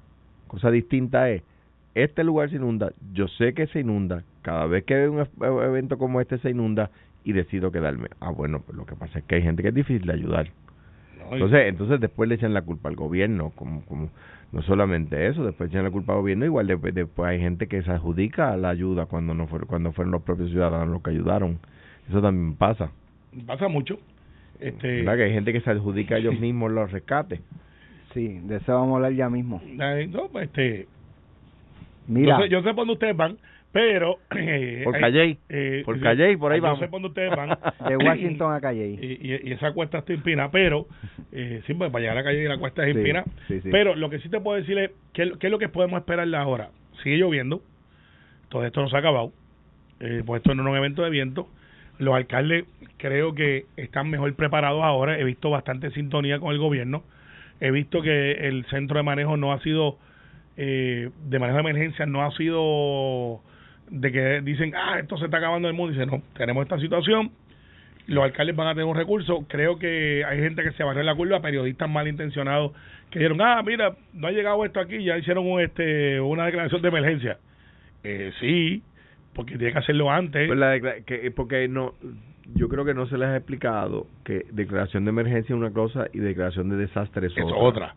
Cosa 0.47 0.71
distinta 0.71 1.31
es, 1.31 1.43
este 1.95 2.23
lugar 2.23 2.51
se 2.51 2.57
inunda, 2.57 2.93
yo 3.13 3.29
sé 3.29 3.55
que 3.55 3.67
se 3.69 3.81
inunda, 3.81 4.25
cada 4.43 4.67
vez 4.67 4.85
que 4.85 4.95
veo 4.95 5.13
un 5.13 5.21
e-, 5.21 5.65
evento 5.65 5.97
como 5.97 6.21
este 6.21 6.39
se 6.39 6.51
inunda 6.51 6.91
y 7.25 7.33
decido 7.33 7.73
quedarme. 7.73 8.09
Ah, 8.21 8.31
bueno, 8.31 8.61
pues 8.61 8.77
lo 8.77 8.85
que 8.85 8.95
pasa 8.95 9.21
es 9.21 9.25
que 9.25 9.37
hay 9.37 9.43
gente 9.43 9.63
que 9.63 9.69
es 9.69 9.75
difícil 9.75 10.07
de 10.07 10.13
ayudar. 10.13 10.51
Entonces, 11.31 11.61
entonces 11.67 12.01
después 12.01 12.29
le 12.29 12.35
echan 12.35 12.53
la 12.53 12.63
culpa 12.63 12.89
al 12.89 12.97
gobierno, 12.97 13.51
como, 13.55 13.85
como 13.87 14.11
no 14.53 14.63
solamente 14.63 15.29
eso, 15.29 15.45
después 15.45 15.71
echan 15.71 15.85
la 15.85 15.91
culpa 15.91 16.13
al 16.13 16.21
gobierno, 16.21 16.45
igual 16.45 16.67
después, 16.67 16.95
después 16.95 17.29
hay 17.29 17.41
gente 17.41 17.69
que 17.69 17.83
se 17.83 17.91
adjudica 17.91 18.57
la 18.57 18.71
ayuda 18.71 19.07
cuando 19.07 19.35
no 19.35 19.47
fue, 19.47 19.61
cuando 19.61 19.93
fueron 19.93 20.13
los 20.13 20.23
propios 20.23 20.51
ciudadanos 20.51 20.89
los 20.89 21.03
que 21.03 21.11
ayudaron. 21.11 21.59
Eso 22.09 22.21
también 22.21 22.57
pasa. 22.57 22.91
Pasa 23.47 23.69
mucho. 23.69 23.99
Este... 24.59 24.99
¿Verdad? 24.99 25.17
Que 25.17 25.23
hay 25.25 25.33
gente 25.33 25.53
que 25.53 25.61
se 25.61 25.71
adjudica 25.71 26.17
a 26.17 26.19
ellos 26.19 26.39
mismos 26.41 26.73
los 26.73 26.91
rescates. 26.91 27.41
Sí, 28.13 28.41
de 28.45 28.57
eso 28.57 28.75
vamos 28.75 28.95
a 28.95 28.97
hablar 28.97 29.13
ya 29.13 29.31
mismo. 29.31 29.63
No, 29.65 30.29
pues, 30.29 30.47
este, 30.47 30.89
Mira. 32.09 32.45
Yo 32.47 32.63
sé, 32.63 32.69
por 32.69 32.79
dónde 32.79 32.95
ustedes 32.95 33.17
van, 33.17 33.39
pero... 33.73 34.19
Eh, 34.41 34.83
por 34.85 34.99
Calle. 34.99 35.39
Eh, 35.49 35.83
por 35.85 36.01
Calle, 36.01 36.39
por 36.39 36.53
ahí 36.53 36.61
vamos. 36.61 36.81
Yo 36.81 36.87
sé 36.87 36.91
dónde 36.91 37.09
ustedes 37.09 37.31
van. 37.37 37.51
De 37.89 37.97
Washington 37.97 38.55
a 38.55 38.61
Calle. 38.61 38.89
Y, 38.89 39.49
y, 39.49 39.53
esa 39.53 39.73
cuesta 39.73 39.99
está 39.99 40.13
empina, 40.13 40.51
pero... 40.51 40.87
Eh, 41.33 41.63
sí, 41.67 41.75
pues 41.75 41.91
para 41.91 42.03
llegar 42.03 42.19
a 42.19 42.25
Calle 42.25 42.49
la 42.49 42.59
cuesta 42.59 42.87
es 42.87 42.97
empina. 42.97 43.25
Pero 43.71 43.95
lo 43.95 44.11
que 44.11 44.19
sí 44.21 44.29
te 44.29 44.41
puedo 44.41 44.59
decir 44.59 44.79
es, 44.79 44.91
¿qué, 45.13 45.33
¿qué, 45.39 45.47
es 45.47 45.51
lo 45.51 45.59
que 45.59 45.69
podemos 45.69 46.01
esperar 46.01 46.33
ahora? 46.35 46.71
Sigue 47.03 47.19
lloviendo, 47.19 47.63
todo 48.49 48.65
esto 48.65 48.81
no 48.81 48.89
se 48.89 48.97
ha 48.97 48.99
acabado, 48.99 49.33
eh, 50.01 50.23
pues 50.25 50.41
esto 50.41 50.55
no 50.55 50.63
es 50.63 50.69
un 50.69 50.77
evento 50.77 51.03
de 51.03 51.11
viento. 51.11 51.49
Los 51.99 52.15
alcaldes 52.15 52.65
creo 52.97 53.35
que 53.35 53.67
están 53.77 54.09
mejor 54.09 54.35
preparados 54.35 54.83
ahora. 54.83 55.19
He 55.19 55.25
visto 55.25 55.51
bastante 55.51 55.91
sintonía 55.91 56.41
con 56.41 56.53
el 56.53 56.59
gobierno. 56.59 57.05
He 57.61 57.71
visto 57.71 58.01
que 58.01 58.33
el 58.49 58.65
centro 58.67 58.97
de 58.97 59.03
manejo 59.03 59.37
no 59.37 59.53
ha 59.53 59.61
sido 59.61 59.99
eh, 60.57 61.11
de 61.27 61.39
manejo 61.39 61.57
de 61.57 61.71
emergencia 61.71 62.07
no 62.07 62.23
ha 62.23 62.31
sido 62.33 63.41
de 63.91 64.13
que 64.13 64.41
dicen, 64.43 64.73
ah, 64.75 64.99
esto 64.99 65.17
se 65.19 65.27
está 65.27 65.39
acabando 65.39 65.69
el 65.69 65.75
mundo. 65.75 65.93
Dice, 65.93 66.07
no, 66.07 66.23
tenemos 66.35 66.63
esta 66.63 66.79
situación, 66.79 67.33
los 68.07 68.25
alcaldes 68.25 68.57
van 68.57 68.69
a 68.69 68.75
tener 68.75 68.87
un 68.87 68.97
recurso. 68.97 69.45
Creo 69.49 69.79
que 69.79 70.25
hay 70.25 70.39
gente 70.39 70.63
que 70.63 70.73
se 70.73 70.83
a 70.83 70.95
la 70.95 71.15
curva, 71.15 71.43
periodistas 71.43 71.91
malintencionados 71.91 72.73
que 73.11 73.19
dijeron, 73.19 73.41
ah, 73.41 73.63
mira, 73.65 73.97
no 74.15 74.29
ha 74.29 74.31
llegado 74.31 74.65
esto 74.65 74.81
aquí, 74.81 75.03
ya 75.03 75.19
hicieron 75.19 75.47
un, 75.47 75.61
este, 75.61 76.21
una 76.21 76.47
declaración 76.47 76.81
de 76.81 76.89
emergencia. 76.89 77.39
Eh, 78.05 78.33
sí, 78.41 78.83
porque 79.35 79.59
tiene 79.59 79.73
que 79.73 79.79
hacerlo 79.79 80.11
antes. 80.11 80.49
Pues 80.49 81.05
que, 81.05 81.31
porque 81.33 81.69
no, 81.69 81.95
yo 82.55 82.69
creo 82.69 82.85
que 82.85 82.95
no 82.95 83.07
se 83.07 83.19
les 83.19 83.29
ha 83.29 83.37
explicado 83.37 84.07
que 84.25 84.47
declaración 84.53 85.05
de 85.05 85.11
emergencia 85.11 85.53
es 85.53 85.59
una 85.59 85.73
cosa 85.73 86.07
y 86.13 86.19
declaración 86.19 86.69
de 86.71 86.77
desastre 86.77 87.27
es, 87.27 87.35
otra. 87.55 87.95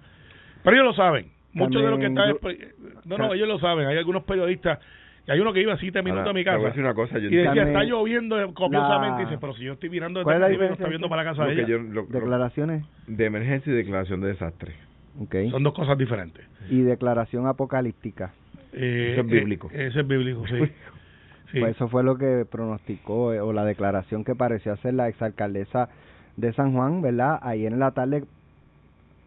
Pero 0.63 0.75
ellos 0.75 0.87
lo 0.87 0.93
saben. 0.93 1.27
Muchos 1.53 1.83
de 1.83 1.89
los 1.89 1.99
que 1.99 2.07
están... 2.07 2.35
No, 3.05 3.17
no, 3.17 3.33
ellos 3.33 3.47
lo 3.47 3.59
saben. 3.59 3.85
Hay 3.87 3.97
algunos 3.97 4.23
periodistas... 4.23 4.79
Y 5.25 5.31
hay 5.31 5.39
uno 5.39 5.53
que 5.53 5.61
iba 5.61 5.77
siete 5.77 6.01
minutos 6.01 6.29
a 6.29 6.33
mi 6.33 6.43
casa. 6.43 6.73
una 6.77 6.93
cosa, 6.93 7.17
y 7.17 7.23
decía, 7.23 7.53
está 7.53 7.83
lloviendo 7.83 8.35
copiosamente. 8.53 9.21
Y 9.21 9.25
dice, 9.25 9.37
pero 9.39 9.53
si 9.53 9.63
yo 9.63 9.73
estoy 9.73 9.89
mirando 9.89 10.19
desde 10.19 10.39
la 10.39 10.49
no 10.49 10.63
está 10.63 10.87
viendo 10.87 11.09
para 11.09 11.23
la 11.23 11.29
casa 11.31 11.45
de 11.45 11.53
ella. 11.53 11.77
Declaraciones. 12.09 12.85
De 13.07 13.25
emergencia 13.25 13.71
y 13.71 13.75
declaración 13.75 14.21
de 14.21 14.27
desastre. 14.27 14.73
Okay. 15.25 15.49
Son 15.51 15.63
dos 15.63 15.73
cosas 15.73 15.97
diferentes. 15.97 16.43
Y 16.69 16.81
declaración 16.81 17.47
apocalíptica. 17.47 18.33
Eh, 18.73 19.11
eso 19.11 19.21
es 19.21 19.27
bíblico. 19.27 19.69
Eh, 19.71 19.87
ese 19.87 20.01
es 20.01 20.07
bíblico, 20.07 20.45
sí. 20.47 20.57
sí. 21.51 21.59
Pues 21.59 21.75
eso 21.75 21.87
fue 21.87 22.03
lo 22.03 22.17
que 22.17 22.45
pronosticó, 22.49 23.31
eh, 23.31 23.39
o 23.39 23.53
la 23.53 23.63
declaración 23.63 24.23
que 24.23 24.35
pareció 24.35 24.73
hacer 24.73 24.95
la 24.95 25.07
exalcaldesa 25.07 25.89
de 26.35 26.51
San 26.53 26.73
Juan, 26.73 27.01
¿verdad? 27.01 27.39
Ahí 27.43 27.65
en 27.65 27.79
la 27.79 27.91
tarde 27.91 28.23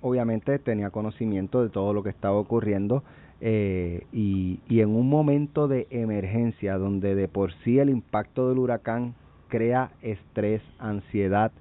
obviamente 0.01 0.59
tenía 0.59 0.91
conocimiento 0.91 1.63
de 1.63 1.71
todo 1.71 1.93
lo 1.93 2.03
que 2.03 2.11
estaba 2.11 2.35
ocurriendo 2.35 3.03
eh, 3.41 4.07
y, 4.13 4.61
y 4.69 4.81
en 4.81 4.91
un 4.91 5.09
momento 5.09 5.69
de 5.69 5.87
emergencia 5.91 6.79
donde 6.79 7.15
de 7.15 7.29
por 7.29 7.53
sí 7.65 7.79
el 7.79 7.91
impacto 7.91 8.49
del 8.49 8.59
huracán 8.59 9.15
crea 9.49 9.91
estrés, 10.03 10.63
ansiedad 10.79 11.53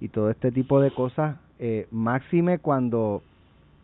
y 0.00 0.08
todo 0.08 0.30
este 0.30 0.52
tipo 0.52 0.80
de 0.80 0.90
cosas, 0.90 1.36
eh, 1.58 1.86
máxime 1.90 2.58
cuando 2.58 3.22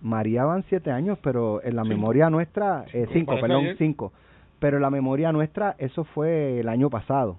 María 0.02 0.44
van 0.44 0.64
siete 0.68 0.90
años, 0.90 1.18
pero 1.22 1.62
en 1.62 1.76
la 1.76 1.84
memoria 1.84 2.28
nuestra, 2.28 2.84
eh, 2.92 3.06
cinco, 3.12 3.36
perdón, 3.40 3.76
cinco, 3.78 4.12
pero 4.58 4.76
en 4.76 4.82
la 4.82 4.90
memoria 4.90 5.32
nuestra 5.32 5.74
eso 5.78 6.04
fue 6.04 6.60
el 6.60 6.68
año 6.68 6.90
pasado. 6.90 7.36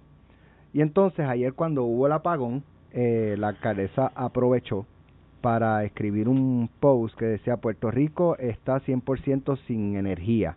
Y 0.74 0.82
entonces 0.82 1.28
ayer 1.28 1.54
cuando 1.54 1.84
hubo 1.84 2.08
el 2.08 2.14
apagón, 2.14 2.64
eh, 2.94 3.36
la 3.38 3.50
alcaldesa 3.50 4.12
aprovechó 4.16 4.86
para 5.44 5.84
escribir 5.84 6.30
un 6.30 6.70
post 6.80 7.20
que 7.20 7.26
decía 7.26 7.58
Puerto 7.58 7.92
Rico 7.92 8.38
está 8.38 8.80
100% 8.80 9.58
sin 9.68 9.98
energía. 9.98 10.56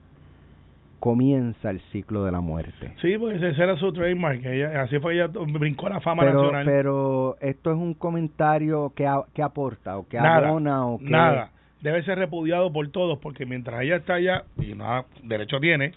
Comienza 1.00 1.70
el 1.70 1.80
ciclo 1.90 2.24
de 2.24 2.30
la 2.30 2.40
muerte. 2.40 2.92
Sí, 3.02 3.18
pues 3.18 3.42
ese 3.42 3.60
era 3.60 3.76
su 3.78 3.92
trademark. 3.92 4.46
Ella, 4.46 4.82
así 4.82 5.00
fue 5.00 5.14
ella 5.14 5.26
brincó 5.26 5.88
la 5.88 6.00
fama 6.00 6.24
nacional. 6.24 6.64
Pero 6.64 7.36
esto 7.40 7.72
es 7.72 7.76
un 7.76 7.94
comentario 7.94 8.92
que, 8.94 9.12
que 9.34 9.42
aporta 9.42 9.98
o 9.98 10.06
que 10.06 10.18
abona 10.18 10.86
o 10.86 10.98
que... 10.98 11.10
Nada. 11.10 11.50
Debe 11.82 12.04
ser 12.04 12.18
repudiado 12.18 12.72
por 12.72 12.88
todos 12.88 13.18
porque 13.18 13.44
mientras 13.44 13.82
ella 13.82 13.96
está 13.96 14.14
allá, 14.14 14.44
y 14.56 14.74
nada, 14.74 15.04
derecho 15.24 15.58
tiene, 15.58 15.94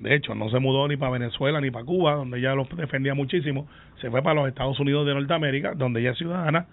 de 0.00 0.12
hecho, 0.16 0.34
no 0.34 0.50
se 0.50 0.58
mudó 0.58 0.88
ni 0.88 0.96
para 0.96 1.12
Venezuela 1.12 1.60
ni 1.60 1.70
para 1.70 1.84
Cuba, 1.84 2.14
donde 2.14 2.38
ella 2.38 2.56
lo 2.56 2.64
defendía 2.64 3.14
muchísimo. 3.14 3.68
Se 4.00 4.10
fue 4.10 4.22
para 4.22 4.34
los 4.34 4.48
Estados 4.48 4.78
Unidos 4.80 5.06
de 5.06 5.14
Norteamérica, 5.14 5.74
donde 5.74 6.00
ella 6.00 6.10
es 6.10 6.18
ciudadana 6.18 6.66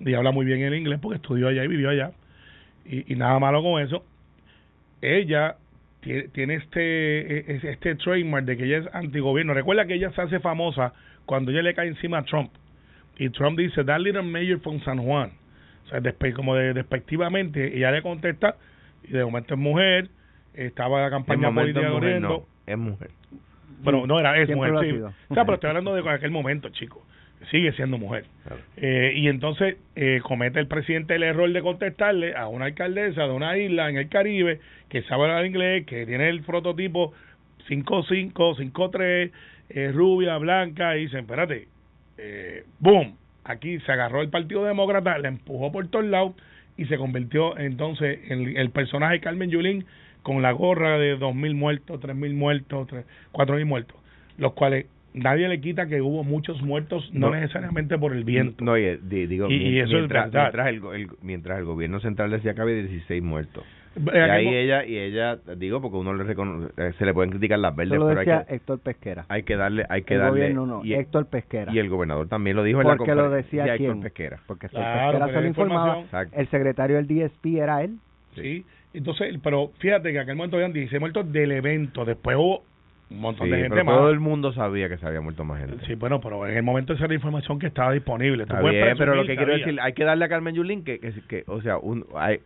y 0.00 0.14
habla 0.14 0.30
muy 0.30 0.46
bien 0.46 0.62
el 0.62 0.74
inglés 0.74 0.98
porque 1.00 1.16
estudió 1.16 1.48
allá 1.48 1.64
y 1.64 1.68
vivió 1.68 1.90
allá. 1.90 2.12
Y, 2.84 3.14
nada 3.16 3.38
malo 3.38 3.62
con 3.62 3.82
eso. 3.82 4.04
Ella 5.02 5.56
tiene, 6.00 6.54
este, 6.54 7.52
e, 7.52 7.60
este 7.70 7.94
trademark 7.96 8.46
de 8.46 8.56
que 8.56 8.64
ella 8.64 8.78
es 8.78 8.94
antigobierno. 8.94 9.52
Recuerda 9.52 9.86
que 9.86 9.94
ella 9.94 10.10
se 10.12 10.22
hace 10.22 10.40
famosa 10.40 10.94
cuando 11.26 11.50
ella 11.50 11.62
le 11.62 11.74
cae 11.74 11.88
encima 11.88 12.18
a 12.18 12.24
Trump. 12.24 12.50
Y 13.18 13.28
Trump 13.30 13.58
dice, 13.58 13.84
that 13.84 14.00
little 14.00 14.22
mayor 14.22 14.60
from 14.60 14.80
San 14.80 14.98
Juan. 14.98 15.32
O 15.86 15.88
sea, 15.90 16.00
como 16.34 16.54
de, 16.54 16.72
despectivamente, 16.72 17.76
ella 17.76 17.90
le 17.90 18.02
contesta, 18.02 18.56
y 19.04 19.12
de 19.12 19.24
momento 19.24 19.54
es 19.54 19.60
mujer, 19.60 20.08
estaba 20.54 21.02
la 21.02 21.10
campaña 21.10 21.52
política 21.52 21.90
corriendo. 21.90 22.46
es 22.66 22.78
mujer. 22.78 23.10
Bueno, 23.82 24.06
no 24.06 24.18
era, 24.18 24.38
es 24.38 24.48
mujer, 24.48 24.74
sí. 24.80 25.00
O 25.28 25.34
sea, 25.34 25.44
pero 25.44 25.54
estoy 25.54 25.68
hablando 25.68 25.94
de 25.94 26.08
aquel 26.08 26.30
momento, 26.30 26.68
chico 26.70 27.04
sigue 27.50 27.72
siendo 27.72 27.98
mujer. 27.98 28.24
Eh, 28.76 29.12
y 29.14 29.28
entonces 29.28 29.76
eh, 29.96 30.20
comete 30.22 30.60
el 30.60 30.66
presidente 30.66 31.14
el 31.14 31.22
error 31.22 31.52
de 31.52 31.62
contestarle 31.62 32.34
a 32.34 32.48
una 32.48 32.66
alcaldesa 32.66 33.22
de 33.22 33.32
una 33.32 33.56
isla 33.56 33.88
en 33.88 33.96
el 33.96 34.08
Caribe 34.08 34.60
que 34.88 35.02
sabe 35.02 35.24
hablar 35.24 35.46
inglés, 35.46 35.86
que 35.86 36.06
tiene 36.06 36.28
el 36.28 36.42
prototipo 36.42 37.12
5'5, 37.68 38.32
5'3, 38.32 39.30
eh, 39.70 39.92
rubia, 39.92 40.36
blanca, 40.38 40.96
y 40.96 41.02
dice, 41.02 41.18
espérate, 41.18 41.68
eh, 42.16 42.64
boom, 42.78 43.16
aquí 43.44 43.78
se 43.80 43.92
agarró 43.92 44.22
el 44.22 44.30
Partido 44.30 44.64
Demócrata, 44.64 45.18
le 45.18 45.28
empujó 45.28 45.70
por 45.70 45.86
todos 45.88 46.06
lados 46.06 46.34
y 46.76 46.86
se 46.86 46.96
convirtió 46.96 47.58
entonces 47.58 48.18
en 48.30 48.56
el 48.56 48.70
personaje 48.70 49.20
Carmen 49.20 49.50
Yulín 49.50 49.84
con 50.22 50.42
la 50.42 50.52
gorra 50.52 50.98
de 50.98 51.16
dos 51.16 51.34
mil 51.34 51.54
muertos, 51.54 52.00
tres 52.00 52.16
mil 52.16 52.34
muertos, 52.34 52.88
cuatro 53.32 53.56
mil 53.56 53.66
muertos, 53.66 53.96
los 54.36 54.52
cuales 54.54 54.86
nadie 55.14 55.48
le 55.48 55.60
quita 55.60 55.86
que 55.86 56.00
hubo 56.00 56.24
muchos 56.24 56.62
muertos, 56.62 57.08
no, 57.12 57.30
necesariamente 57.30 57.98
por 57.98 58.12
el 58.12 58.24
viento. 58.24 58.64
No, 58.64 58.76
y, 58.76 58.96
digo, 58.96 59.50
y, 59.50 59.78
eso 59.78 59.92
mientras, 59.92 60.32
mientras, 60.32 60.68
el, 60.68 61.08
mientras 61.22 61.58
el 61.58 61.64
gobierno 61.64 62.00
central 62.00 62.30
decía 62.30 62.54
que 62.54 62.60
había 62.60 62.76
16 62.76 63.22
muertos. 63.22 63.64
Y 63.96 64.16
ahí 64.16 64.48
ella, 64.48 64.84
y 64.84 64.96
ella, 64.96 65.38
digo, 65.56 65.80
porque 65.80 65.96
uno 65.96 66.14
le 66.14 66.24
reconoce, 66.24 66.72
eh, 66.76 66.92
se 66.98 67.04
le 67.04 67.12
pueden 67.12 67.30
criticar 67.30 67.58
las 67.58 67.74
verdes, 67.74 67.98
pero 67.98 68.20
hay 68.20 68.26
que, 68.26 68.54
Héctor 68.54 68.78
Pesquera. 68.80 69.24
Hay 69.28 69.42
que 69.42 69.56
darle, 69.56 69.84
hay 69.88 70.02
que 70.02 70.16
darle. 70.16 70.54
no, 70.54 70.84
y, 70.84 70.94
Héctor 70.94 71.26
Pesquera. 71.26 71.72
Y 71.72 71.78
el 71.78 71.88
gobernador 71.88 72.28
también 72.28 72.56
lo 72.56 72.62
dijo 72.62 72.80
en 72.80 72.88
la 72.88 72.96
Porque 72.96 73.14
lo 73.14 73.30
decía 73.30 73.76
quién? 73.76 73.90
Héctor 73.90 74.02
Pesquera. 74.02 74.40
Porque 74.46 74.66
Héctor 74.66 74.82
Pesquera 74.82 75.26
se 75.28 75.40
lo 75.40 75.46
informaba. 75.46 76.04
El 76.32 76.48
secretario 76.48 76.96
del 76.96 77.06
DSP 77.06 77.46
era 77.56 77.82
él. 77.82 77.98
Sí. 78.34 78.64
Entonces, 78.94 79.36
pero 79.42 79.72
fíjate 79.78 80.12
que 80.12 80.18
aquel 80.18 80.36
momento 80.36 80.56
habían 80.56 80.72
16 80.72 81.00
muertos 81.00 81.30
del 81.32 81.52
evento. 81.52 82.04
Después 82.04 82.36
hubo 82.36 82.62
un 83.10 83.20
montón 83.20 83.50
de 83.50 83.56
gente 83.56 83.76
pero 83.76 83.96
Todo 83.96 84.10
el 84.10 84.20
mundo 84.20 84.52
sabía 84.52 84.88
que 84.88 84.98
se 84.98 85.06
había 85.06 85.20
muerto 85.20 85.44
más 85.44 85.60
gente. 85.60 85.84
Sí, 85.86 85.94
bueno, 85.94 86.20
pero 86.20 86.46
en 86.46 86.56
el 86.56 86.62
momento 86.62 86.92
esa 86.92 87.04
era 87.04 87.08
la 87.08 87.14
información 87.14 87.58
que 87.58 87.66
estaba 87.66 87.92
disponible. 87.92 88.42
Está 88.42 88.60
bien, 88.60 88.96
pero 88.98 89.14
lo 89.14 89.24
que 89.24 89.36
quiero 89.36 89.52
decir, 89.52 89.78
hay 89.80 89.92
que 89.92 90.04
darle 90.04 90.24
a 90.24 90.28
Carmen 90.28 90.54
Yulín 90.54 90.84
que, 90.84 90.98
que, 90.98 91.12
que 91.28 91.44
o 91.46 91.60
sea, 91.62 91.78
un, 91.78 92.04
hay, 92.14 92.40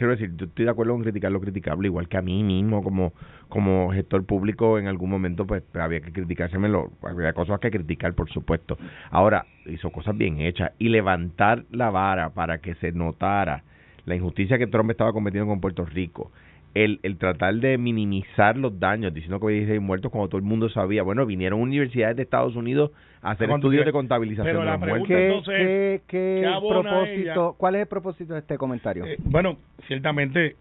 quiero 0.00 0.12
decir, 0.12 0.34
yo 0.36 0.46
estoy 0.46 0.64
de 0.64 0.70
acuerdo 0.70 0.94
con 0.94 1.02
criticar 1.02 1.30
lo 1.30 1.40
criticable, 1.40 1.88
igual 1.88 2.08
que 2.08 2.16
a 2.16 2.22
mí 2.22 2.42
mismo 2.42 2.82
como 2.82 3.12
como 3.48 3.92
gestor 3.92 4.24
público 4.24 4.78
en 4.78 4.86
algún 4.86 5.10
momento 5.10 5.46
pues 5.46 5.62
había 5.74 6.00
que 6.00 6.12
criticárselo, 6.12 6.90
había 7.02 7.32
cosas 7.32 7.60
que 7.60 7.70
criticar 7.70 8.14
por 8.14 8.30
supuesto. 8.30 8.78
Ahora 9.10 9.44
hizo 9.66 9.90
cosas 9.90 10.16
bien 10.16 10.40
hechas 10.40 10.72
y 10.78 10.88
levantar 10.88 11.64
la 11.70 11.90
vara 11.90 12.30
para 12.30 12.58
que 12.58 12.74
se 12.76 12.92
notara 12.92 13.62
la 14.06 14.14
injusticia 14.14 14.56
que 14.56 14.66
Trump 14.66 14.90
estaba 14.90 15.12
cometiendo 15.12 15.48
con 15.48 15.60
Puerto 15.60 15.84
Rico 15.84 16.30
el, 16.74 17.00
el 17.02 17.18
tratar 17.18 17.54
de 17.56 17.78
minimizar 17.78 18.56
los 18.56 18.78
daños, 18.78 19.12
diciendo 19.12 19.40
que 19.40 19.46
había 19.46 19.58
16 19.58 19.80
muertos 19.80 20.10
cuando 20.12 20.28
todo 20.28 20.38
el 20.38 20.44
mundo 20.44 20.68
sabía. 20.68 21.02
Bueno, 21.02 21.26
vinieron 21.26 21.60
universidades 21.60 22.16
de 22.16 22.22
Estados 22.22 22.54
Unidos 22.54 22.92
a 23.22 23.32
hacer 23.32 23.50
estudios 23.50 23.84
de 23.84 23.92
contabilización 23.92 24.56
de 24.56 24.64
los 24.64 24.78
muertos. 24.78 25.08
¿Qué, 25.46 26.02
qué, 26.06 26.48
propósito, 26.68 27.54
¿Cuál 27.58 27.74
es 27.74 27.82
el 27.82 27.88
propósito 27.88 28.34
de 28.34 28.40
este 28.40 28.56
comentario? 28.56 29.04
Eh, 29.04 29.16
bueno, 29.24 29.58
ciertamente... 29.86 30.56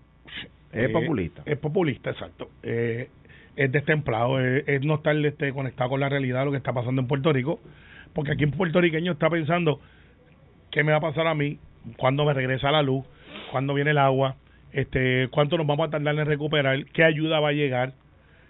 Es 0.72 0.90
eh, 0.90 0.90
populista. 0.90 1.42
Es 1.46 1.58
populista, 1.58 2.12
exacto. 2.12 2.50
Eh, 2.64 3.10
es 3.56 3.72
destemplado, 3.72 4.40
es, 4.40 4.86
no 4.86 4.96
estar 4.96 5.16
este, 5.16 5.52
conectado 5.52 5.92
con 5.92 6.00
la 6.00 6.10
realidad 6.10 6.40
de 6.40 6.46
lo 6.46 6.52
que 6.52 6.58
está 6.58 6.74
pasando 6.74 7.02
en 7.02 7.08
Puerto 7.08 7.34
Rico, 7.34 7.60
porque 8.14 8.32
aquí 8.32 8.44
en 8.44 8.52
puertorriqueño 8.52 9.12
está 9.14 9.30
pensando 9.30 9.80
qué 10.72 10.84
me 10.84 10.92
va 10.92 11.00
a 11.00 11.02
pasar 11.02 11.28
a 11.28 11.36
mí, 11.36 11.60
cuándo 11.98 12.26
me 12.26 12.34
regresa 12.34 12.72
la 12.72 12.82
luz, 12.82 13.06
cuándo 13.52 13.74
viene 13.74 13.92
el 13.92 13.98
agua, 13.98 14.36
este, 14.72 15.28
cuánto 15.32 15.58
nos 15.58 15.68
vamos 15.68 15.88
a 15.88 15.92
tardar 15.92 16.16
en 16.16 16.26
recuperar, 16.26 16.86
qué 16.86 17.04
ayuda 17.04 17.40
va 17.40 17.50
a 17.50 17.54
llegar, 17.54 17.94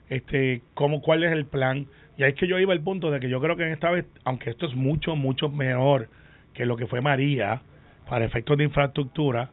este, 0.09 0.61
cómo, 0.73 1.01
cuál 1.01 1.23
es 1.23 1.31
el 1.31 1.45
plan. 1.45 1.87
Y 2.17 2.23
ahí 2.23 2.31
es 2.31 2.35
que 2.35 2.47
yo 2.47 2.59
iba 2.59 2.73
al 2.73 2.81
punto 2.81 3.11
de 3.11 3.19
que 3.19 3.29
yo 3.29 3.39
creo 3.39 3.55
que 3.55 3.63
en 3.63 3.71
esta 3.71 3.91
vez, 3.91 4.05
aunque 4.25 4.49
esto 4.49 4.65
es 4.65 4.75
mucho, 4.75 5.15
mucho 5.15 5.49
mejor 5.49 6.09
que 6.53 6.65
lo 6.65 6.75
que 6.75 6.87
fue 6.87 7.01
María, 7.01 7.61
para 8.09 8.25
efectos 8.25 8.57
de 8.57 8.65
infraestructura, 8.65 9.51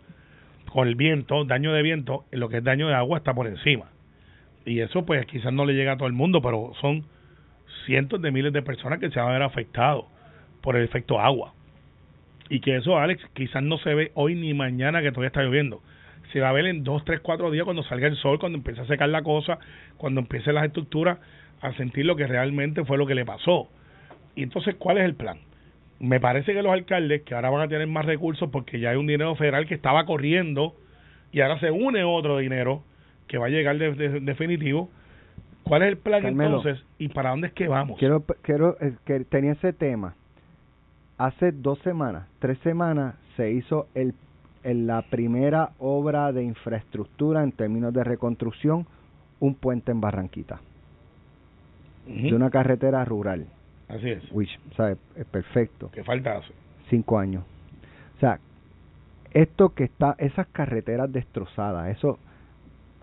con 0.72 0.88
el 0.88 0.96
viento, 0.96 1.44
daño 1.44 1.72
de 1.72 1.82
viento, 1.82 2.24
lo 2.32 2.48
que 2.48 2.58
es 2.58 2.64
daño 2.64 2.88
de 2.88 2.94
agua 2.94 3.18
está 3.18 3.32
por 3.34 3.46
encima. 3.46 3.86
Y 4.64 4.80
eso 4.80 5.06
pues 5.06 5.24
quizás 5.26 5.52
no 5.52 5.64
le 5.64 5.74
llega 5.74 5.92
a 5.92 5.96
todo 5.96 6.08
el 6.08 6.14
mundo, 6.14 6.42
pero 6.42 6.72
son 6.80 7.04
cientos 7.84 8.20
de 8.20 8.32
miles 8.32 8.52
de 8.52 8.62
personas 8.62 8.98
que 8.98 9.10
se 9.10 9.20
van 9.20 9.28
a 9.28 9.32
ver 9.32 9.42
afectados 9.42 10.06
por 10.60 10.76
el 10.76 10.82
efecto 10.82 11.20
agua. 11.20 11.54
Y 12.48 12.60
que 12.60 12.76
eso, 12.76 12.98
Alex, 12.98 13.22
quizás 13.34 13.62
no 13.62 13.78
se 13.78 13.94
ve 13.94 14.10
hoy 14.14 14.34
ni 14.34 14.54
mañana 14.54 15.02
que 15.02 15.10
todavía 15.10 15.28
está 15.28 15.42
lloviendo 15.42 15.80
se 16.32 16.40
va 16.40 16.50
a 16.50 16.52
ver 16.52 16.66
en 16.66 16.84
dos, 16.84 17.04
tres, 17.04 17.20
cuatro 17.20 17.50
días 17.50 17.64
cuando 17.64 17.82
salga 17.84 18.06
el 18.06 18.16
sol, 18.16 18.38
cuando 18.38 18.58
empiece 18.58 18.80
a 18.80 18.86
secar 18.86 19.08
la 19.08 19.22
cosa, 19.22 19.58
cuando 19.96 20.20
empiece 20.20 20.52
las 20.52 20.64
estructuras 20.64 21.18
a 21.60 21.72
sentir 21.74 22.06
lo 22.06 22.16
que 22.16 22.26
realmente 22.26 22.84
fue 22.84 22.98
lo 22.98 23.06
que 23.06 23.14
le 23.14 23.24
pasó. 23.24 23.68
Y 24.34 24.42
entonces, 24.42 24.74
¿cuál 24.76 24.98
es 24.98 25.04
el 25.04 25.14
plan? 25.14 25.38
Me 25.98 26.20
parece 26.20 26.52
que 26.52 26.62
los 26.62 26.72
alcaldes, 26.72 27.22
que 27.22 27.34
ahora 27.34 27.50
van 27.50 27.62
a 27.62 27.68
tener 27.68 27.86
más 27.86 28.04
recursos 28.04 28.50
porque 28.50 28.80
ya 28.80 28.90
hay 28.90 28.96
un 28.96 29.06
dinero 29.06 29.34
federal 29.36 29.66
que 29.66 29.74
estaba 29.74 30.04
corriendo 30.04 30.74
y 31.32 31.40
ahora 31.40 31.58
se 31.58 31.70
une 31.70 32.04
otro 32.04 32.38
dinero 32.38 32.82
que 33.28 33.38
va 33.38 33.46
a 33.46 33.48
llegar 33.48 33.78
de, 33.78 34.20
definitivo. 34.20 34.90
¿Cuál 35.62 35.82
es 35.82 35.88
el 35.88 35.96
plan 35.96 36.24
entonces 36.24 36.84
y 36.98 37.08
para 37.08 37.30
dónde 37.30 37.48
es 37.48 37.52
que 37.54 37.66
vamos? 37.66 37.98
Quiero, 37.98 38.24
quiero 38.42 38.76
eh, 38.80 38.94
que 39.04 39.20
tenía 39.24 39.52
ese 39.52 39.72
tema. 39.72 40.14
Hace 41.18 41.50
dos 41.50 41.78
semanas, 41.80 42.28
tres 42.38 42.58
semanas, 42.58 43.16
se 43.36 43.50
hizo 43.50 43.88
el 43.94 44.14
en 44.66 44.88
la 44.88 45.02
primera 45.02 45.70
obra 45.78 46.32
de 46.32 46.42
infraestructura 46.42 47.44
en 47.44 47.52
términos 47.52 47.94
de 47.94 48.02
reconstrucción, 48.02 48.84
un 49.38 49.54
puente 49.54 49.92
en 49.92 50.00
Barranquita. 50.00 50.60
De 52.04 52.34
una 52.34 52.50
carretera 52.50 53.04
rural. 53.04 53.46
Así 53.88 54.10
es. 54.10 54.24
Which, 54.32 54.58
¿sabe? 54.76 54.96
Es 55.14 55.24
perfecto. 55.26 55.88
¿Qué 55.92 56.02
falta 56.02 56.38
hace? 56.38 56.52
Cinco 56.90 57.16
años. 57.16 57.44
O 58.16 58.20
sea, 58.20 58.40
esto 59.32 59.68
que 59.68 59.84
está, 59.84 60.16
esas 60.18 60.48
carreteras 60.48 61.12
destrozadas, 61.12 61.96
eso 61.96 62.18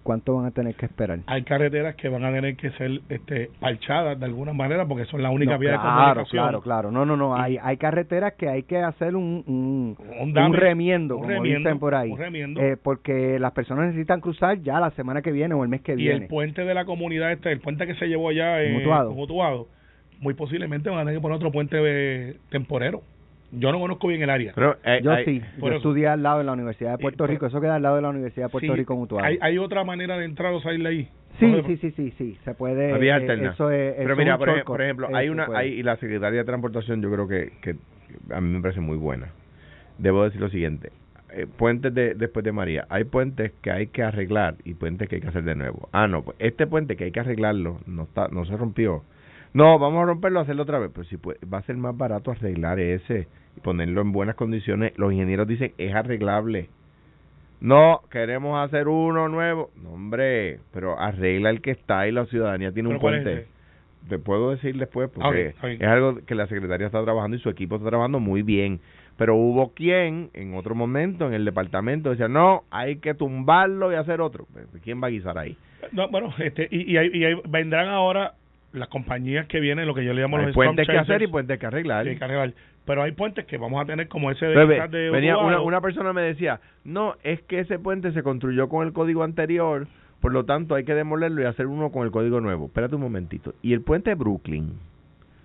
¿cuánto 0.03 0.35
van 0.35 0.45
a 0.45 0.51
tener 0.51 0.75
que 0.75 0.85
esperar? 0.85 1.19
Hay 1.25 1.43
carreteras 1.43 1.95
que 1.95 2.09
van 2.09 2.23
a 2.23 2.31
tener 2.31 2.55
que 2.55 2.69
ser 2.71 3.01
este, 3.09 3.49
parchadas 3.59 4.19
de 4.19 4.25
alguna 4.25 4.53
manera 4.53 4.85
porque 4.85 5.05
son 5.05 5.23
la 5.23 5.31
única 5.31 5.57
vía 5.57 5.71
de 5.71 5.77
comunicación. 5.77 6.43
Claro, 6.43 6.61
claro, 6.61 6.91
no, 6.91 7.05
no, 7.05 7.17
no, 7.17 7.35
hay, 7.35 7.57
hay 7.61 7.77
carreteras 7.77 8.33
que 8.33 8.49
hay 8.49 8.63
que 8.63 8.77
hacer 8.77 9.15
un, 9.15 9.43
un, 9.47 9.97
un, 10.19 10.53
remiendo, 10.53 11.17
como 11.17 11.41
dicen 11.41 11.79
por 11.79 11.95
ahí, 11.95 12.13
eh, 12.57 12.77
porque 12.81 13.39
las 13.39 13.53
personas 13.53 13.87
necesitan 13.87 14.21
cruzar 14.21 14.61
ya 14.61 14.79
la 14.79 14.91
semana 14.91 15.21
que 15.21 15.31
viene 15.31 15.55
o 15.55 15.63
el 15.63 15.69
mes 15.69 15.81
que 15.81 15.95
viene. 15.95 16.19
Y 16.19 16.21
el 16.23 16.27
puente 16.27 16.63
de 16.63 16.73
la 16.73 16.85
comunidad 16.85 17.31
este, 17.31 17.51
el 17.51 17.59
puente 17.59 17.87
que 17.87 17.95
se 17.95 18.07
llevó 18.07 18.29
allá 18.29 18.61
en 18.63 18.73
Mutuado, 18.73 19.67
muy 20.19 20.33
posiblemente 20.33 20.89
van 20.89 20.99
a 20.99 21.01
tener 21.01 21.15
que 21.15 21.21
poner 21.21 21.37
otro 21.37 21.51
puente 21.51 22.37
temporero. 22.49 23.01
Yo 23.55 23.71
no 23.71 23.79
conozco 23.79 24.07
bien 24.07 24.21
el 24.21 24.29
área. 24.29 24.51
Pero, 24.55 24.77
eh, 24.83 24.99
yo 25.03 25.15
sí, 25.25 25.41
yo 25.59 25.67
estudié 25.73 26.07
al 26.07 26.23
lado 26.23 26.39
de 26.39 26.43
la 26.43 26.53
Universidad 26.53 26.91
de 26.91 26.97
Puerto 26.97 27.27
Rico, 27.27 27.45
eso 27.45 27.61
queda 27.61 27.75
al 27.75 27.83
lado 27.83 27.97
de 27.97 28.01
la 28.01 28.09
Universidad 28.09 28.47
de 28.47 28.51
Puerto 28.51 28.75
Rico 28.75 28.95
Mutual. 28.95 29.23
Hay, 29.23 29.37
¿Hay 29.41 29.57
otra 29.57 29.83
manera 29.83 30.17
de 30.17 30.25
entrar 30.25 30.53
o 30.53 30.61
salir 30.61 30.85
ahí? 30.85 31.07
Sí, 31.39 31.63
sí, 31.65 31.77
sí, 31.77 31.91
sí, 31.91 32.13
sí, 32.17 32.37
se 32.43 32.53
puede. 32.53 32.91
Eh, 32.91 33.45
eso 33.51 33.71
es, 33.71 33.95
Pero 33.97 34.15
mira, 34.15 34.37
por, 34.37 34.81
ejemplo, 34.81 35.09
hay 35.13 35.29
una, 35.29 35.47
hay, 35.55 35.69
y 35.73 35.83
la 35.83 35.95
Secretaría 35.97 36.39
de 36.39 36.45
Transportación 36.45 37.01
yo 37.01 37.11
creo 37.11 37.27
que, 37.27 37.53
que 37.61 37.75
a 38.33 38.41
mí 38.41 38.49
me 38.49 38.61
parece 38.61 38.81
muy 38.81 38.97
buena. 38.97 39.29
Debo 39.97 40.23
decir 40.23 40.41
lo 40.41 40.49
siguiente, 40.49 40.91
eh, 41.35 41.47
puentes 41.47 41.93
de, 41.93 42.13
después 42.13 42.43
de 42.43 42.51
María, 42.51 42.85
hay 42.89 43.05
puentes 43.05 43.51
que 43.61 43.71
hay 43.71 43.87
que 43.87 44.03
arreglar 44.03 44.55
y 44.63 44.75
puentes 44.75 45.09
que 45.09 45.15
hay 45.15 45.21
que 45.21 45.29
hacer 45.29 45.43
de 45.43 45.55
nuevo. 45.55 45.89
Ah, 45.91 46.07
no, 46.07 46.23
pues 46.23 46.37
este 46.39 46.67
puente 46.67 46.95
que 46.95 47.05
hay 47.05 47.11
que 47.11 47.19
arreglarlo 47.19 47.79
no 47.87 48.03
está, 48.03 48.27
no 48.27 48.45
se 48.45 48.55
rompió. 48.55 49.03
No, 49.53 49.77
vamos 49.77 50.03
a 50.03 50.05
romperlo, 50.07 50.39
hacerlo 50.39 50.63
otra 50.63 50.79
vez. 50.79 50.91
Pero 50.93 51.05
si 51.05 51.17
puede, 51.17 51.39
va 51.51 51.59
a 51.59 51.63
ser 51.63 51.77
más 51.77 51.95
barato 51.95 52.31
arreglar 52.31 52.79
ese 52.79 53.27
y 53.55 53.59
ponerlo 53.61 54.01
en 54.01 54.11
buenas 54.11 54.35
condiciones. 54.35 54.93
Los 54.97 55.13
ingenieros 55.13 55.47
dicen 55.47 55.73
es 55.77 55.93
arreglable. 55.93 56.69
No, 57.61 58.01
queremos 58.11 58.59
hacer 58.63 58.87
uno 58.87 59.29
nuevo. 59.29 59.69
No, 59.81 59.91
hombre, 59.91 60.59
pero 60.73 60.99
arregla 60.99 61.49
el 61.49 61.61
que 61.61 61.71
está 61.71 62.07
y 62.07 62.11
la 62.11 62.25
ciudadanía 62.25 62.71
tiene 62.73 62.89
un 62.89 62.99
puente. 62.99 63.47
Te 64.09 64.19
puedo 64.19 64.51
decir 64.51 64.77
después 64.77 65.09
porque 65.09 65.53
es 65.61 65.87
algo 65.87 66.17
que 66.25 66.35
la 66.35 66.47
secretaria 66.47 66.87
está 66.87 67.01
trabajando 67.01 67.37
y 67.37 67.39
su 67.39 67.49
equipo 67.49 67.77
está 67.77 67.87
trabajando 67.87 68.19
muy 68.19 68.41
bien. 68.41 68.81
Pero 69.17 69.35
hubo 69.35 69.73
quien 69.73 70.29
en 70.33 70.55
otro 70.55 70.75
momento 70.75 71.27
en 71.27 71.33
el 71.33 71.45
departamento 71.45 72.09
decía, 72.09 72.27
no, 72.27 72.63
hay 72.69 72.97
que 72.97 73.13
tumbarlo 73.13 73.93
y 73.93 73.95
hacer 73.95 74.19
otro. 74.19 74.45
Pues, 74.51 74.65
¿Quién 74.83 75.01
va 75.01 75.07
a 75.07 75.11
guisar 75.11 75.37
ahí? 75.37 75.55
No, 75.93 76.09
bueno, 76.09 76.33
este, 76.39 76.67
y, 76.69 76.97
y, 76.97 76.99
y 76.99 77.41
vendrán 77.47 77.87
ahora 77.87 78.33
las 78.73 78.87
compañías 78.89 79.47
que 79.47 79.59
vienen, 79.59 79.87
lo 79.87 79.93
que 79.93 80.03
yo 80.03 80.13
le 80.13 80.21
llamo 80.21 80.37
hay 80.37 80.47
los 80.47 80.55
puentes 80.55 80.87
que 80.87 80.97
hacer 80.97 81.21
y 81.21 81.27
puentes 81.27 81.59
que 81.59 81.65
arreglar. 81.65 82.05
que 82.05 82.23
arreglar. 82.23 82.53
Pero 82.85 83.03
hay 83.03 83.11
puentes 83.11 83.45
que 83.45 83.57
vamos 83.57 83.81
a 83.81 83.85
tener 83.85 84.07
como 84.07 84.29
ese 84.31 84.47
de, 84.47 85.09
venía 85.09 85.37
una, 85.37 85.61
una 85.61 85.79
persona 85.79 86.11
me 86.11 86.21
decía, 86.21 86.59
no, 86.83 87.15
es 87.23 87.41
que 87.43 87.59
ese 87.59 87.79
puente 87.79 88.11
se 88.11 88.23
construyó 88.23 88.67
con 88.67 88.85
el 88.85 88.91
código 88.91 89.23
anterior, 89.23 89.87
por 90.19 90.33
lo 90.33 90.43
tanto 90.43 90.75
hay 90.75 90.83
que 90.83 90.95
demolerlo 90.95 91.41
y 91.41 91.45
hacer 91.45 91.67
uno 91.67 91.91
con 91.91 92.03
el 92.03 92.11
código 92.11 92.41
nuevo. 92.41 92.65
Espérate 92.65 92.95
un 92.95 93.01
momentito. 93.01 93.53
¿Y 93.61 93.73
el 93.73 93.81
puente 93.81 94.09
de 94.09 94.15
Brooklyn? 94.15 94.73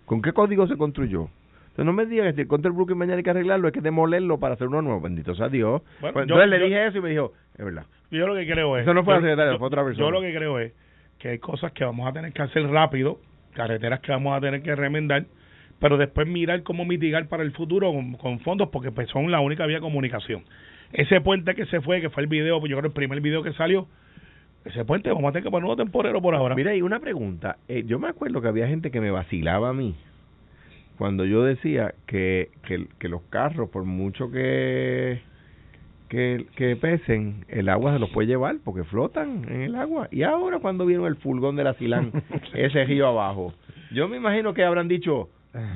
¿Con 0.07 0.23
qué 0.23 0.33
código 0.33 0.67
se 0.67 0.77
construyó? 0.77 1.29
Entonces 1.61 1.85
no 1.85 1.93
me 1.93 2.07
digas 2.07 2.29
que 2.29 2.33
si 2.33 2.41
el 2.41 2.49
puente 2.49 2.69
de 2.69 2.75
Brooklyn 2.75 2.99
mañana 2.99 3.19
hay 3.19 3.23
que 3.23 3.31
arreglarlo, 3.31 3.69
hay 3.69 3.73
que 3.73 3.81
demolerlo 3.81 4.39
para 4.41 4.55
hacer 4.55 4.67
uno 4.67 4.83
nuevo. 4.83 5.01
Bendito 5.01 5.35
sea 5.35 5.49
Dios. 5.49 5.83
Pues 6.01 6.17
entonces 6.17 6.49
le 6.49 6.59
dije 6.59 6.87
eso 6.87 6.99
y 6.99 7.01
me 7.03 7.11
dijo, 7.11 7.35
es 7.57 7.65
verdad. 7.65 7.85
Yo 8.11 8.27
lo 8.27 8.35
que 8.35 8.51
creo 8.51 8.77
es... 8.79 8.83
Eso 8.83 8.95
no 8.95 9.05
fue 9.05 9.15
la 9.15 9.21
secretaria, 9.21 9.59
fue 9.59 9.67
otra 9.69 9.85
persona. 9.85 10.05
Yo 10.05 10.11
lo 10.11 10.21
que 10.21 10.35
creo 10.35 10.59
es 10.59 10.73
que 11.19 11.29
hay 11.31 11.39
cosas 11.39 11.73
que 11.73 11.85
vamos 11.85 12.09
a 12.09 12.13
tener 12.13 12.33
que 12.33 12.43
hacer 12.43 12.63
rápido 12.69 13.21
carreteras 13.59 14.01
que 14.01 14.13
vamos 14.13 14.37
a 14.37 14.41
tener 14.41 14.63
que 14.63 14.75
remendar, 14.77 15.27
pero 15.81 15.97
después 15.97 16.29
mirar 16.29 16.63
cómo 16.63 16.85
mitigar 16.85 17.27
para 17.27 17.43
el 17.43 17.53
futuro 17.53 17.93
con, 17.93 18.39
fondos, 18.41 18.69
porque 18.69 18.93
pues 18.93 19.09
son 19.11 19.31
la 19.33 19.41
única 19.41 19.67
vía 19.67 19.79
de 19.79 19.83
comunicación. 19.83 20.45
Ese 20.93 21.21
puente 21.21 21.55
que 21.55 21.67
se 21.67 21.81
fue, 21.81 22.01
que 22.01 22.09
fue 22.09 22.23
el 22.23 22.29
video, 22.29 22.61
pues 22.61 22.71
yo 22.71 22.77
creo 22.77 22.89
el 22.89 22.95
primer 22.95 23.21
video 23.21 23.43
que 23.43 23.53
salió, 23.55 23.89
ese 24.65 24.85
puente 24.85 25.11
vamos 25.11 25.31
a 25.31 25.33
tener 25.33 25.45
que 25.45 25.51
ponerlo 25.51 25.77
temporero 25.77 26.23
por 26.23 26.35
ahora. 26.35 26.55
Mira, 26.55 26.75
y 26.75 26.83
una 26.83 27.01
pregunta, 27.01 27.57
eh, 27.67 27.83
yo 27.85 27.99
me 27.99 28.09
acuerdo 28.09 28.41
que 28.41 28.49
había 28.49 28.69
gente 28.69 28.91
que 28.91 29.01
me 29.01 29.11
vacilaba 29.11 29.71
a 29.71 29.73
mí 29.73 29.97
cuando 30.97 31.25
yo 31.25 31.45
decía 31.45 31.95
que, 32.07 32.51
que, 32.67 32.87
que 32.99 33.09
los 33.09 33.23
carros, 33.23 33.71
por 33.71 33.85
mucho 33.85 34.31
que 34.31 35.21
que, 36.09 36.47
que 36.57 36.77
pesen, 36.77 37.45
el 37.49 37.69
agua 37.69 37.93
se 37.93 37.99
los 37.99 38.11
puede 38.11 38.29
llevar 38.29 38.57
porque 38.65 38.85
flotan 38.85 39.45
en 39.49 39.63
el 39.63 39.75
agua. 39.75 40.09
Y 40.11 40.23
ahora 40.23 40.59
cuando 40.59 40.87
vieron 40.87 41.07
el 41.07 41.17
fulgón 41.17 41.57
de 41.57 41.65
la 41.65 41.75
Silán, 41.75 42.13
ese 42.55 42.85
río 42.85 43.09
abajo, 43.09 43.55
yo 43.93 44.09
me 44.09 44.17
imagino 44.17 44.55
que 44.55 44.65
habrán 44.65 44.89
dicho, 44.89 45.29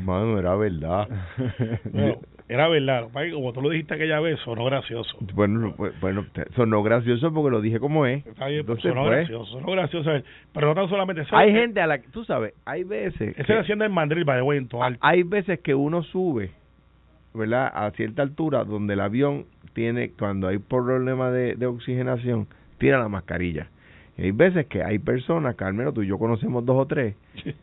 mano, 0.03 0.39
era 0.39 0.55
verdad. 0.57 1.09
Era 2.53 2.69
verdad. 2.69 3.09
Como 3.33 3.55
tú 3.55 3.63
lo 3.63 3.71
dijiste 3.71 3.95
aquella 3.95 4.21
vez, 4.21 4.39
sonó 4.41 4.67
gracioso. 4.67 5.17
Bueno, 5.33 5.75
bueno, 6.03 6.27
sonó 6.55 6.83
gracioso 6.83 7.33
porque 7.33 7.51
lo 7.51 7.63
dije 7.63 7.81
como 7.81 8.05
es. 8.05 8.27
Está 8.27 8.49
bien, 8.49 8.67
pues, 8.67 8.83
sonó 8.83 9.05
pues, 9.05 9.11
gracioso, 9.11 9.53
sonó 9.53 9.73
gracioso. 9.73 10.11
Pero 10.53 10.67
no 10.67 10.75
tan 10.75 10.89
solamente 10.91 11.23
eso. 11.23 11.35
Hay 11.35 11.51
gente 11.51 11.81
a 11.81 11.87
la 11.87 12.03
que, 12.03 12.09
tú 12.09 12.25
sabes, 12.25 12.53
hay 12.67 12.85
veces... 12.85 13.39
Esa 13.39 13.55
es 13.55 13.61
hacienda 13.61 13.87
en 13.87 13.93
Madrid, 13.93 14.29
en 14.29 14.69
Toal. 14.69 14.99
Hay 15.01 15.23
veces 15.23 15.61
que 15.61 15.75
uno 15.75 16.03
sube, 16.03 16.51
¿verdad? 17.33 17.73
A 17.73 17.91
cierta 17.93 18.21
altura 18.21 18.65
donde 18.65 18.93
el 18.95 19.01
avión 19.01 19.47
tiene, 19.73 20.11
cuando 20.11 20.49
hay 20.49 20.59
problema 20.59 21.31
de, 21.31 21.55
de 21.55 21.67
oxigenación, 21.67 22.47
tira 22.79 22.99
la 22.99 23.09
mascarilla. 23.09 23.69
Y 24.17 24.23
hay 24.23 24.31
veces 24.33 24.67
que 24.67 24.83
hay 24.83 24.99
personas, 24.99 25.57
Carmelo, 25.57 25.93
tú 25.93 26.03
y 26.03 26.09
yo 26.09 26.19
conocemos 26.19 26.65
dos 26.65 26.77
o 26.77 26.87
tres, 26.87 27.15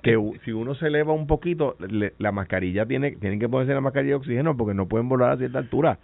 que 0.01 0.17
si 0.45 0.51
uno 0.51 0.75
se 0.75 0.87
eleva 0.87 1.13
un 1.13 1.27
poquito, 1.27 1.75
la 2.17 2.31
mascarilla 2.31 2.85
tiene 2.85 3.11
tienen 3.11 3.39
que 3.39 3.49
ponerse 3.49 3.73
la 3.73 3.81
mascarilla 3.81 4.13
de 4.13 4.17
oxígeno 4.17 4.57
porque 4.57 4.73
no 4.73 4.87
pueden 4.87 5.09
volar 5.09 5.31
a 5.31 5.37
cierta 5.37 5.59
altura. 5.59 5.97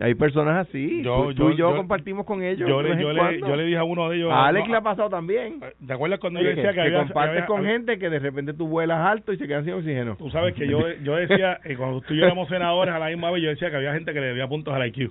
hay 0.00 0.14
personas 0.14 0.68
así. 0.68 1.02
Yo, 1.02 1.34
tú, 1.34 1.50
y 1.50 1.56
yo, 1.56 1.74
compartimos 1.76 2.26
con 2.26 2.42
ellos. 2.42 2.68
Yo, 2.68 2.82
le, 2.82 3.00
yo, 3.00 3.12
le, 3.12 3.64
dije 3.64 3.78
a 3.78 3.84
uno 3.84 4.08
de 4.08 4.16
ellos. 4.16 4.32
A 4.32 4.46
Alex 4.46 4.68
le 4.68 4.76
ha 4.76 4.80
pasado 4.80 5.08
también. 5.08 5.60
¿Te 5.84 5.92
acuerdas 5.92 6.20
cuando 6.20 6.40
yo 6.40 6.48
decía 6.48 6.72
que, 6.72 6.82
que, 6.82 6.92
compartes 6.92 7.44
con 7.44 7.64
gente 7.64 7.98
que 7.98 8.10
de 8.10 8.18
repente 8.18 8.52
tú 8.54 8.68
vuelas 8.68 8.98
alto 8.98 9.32
y 9.32 9.38
se 9.38 9.46
quedan 9.46 9.64
sin 9.64 9.74
oxígeno? 9.74 10.16
Tú 10.16 10.30
sabes 10.30 10.54
que 10.54 10.68
yo, 10.68 10.80
yo 11.02 11.16
decía, 11.16 11.60
eh, 11.64 11.76
cuando 11.76 12.00
tú 12.00 12.14
y 12.14 12.18
yo 12.18 12.24
éramos 12.24 12.48
senadores 12.48 12.94
a 12.94 12.98
la 12.98 13.08
misma 13.08 13.30
vez, 13.30 13.42
yo 13.42 13.50
decía 13.50 13.70
que 13.70 13.76
había 13.76 13.94
gente 13.94 14.12
que 14.12 14.20
le 14.20 14.26
debía 14.28 14.46
puntos 14.48 14.74
al 14.74 14.86
IQ. 14.86 15.10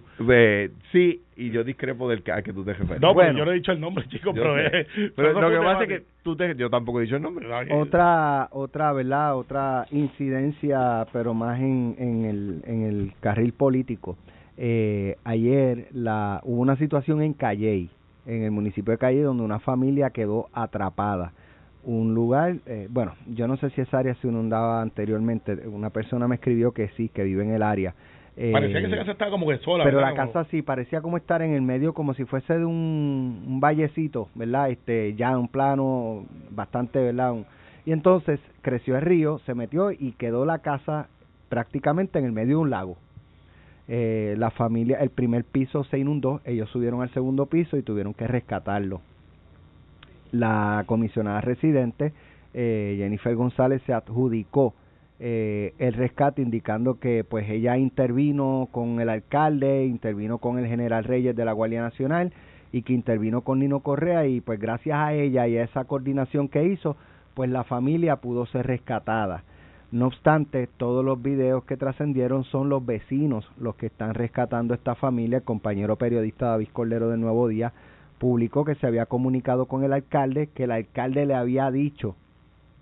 sí, 0.92 1.22
y 1.38 1.52
yo 1.52 1.64
discrepo 1.64 2.10
del 2.10 2.24
que, 2.24 2.32
que 2.44 2.52
tú 2.52 2.64
te 2.66 2.74
refieres. 2.74 3.02
No, 3.02 3.14
bueno, 3.14 3.38
yo 3.38 3.46
no 3.46 3.52
he 3.52 3.56
dicho 3.56 3.72
el 3.72 3.80
nombre, 3.80 4.06
chico, 4.10 4.34
pero, 4.34 4.56
pero 5.16 5.40
lo 5.40 5.50
que 5.52 5.58
pasa 5.58 5.84
es 5.84 5.90
que 5.90 6.04
tú 6.24 6.36
te, 6.36 6.56
yo 6.56 6.70
tampoco 6.70 7.00
he 7.00 7.04
dicho 7.04 7.16
el 7.16 7.22
nombre. 7.22 7.48
Otra, 7.98 8.48
otra, 8.52 8.94
¿verdad? 8.94 9.36
Otra 9.36 9.88
incidencia, 9.90 11.08
pero 11.12 11.34
más 11.34 11.60
en, 11.60 11.96
en, 11.98 12.26
el, 12.26 12.62
en 12.68 12.84
el 12.84 13.14
carril 13.22 13.54
político. 13.54 14.18
Eh, 14.56 15.16
ayer 15.24 15.88
la, 15.94 16.40
hubo 16.44 16.62
una 16.62 16.76
situación 16.76 17.24
en 17.24 17.34
Calley, 17.34 17.90
en 18.28 18.44
el 18.44 18.52
municipio 18.52 18.92
de 18.92 19.00
Calley, 19.00 19.22
donde 19.22 19.42
una 19.42 19.58
familia 19.58 20.12
quedó 20.12 20.48
atrapada. 20.54 21.34
Un 21.84 22.14
lugar, 22.14 22.58
eh, 22.68 22.88
bueno, 22.92 23.16
yo 23.34 23.48
no 23.48 23.58
sé 23.58 23.72
si 23.72 23.82
esa 23.82 23.98
área 23.98 24.14
se 24.22 24.28
inundaba 24.28 24.80
anteriormente. 24.80 25.68
Una 25.68 25.90
persona 25.90 26.28
me 26.28 26.36
escribió 26.36 26.74
que 26.74 26.90
sí, 26.90 27.10
que 27.10 27.24
vive 27.24 27.46
en 27.46 27.56
el 27.56 27.64
área 27.64 27.96
parecía 28.52 28.82
que 28.82 28.86
esa 28.86 28.98
casa 28.98 29.12
estaba 29.14 29.32
como 29.32 29.48
que 29.48 29.58
sola. 29.58 29.84
Pero 29.84 30.00
la 30.00 30.14
casa 30.14 30.44
sí, 30.52 30.62
parecía 30.62 31.02
como 31.02 31.18
estar 31.18 31.42
en 31.42 31.54
el 31.54 31.64
medio, 31.64 31.94
como 31.94 32.14
si 32.14 32.26
fuese 32.26 32.60
de 32.60 32.66
un, 32.66 33.44
un 33.48 33.60
vallecito, 33.60 34.30
¿verdad? 34.36 34.70
Este, 34.70 35.16
ya 35.16 35.36
un 35.36 35.48
plano 35.48 36.26
bastante, 36.52 37.00
¿verdad? 37.00 37.34
Y 37.88 37.94
entonces 37.94 38.42
creció 38.64 38.98
el 38.98 39.02
río, 39.02 39.40
se 39.46 39.56
metió 39.56 39.92
y 39.94 40.12
quedó 40.18 40.44
la 40.44 40.60
casa 40.60 41.08
prácticamente 41.48 42.20
en 42.20 42.26
el 42.26 42.34
medio 42.34 42.58
de 42.58 42.64
un 42.64 42.70
lago. 42.70 42.98
Eh, 43.88 44.36
la 44.38 44.52
familia, 44.52 44.98
el 45.00 45.10
primer 45.10 45.46
piso 45.46 45.86
se 45.86 45.98
inundó, 45.98 46.42
ellos 46.44 46.70
subieron 46.70 47.02
al 47.02 47.14
segundo 47.14 47.46
piso 47.46 47.78
y 47.78 47.84
tuvieron 47.84 48.14
que 48.14 48.28
rescatarlo. 48.28 49.00
La 50.34 50.84
comisionada 50.86 51.40
residente, 51.40 52.12
eh, 52.54 52.96
Jennifer 52.98 53.34
González, 53.36 53.82
se 53.86 53.94
adjudicó 53.94 54.74
eh, 55.22 55.74
el 55.78 55.94
rescate 55.94 56.42
indicando 56.42 57.00
que 57.00 57.24
pues 57.24 57.50
ella 57.50 57.78
intervino 57.78 58.68
con 58.70 59.00
el 59.00 59.08
alcalde, 59.08 59.86
intervino 59.86 60.40
con 60.40 60.60
el 60.60 60.68
general 60.68 61.06
Reyes 61.06 61.38
de 61.38 61.46
la 61.46 61.54
Guardia 61.54 61.84
Nacional 61.84 62.34
y 62.74 62.82
que 62.82 62.92
intervino 62.92 63.44
con 63.44 63.60
Nino 63.60 63.80
Correa 63.80 64.28
y 64.28 64.42
pues 64.42 64.60
gracias 64.60 64.98
a 65.00 65.14
ella 65.14 65.48
y 65.48 65.56
a 65.56 65.64
esa 65.64 65.86
coordinación 65.86 66.50
que 66.50 66.66
hizo 66.66 66.98
pues 67.38 67.52
la 67.52 67.64
familia 67.64 68.16
pudo 68.16 68.48
ser 68.48 68.66
rescatada. 68.66 69.44
No 69.92 70.08
obstante, 70.08 70.68
todos 70.76 71.06
los 71.06 71.22
videos 71.22 71.64
que 71.66 71.78
trascendieron 71.78 72.44
son 72.46 72.68
los 72.68 72.84
vecinos 72.84 73.48
los 73.60 73.76
que 73.76 73.86
están 73.86 74.16
rescatando 74.16 74.74
esta 74.74 74.96
familia. 74.96 75.38
El 75.38 75.44
compañero 75.44 75.98
periodista 75.98 76.48
David 76.48 76.70
Cordero 76.74 77.10
de 77.10 77.18
Nuevo 77.18 77.48
Día 77.48 77.74
publicó 78.18 78.66
que 78.66 78.74
se 78.74 78.88
había 78.88 79.06
comunicado 79.06 79.68
con 79.68 79.84
el 79.84 79.94
alcalde, 79.94 80.48
que 80.48 80.64
el 80.64 80.72
alcalde 80.72 81.28
le 81.28 81.36
había 81.36 81.70
dicho 81.70 82.16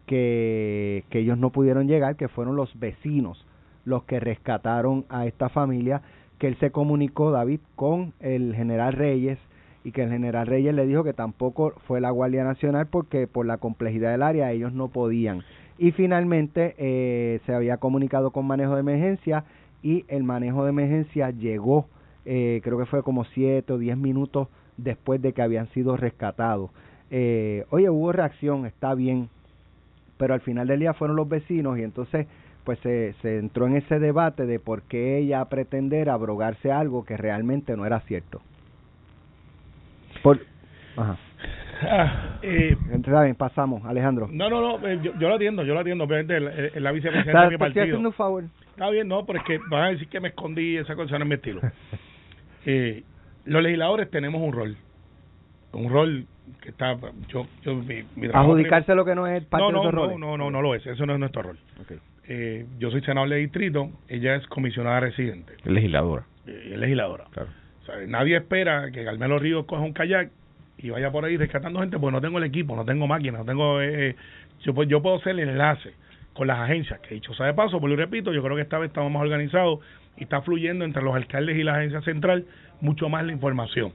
que, 0.06 1.04
que 1.10 1.20
ellos 1.20 1.38
no 1.38 1.50
pudieron 1.50 1.90
llegar, 1.90 2.16
que 2.16 2.30
fueron 2.30 2.56
los 2.56 2.80
vecinos 2.80 3.46
los 3.84 4.06
que 4.06 4.22
rescataron 4.22 5.04
a 5.10 5.26
esta 5.26 5.50
familia, 5.50 6.02
que 6.40 6.48
él 6.48 6.56
se 6.62 6.72
comunicó, 6.72 7.30
David, 7.30 7.60
con 7.76 8.14
el 8.22 8.56
general 8.56 8.94
Reyes 8.94 9.38
y 9.86 9.92
que 9.92 10.02
el 10.02 10.10
general 10.10 10.48
Reyes 10.48 10.74
le 10.74 10.88
dijo 10.88 11.04
que 11.04 11.14
tampoco 11.14 11.74
fue 11.88 12.02
la 12.02 12.10
Guardia 12.10 12.44
Nacional 12.44 12.88
porque 12.88 13.28
por 13.28 13.46
la 13.46 13.58
complejidad 13.58 14.12
del 14.12 14.24
área 14.24 14.52
ellos 14.52 14.74
no 14.74 14.88
podían. 14.88 15.44
Y 15.78 15.92
finalmente 15.92 16.74
eh, 16.80 17.40
se 17.46 17.54
había 17.54 17.78
comunicado 17.78 18.32
con 18.32 18.48
manejo 18.48 18.74
de 18.74 18.80
emergencia 18.80 19.46
y 19.84 20.04
el 20.08 20.24
manejo 20.24 20.64
de 20.64 20.72
emergencia 20.72 21.30
llegó, 21.30 21.86
eh, 22.26 22.62
creo 22.64 22.80
que 22.80 22.88
fue 22.88 23.04
como 23.04 23.26
siete 23.26 23.74
o 23.74 23.78
diez 23.78 23.96
minutos 23.96 24.48
después 24.78 25.22
de 25.22 25.34
que 25.34 25.44
habían 25.44 25.68
sido 25.70 25.96
rescatados. 25.96 26.72
Eh, 27.12 27.66
oye, 27.70 27.88
hubo 27.92 28.12
reacción, 28.12 28.66
está 28.66 28.96
bien, 28.96 29.30
pero 30.18 30.34
al 30.34 30.42
final 30.42 30.68
del 30.68 30.80
día 30.80 30.96
fueron 30.96 31.16
los 31.16 31.30
vecinos 31.30 31.78
y 31.78 31.84
entonces 31.84 32.26
pues 32.64 32.80
se, 32.80 33.14
se 33.22 33.38
entró 33.38 33.68
en 33.68 33.76
ese 33.76 34.00
debate 34.00 34.48
de 34.48 34.60
por 34.60 34.82
qué 34.82 35.20
ella 35.20 35.46
pretender 35.46 36.10
abrogarse 36.10 36.72
algo 36.72 37.06
que 37.06 37.18
realmente 37.18 37.78
no 37.78 37.86
era 37.86 38.00
cierto. 38.00 38.42
Por, 40.26 40.40
ajá. 40.98 41.18
Ah, 41.84 42.40
eh, 42.42 42.76
bien, 42.88 43.36
pasamos, 43.36 43.86
Alejandro. 43.86 44.28
No, 44.32 44.50
no, 44.50 44.60
no, 44.80 44.88
eh, 44.88 45.00
yo, 45.04 45.12
yo 45.20 45.30
lo 45.30 45.36
atiendo, 45.36 45.64
yo 45.64 45.76
lo 45.76 45.82
atiendo, 45.82 46.06
obviamente, 46.06 46.40
la, 46.40 46.80
la 46.80 46.92
vicepresidenta 46.92 47.44
de 47.44 47.50
mi 47.52 47.58
partido. 47.58 47.84
haciendo 47.84 48.10
un 48.10 48.16
favor. 48.16 48.44
Está 48.72 48.90
bien, 48.90 49.08
no, 49.08 49.24
pero 49.24 49.38
es 49.38 49.46
que 49.46 49.60
van 49.70 49.84
a 49.84 49.90
decir 49.90 50.08
que 50.08 50.20
me 50.20 50.30
escondí, 50.30 50.78
esa 50.78 50.96
cosa 50.96 51.20
no 51.20 51.26
es 51.26 51.30
mi 51.30 51.36
estilo. 51.36 51.62
eh, 52.66 53.04
los 53.46 53.62
legisladores 53.62 54.10
tenemos 54.10 54.42
un 54.42 54.52
rol, 54.52 54.76
un 55.74 55.92
rol 55.92 56.26
que 56.60 56.70
está 56.70 56.98
yo, 57.28 57.46
yo 57.62 57.76
mi, 57.76 58.04
adjudicarse 58.34 58.96
lo 58.96 59.06
que 59.06 59.14
no 59.14 59.28
es 59.28 59.46
parte 59.46 59.64
no, 59.64 59.72
no, 59.72 59.86
de 59.86 59.92
no, 59.92 60.18
no, 60.18 60.38
no, 60.38 60.50
no 60.50 60.62
lo 60.64 60.74
es, 60.74 60.88
eso 60.88 61.06
no 61.06 61.14
es 61.14 61.20
nuestro 61.20 61.44
rol. 61.44 61.60
Eh, 62.28 62.66
yo 62.80 62.90
soy 62.90 63.02
senador 63.02 63.30
de 63.30 63.36
distrito, 63.36 63.92
ella 64.08 64.36
es 64.36 64.48
comisionada 64.48 65.02
residente. 65.02 65.54
Legisladora. 65.66 66.26
Eh, 66.48 66.74
legisladora. 66.76 67.26
Claro. 67.32 67.50
Nadie 68.08 68.38
espera 68.38 68.92
que 68.92 69.04
Carmelo 69.04 69.40
Ríos 69.40 69.66
coja 69.66 69.82
un 69.82 69.94
kayak 69.94 70.30
y 70.78 70.90
vaya 70.90 71.12
por 71.12 71.26
ahí 71.26 71.38
rescatando 71.38 71.80
gente, 71.80 71.98
porque 71.98 72.12
no 72.14 72.22
tengo 72.22 72.38
el 72.38 72.44
equipo, 72.44 72.76
no 72.76 72.86
tengo 72.86 73.08
máquinas, 73.08 73.42
no 73.42 73.46
tengo... 73.46 73.82
Eh, 73.82 74.10
eh 74.10 74.16
yo, 74.62 74.74
pues, 74.74 74.90
yo 74.90 75.02
puedo 75.02 75.20
ser 75.20 75.34
el 75.40 75.50
enlace 75.50 75.94
con 76.34 76.48
las 76.48 76.60
agencias, 76.60 77.00
que 77.00 77.16
dicho 77.16 77.34
sea 77.34 77.46
de 77.46 77.54
paso, 77.54 77.80
pues 77.80 77.90
lo 77.90 77.96
repito, 77.96 78.34
yo 78.34 78.44
creo 78.44 78.56
que 78.56 78.64
esta 78.64 78.78
vez 78.78 78.90
estamos 78.90 79.12
más 79.12 79.22
organizados 79.22 79.80
y 80.18 80.24
está 80.24 80.42
fluyendo 80.42 80.84
entre 80.84 81.04
los 81.04 81.16
alcaldes 81.16 81.58
y 81.58 81.64
la 81.64 81.76
agencia 81.76 82.02
central 82.02 82.46
mucho 82.82 83.08
más 83.10 83.26
la 83.26 83.32
información 83.32 83.94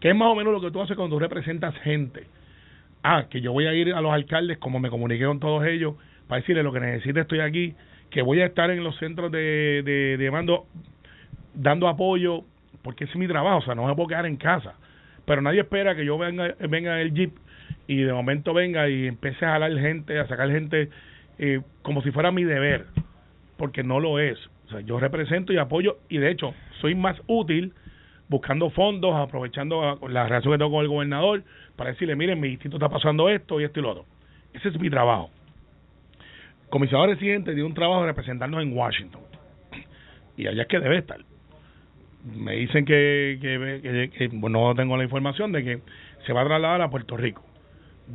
que 0.00 0.10
es 0.10 0.16
más 0.16 0.28
o 0.28 0.34
menos 0.34 0.52
lo 0.52 0.60
que 0.60 0.70
tú 0.70 0.80
haces 0.80 0.96
cuando 0.96 1.18
representas 1.18 1.74
gente. 1.78 2.26
Ah, 3.02 3.26
que 3.30 3.40
yo 3.40 3.52
voy 3.52 3.66
a 3.66 3.74
ir 3.74 3.94
a 3.94 4.00
los 4.00 4.12
alcaldes, 4.12 4.58
como 4.58 4.80
me 4.80 4.90
comuniqué 4.90 5.24
con 5.24 5.40
todos 5.40 5.64
ellos, 5.66 5.94
para 6.28 6.40
decirles 6.40 6.64
lo 6.64 6.72
que 6.72 6.80
necesite 6.80 7.20
estoy 7.20 7.40
aquí, 7.40 7.74
que 8.10 8.22
voy 8.22 8.40
a 8.40 8.46
estar 8.46 8.70
en 8.70 8.82
los 8.82 8.96
centros 8.98 9.30
de, 9.30 9.82
de, 10.18 10.30
mando 10.30 10.66
dando 11.54 11.88
apoyo, 11.88 12.44
porque 12.86 13.02
es 13.02 13.16
mi 13.16 13.26
trabajo, 13.26 13.58
o 13.58 13.62
sea, 13.62 13.74
no 13.74 13.84
me 13.84 13.96
puedo 13.96 14.06
quedar 14.06 14.26
en 14.26 14.36
casa. 14.36 14.74
Pero 15.24 15.42
nadie 15.42 15.62
espera 15.62 15.96
que 15.96 16.04
yo 16.04 16.16
venga, 16.16 16.54
venga 16.70 17.00
el 17.00 17.12
jeep 17.12 17.36
y 17.88 17.96
de 17.96 18.12
momento 18.12 18.54
venga 18.54 18.88
y 18.88 19.08
empiece 19.08 19.44
a 19.44 19.54
jalar 19.54 19.72
gente, 19.72 20.16
a 20.20 20.28
sacar 20.28 20.48
gente 20.52 20.88
eh, 21.40 21.62
como 21.82 22.00
si 22.02 22.12
fuera 22.12 22.30
mi 22.30 22.44
deber, 22.44 22.86
porque 23.56 23.82
no 23.82 23.98
lo 23.98 24.20
es. 24.20 24.38
O 24.66 24.70
sea, 24.70 24.80
yo 24.82 25.00
represento 25.00 25.52
y 25.52 25.58
apoyo 25.58 25.98
y 26.08 26.18
de 26.18 26.30
hecho 26.30 26.54
soy 26.80 26.94
más 26.94 27.20
útil 27.26 27.72
buscando 28.28 28.70
fondos, 28.70 29.16
aprovechando 29.16 29.98
la 30.08 30.28
relación 30.28 30.54
que 30.54 30.58
tengo 30.58 30.70
con 30.70 30.82
el 30.82 30.88
gobernador 30.88 31.42
para 31.74 31.90
decirle, 31.90 32.14
miren, 32.14 32.38
mi 32.38 32.50
distrito 32.50 32.76
está 32.76 32.88
pasando 32.88 33.28
esto 33.28 33.60
y 33.60 33.64
esto 33.64 33.80
y 33.80 33.82
lo 33.82 33.90
otro. 33.90 34.04
Ese 34.52 34.68
es 34.68 34.78
mi 34.78 34.90
trabajo. 34.90 35.30
comisionado 36.70 37.12
residente 37.12 37.52
dio 37.52 37.66
un 37.66 37.74
trabajo 37.74 38.02
de 38.02 38.06
representarnos 38.06 38.62
en 38.62 38.76
Washington. 38.76 39.22
Y 40.36 40.46
allá 40.46 40.62
es 40.62 40.68
que 40.68 40.78
debe 40.78 40.98
estar. 40.98 41.18
Me 42.24 42.56
dicen 42.56 42.84
que, 42.84 43.38
que, 43.40 44.10
que, 44.16 44.28
no 44.28 44.74
tengo 44.74 44.96
la 44.96 45.04
información 45.04 45.52
de 45.52 45.64
que 45.64 45.80
se 46.26 46.32
va 46.32 46.42
a 46.42 46.46
trasladar 46.46 46.82
a 46.82 46.90
Puerto 46.90 47.16
Rico. 47.16 47.42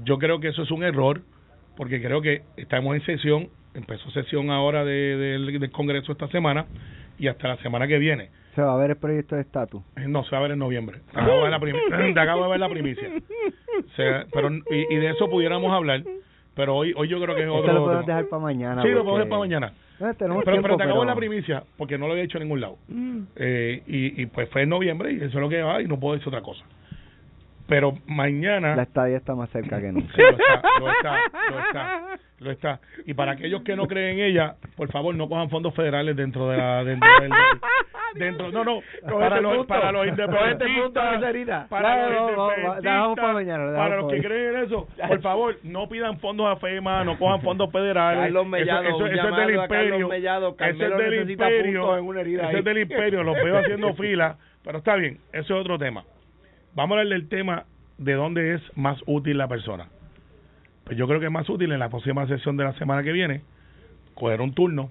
Yo 0.04 0.18
creo 0.18 0.40
que 0.40 0.50
eso 0.50 0.64
es 0.64 0.72
un 0.72 0.84
error, 0.84 1.22
porque 1.78 2.02
creo 2.02 2.22
que 2.22 2.44
estamos 2.58 2.96
en 2.96 3.06
sesión, 3.06 3.50
empezó 3.74 4.10
sesión 4.12 4.50
ahora 4.50 4.84
del 4.84 5.70
Congreso 5.72 6.12
esta 6.12 6.28
semana 6.28 6.66
y 7.18 7.28
hasta 7.28 7.48
la 7.48 7.58
semana 7.58 7.88
que 7.88 8.00
viene 8.00 8.30
¿Se 8.56 8.62
va 8.62 8.74
a 8.74 8.78
ver 8.78 8.92
el 8.92 8.98
proyecto 8.98 9.36
de 9.36 9.42
estatus? 9.42 9.82
Eh, 9.96 10.08
no, 10.08 10.24
se 10.26 10.32
va 10.32 10.40
a 10.40 10.42
ver 10.42 10.52
en 10.52 10.60
noviembre. 10.60 11.00
Te 11.12 11.20
acabo 11.20 11.38
de 11.38 11.42
ver 11.44 11.52
la, 11.52 11.60
primicia. 11.60 12.14
te 12.14 12.20
acabo 12.20 12.44
de 12.44 12.50
ver 12.50 12.60
la 12.60 12.70
primicia. 12.70 13.10
pero, 14.34 14.50
y, 14.70 14.96
de 14.96 15.10
eso 15.10 15.30
pudiéramos 15.30 15.72
hablar. 15.72 16.04
Pero 16.56 16.76
hoy 16.76 16.94
hoy 16.98 17.08
yo 17.08 17.22
creo 17.22 17.36
que 17.36 17.44
es 17.44 17.50
otro. 17.50 17.74
lo 17.74 17.84
podemos 17.86 18.06
dejar 18.06 18.26
para 18.28 18.42
mañana. 18.42 18.82
sí, 18.82 18.90
lo 18.90 18.96
podemos 19.04 19.20
dejar 19.20 19.30
para 19.30 19.40
mañana. 19.40 19.74
Tenemos 20.18 20.18
Pero, 20.18 20.44
tiempo, 20.44 20.62
pero 20.64 20.78
te 20.78 20.84
acabo 20.84 21.00
pero- 21.02 21.10
la 21.12 21.16
primicia, 21.16 21.64
porque 21.78 21.98
no 21.98 22.08
lo 22.08 22.14
había 22.14 22.24
hecho 22.24 22.38
en 22.40 22.44
ningún 22.46 22.60
lado. 22.62 22.78
Eh, 23.36 23.84
y, 23.88 24.22
y 24.22 24.26
pues 24.26 24.50
fue 24.50 24.64
en 24.64 24.70
noviembre, 24.70 25.14
y 25.14 25.18
eso 25.18 25.26
es 25.28 25.34
lo 25.36 25.48
que 25.48 25.62
va, 25.62 25.82
y 25.82 25.88
no 25.88 26.00
puedo 26.00 26.16
decir 26.16 26.28
otra 26.28 26.42
cosa. 26.42 26.64
Pero 27.68 27.94
mañana. 28.08 28.76
La 28.76 28.84
estadía 28.84 29.18
está 29.18 29.36
más 29.36 29.50
cerca 29.52 29.80
que 29.80 29.92
nunca. 29.92 30.14
Sí, 30.16 30.22
lo 30.22 30.30
está, 30.30 30.62
lo 30.80 30.92
está, 30.92 31.18
lo 31.50 31.60
está, 31.60 32.20
lo 32.40 32.52
está. 32.52 32.80
Y 33.06 33.14
para 33.14 33.34
aquellos 33.34 33.62
que 33.64 33.76
no 33.76 33.88
creen 33.88 34.20
en 34.20 34.26
ella, 34.26 34.56
por 34.76 34.92
favor, 34.92 35.16
no 35.16 35.28
cojan 35.30 35.50
fondos 35.50 35.74
federales 35.76 36.16
dentro 36.16 36.50
de 36.50 36.58
la 36.58 36.84
dentro 36.84 37.08
del 37.22 37.32
dentro 38.16 38.52
no, 38.52 38.66
no, 38.66 38.82
para 39.04 39.28
este 39.28 39.42
los 39.42 39.56
punto. 39.56 39.68
para 39.68 39.92
los 39.92 40.08
independentistas, 40.08 41.68
para 41.70 42.10
los 42.10 43.16
para 43.18 43.96
los 43.98 44.12
que 44.12 44.22
creen 44.22 44.56
en 44.56 44.64
eso, 44.64 44.88
por 45.08 45.22
favor, 45.22 45.58
no 45.64 45.88
pidan 45.88 46.20
fondos 46.20 46.48
a 46.48 46.58
FEMA, 46.58 47.04
no 47.04 47.18
cojan 47.18 47.42
fondos 47.42 47.72
federales. 47.72 48.24
Carlos 48.24 48.48
Mellado, 48.48 48.84
eso, 48.84 49.06
eso, 49.08 49.08
eso 49.08 49.30
es 49.30 49.36
del 49.38 49.56
imperio. 49.56 50.08
Mellado, 50.10 50.56
eso 50.60 50.70
es 50.70 50.98
del 50.98 51.32
imperio. 51.32 51.98
en 51.98 52.06
una 52.06 52.22
herida 52.22 52.42
Eso 52.42 52.50
ahí. 52.50 52.56
es 52.58 52.66
del 52.66 52.78
imperio, 52.80 53.24
los 53.24 53.36
veo 53.36 53.58
haciendo 53.58 53.94
fila, 53.94 54.38
pero 54.64 54.80
está 54.80 54.96
bien, 54.96 55.20
eso 55.32 55.56
es 55.56 55.62
otro 55.62 55.78
tema. 55.78 56.04
Vamos 56.76 56.96
a 56.98 57.02
hablar 57.02 57.20
del 57.20 57.28
tema 57.28 57.66
de 57.98 58.14
dónde 58.14 58.54
es 58.56 58.62
más 58.76 58.98
útil 59.06 59.38
la 59.38 59.48
persona. 59.48 59.88
Pues 60.86 60.98
yo 60.98 61.08
creo 61.08 61.20
que 61.20 61.28
es 61.28 61.32
más 61.32 61.50
útil 61.50 61.72
en 61.72 61.80
la 61.80 61.90
próxima 61.90 62.26
sesión 62.28 62.58
de 62.58 62.64
la 62.64 62.74
semana 62.74 63.04
que 63.04 63.12
viene 63.12 63.42
coger 64.16 64.42
un 64.42 64.54
turno 64.54 64.90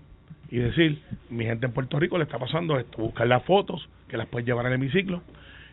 y 0.50 0.58
decir, 0.58 1.02
mi 1.28 1.44
gente 1.44 1.66
en 1.66 1.72
Puerto 1.72 1.98
Rico 1.98 2.18
le 2.18 2.24
está 2.24 2.38
pasando 2.38 2.78
esto, 2.78 2.98
buscar 2.98 3.26
las 3.26 3.44
fotos 3.44 3.88
que 4.08 4.16
las 4.16 4.26
puedes 4.26 4.46
llevar 4.46 4.66
al 4.66 4.72
hemiciclo 4.72 5.22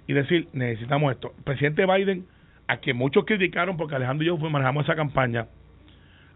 y 0.07 0.13
decir, 0.13 0.47
necesitamos 0.53 1.11
esto. 1.11 1.33
El 1.37 1.43
presidente 1.43 1.85
Biden, 1.85 2.25
a 2.67 2.77
quien 2.77 2.97
muchos 2.97 3.25
criticaron 3.25 3.77
porque 3.77 3.95
Alejandro 3.95 4.23
y 4.23 4.27
yo 4.27 4.37
fue- 4.37 4.49
manejamos 4.49 4.83
esa 4.85 4.95
campaña, 4.95 5.47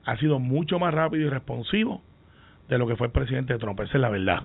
ha 0.05 0.17
sido 0.17 0.39
mucho 0.39 0.80
más 0.80 0.93
rápido 0.93 1.28
y 1.28 1.30
responsivo 1.30 2.01
de 2.67 2.78
lo 2.78 2.88
que 2.88 2.95
fue 2.95 3.07
el 3.07 3.13
presidente 3.13 3.57
Trump, 3.57 3.80
esa 3.82 3.97
es 3.97 4.01
la 4.01 4.09
verdad. 4.09 4.43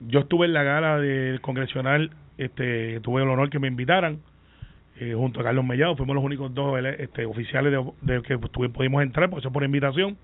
Yo 0.00 0.20
estuve 0.20 0.46
en 0.46 0.52
la 0.52 0.62
gala 0.62 0.98
del 0.98 1.40
congresional, 1.40 2.10
este, 2.38 3.00
tuve 3.00 3.22
el 3.22 3.28
honor 3.28 3.48
que 3.50 3.58
me 3.58 3.68
invitaran, 3.68 4.20
eh, 5.00 5.14
junto 5.14 5.40
a 5.40 5.44
Carlos 5.44 5.64
Mellado, 5.64 5.96
fuimos 5.96 6.14
los 6.14 6.24
únicos 6.24 6.54
dos 6.54 6.78
este, 6.98 7.26
oficiales 7.26 7.72
de, 7.72 8.14
de 8.14 8.22
que 8.22 8.38
tuve- 8.38 8.68
pudimos 8.70 9.02
entrar, 9.02 9.30
por 9.30 9.40
eso 9.40 9.50
por 9.50 9.64
invitación. 9.64 10.16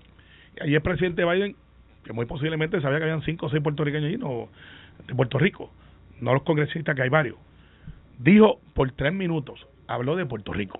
Y 0.57 0.63
allí 0.63 0.75
el 0.75 0.81
presidente 0.81 1.25
Biden, 1.25 1.55
que 2.03 2.13
muy 2.13 2.25
posiblemente 2.25 2.79
sabía 2.81 2.97
que 2.99 3.03
habían 3.05 3.21
cinco 3.23 3.47
o 3.47 3.49
seis 3.49 3.61
puertorriqueños 3.63 4.07
allí, 4.07 4.17
no, 4.17 4.49
de 5.07 5.15
Puerto 5.15 5.39
Rico, 5.39 5.71
no 6.19 6.33
los 6.33 6.43
congresistas, 6.43 6.95
que 6.95 7.01
hay 7.01 7.09
varios, 7.09 7.37
dijo 8.19 8.59
por 8.73 8.91
tres 8.91 9.13
minutos, 9.13 9.67
habló 9.87 10.15
de 10.15 10.25
Puerto 10.25 10.53
Rico 10.53 10.79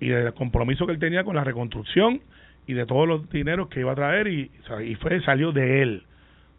y 0.00 0.08
del 0.08 0.32
compromiso 0.34 0.86
que 0.86 0.92
él 0.92 0.98
tenía 0.98 1.24
con 1.24 1.36
la 1.36 1.44
reconstrucción 1.44 2.20
y 2.66 2.74
de 2.74 2.86
todos 2.86 3.08
los 3.08 3.28
dineros 3.30 3.68
que 3.68 3.80
iba 3.80 3.92
a 3.92 3.96
traer 3.96 4.28
y, 4.28 4.50
y 4.86 4.94
fue 4.96 5.20
salió 5.22 5.52
de 5.52 5.82
él, 5.82 6.02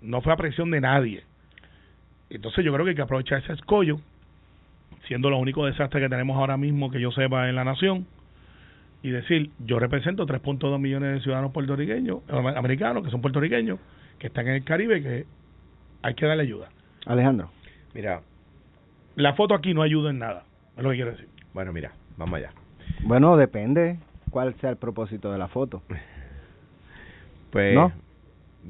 no 0.02 0.22
fue 0.22 0.34
a 0.34 0.38
presión 0.38 0.72
de 0.72 0.82
nadie. 0.82 1.24
Entonces 2.36 2.64
yo 2.64 2.74
creo 2.74 2.86
que 2.86 2.92
hay 2.92 2.96
que 2.96 3.02
aprovechar 3.02 3.40
ese 3.44 3.54
escollo, 3.54 4.00
siendo 5.08 5.30
los 5.30 5.40
únicos 5.40 5.66
desastres 5.70 6.04
que 6.04 6.10
tenemos 6.10 6.38
ahora 6.38 6.58
mismo 6.58 6.90
que 6.90 7.00
yo 7.00 7.12
sepa 7.12 7.50
en 7.50 7.56
la 7.56 7.64
nación, 7.64 8.08
y 9.04 9.10
decir, 9.10 9.50
yo 9.60 9.80
represento 9.80 10.26
3.2 10.28 10.80
millones 10.80 11.14
de 11.16 11.22
ciudadanos 11.22 11.52
puertorriqueños, 11.52 12.20
americanos, 12.30 13.04
que 13.04 13.10
son 13.10 13.22
puertorriqueños, 13.22 13.80
que 14.20 14.28
están 14.28 14.48
en 14.48 14.56
el 14.56 14.64
Caribe, 14.64 15.02
que 15.02 15.26
hay 16.04 16.14
que 16.14 16.26
darle 16.26 16.44
ayuda. 16.44 16.70
Alejandro. 17.06 17.50
Mira, 17.94 18.22
La 19.16 19.34
foto 19.34 19.56
aquí 19.56 19.74
no 19.74 19.82
ayuda 19.82 20.12
en 20.12 20.20
nada, 20.20 20.44
es 20.78 20.84
lo 20.84 20.90
que 20.92 20.96
quiero 20.96 21.12
decir. 21.12 21.28
bueno, 21.54 21.74
mira, 21.74 21.92
vamos 22.18 22.38
allá. 22.38 22.52
Bueno, 23.04 23.36
depende 23.38 23.98
cuál 24.30 24.54
sea 24.62 24.70
el 24.70 24.78
propósito 24.78 25.32
de 25.32 25.38
la 25.38 25.48
foto. 25.48 25.82
Pues, 27.52 27.76
¿No? 27.76 27.92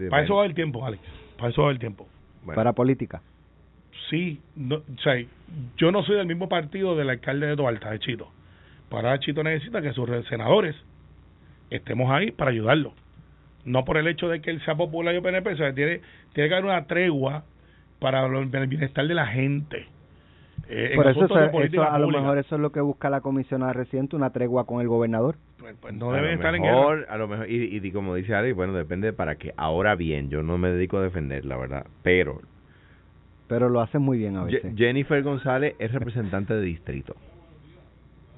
Para 0.09 0.23
eso 0.23 0.37
va 0.37 0.45
el 0.47 0.55
tiempo, 0.55 0.83
Alex, 0.83 1.03
para 1.37 1.51
eso 1.51 1.61
va 1.61 1.69
el 1.69 1.77
tiempo. 1.77 2.07
bueno, 2.43 2.55
Para 2.55 2.73
política. 2.73 3.21
Sí, 4.11 4.39
no, 4.55 4.75
o 4.75 5.01
sea, 5.03 5.15
yo 5.77 5.91
no 5.91 6.03
soy 6.03 6.17
del 6.17 6.27
mismo 6.27 6.47
partido 6.49 6.95
del 6.95 7.09
alcalde 7.09 7.47
de 7.47 7.55
Toalta, 7.55 7.89
de 7.89 7.97
Chito. 7.99 8.27
Para 8.89 9.17
Chito 9.19 9.41
necesita 9.43 9.81
que 9.81 9.93
sus 9.93 10.07
senadores 10.27 10.75
estemos 11.71 12.11
ahí 12.11 12.31
para 12.31 12.51
ayudarlo. 12.51 12.93
No 13.65 13.85
por 13.85 13.97
el 13.97 14.07
hecho 14.07 14.27
de 14.27 14.41
que 14.41 14.49
él 14.51 14.61
sea 14.65 14.75
popular 14.75 15.15
y 15.15 15.21
PNP, 15.21 15.53
o 15.53 15.57
sea, 15.57 15.73
tiene, 15.73 16.01
tiene 16.33 16.49
que 16.49 16.55
haber 16.55 16.65
una 16.65 16.85
tregua 16.85 17.45
para 17.99 18.27
lo- 18.27 18.41
el 18.41 18.67
bienestar 18.67 19.07
de 19.07 19.13
la 19.15 19.27
gente. 19.27 19.85
Eh, 20.67 20.93
Por 20.95 21.07
eso, 21.07 21.25
eso- 21.25 21.51
política 21.51 21.83
eso 21.83 21.91
a 21.93 21.99
lo 21.99 22.07
mejor 22.09 22.37
eso 22.37 22.55
es 22.55 22.61
lo 22.61 22.71
que 22.71 22.81
busca 22.81 23.09
la 23.09 23.21
comisionada 23.21 23.73
reciente, 23.73 24.15
una 24.15 24.31
tregua 24.31 24.65
con 24.65 24.81
el 24.81 24.87
gobernador. 24.87 25.35
Pues, 25.59 25.75
pues 25.79 25.93
no 25.93 26.11
lo 26.11 26.17
estar 26.17 26.55
en 26.55 26.63
guerra. 26.63 26.75
mejor, 26.75 27.05
a 27.09 27.17
lo 27.17 27.27
mejor, 27.27 27.49
y, 27.49 27.77
y 27.77 27.91
como 27.91 28.15
dice 28.15 28.33
Ari, 28.35 28.51
bueno, 28.51 28.73
depende 28.73 29.13
para 29.13 29.35
que, 29.35 29.53
ahora 29.57 29.95
bien, 29.95 30.29
yo 30.29 30.43
no 30.43 30.57
me 30.57 30.69
dedico 30.69 30.97
a 30.97 31.01
defender, 31.03 31.45
la 31.45 31.57
verdad, 31.57 31.85
pero 32.03 32.41
Pero 33.51 33.67
lo 33.67 33.81
hacen 33.81 34.01
muy 34.01 34.17
bien 34.17 34.37
a 34.37 34.43
Je- 34.45 34.53
veces. 34.53 34.73
Jennifer 34.77 35.21
González 35.23 35.75
es 35.77 35.91
representante 35.91 36.53
de 36.53 36.61
distrito. 36.61 37.15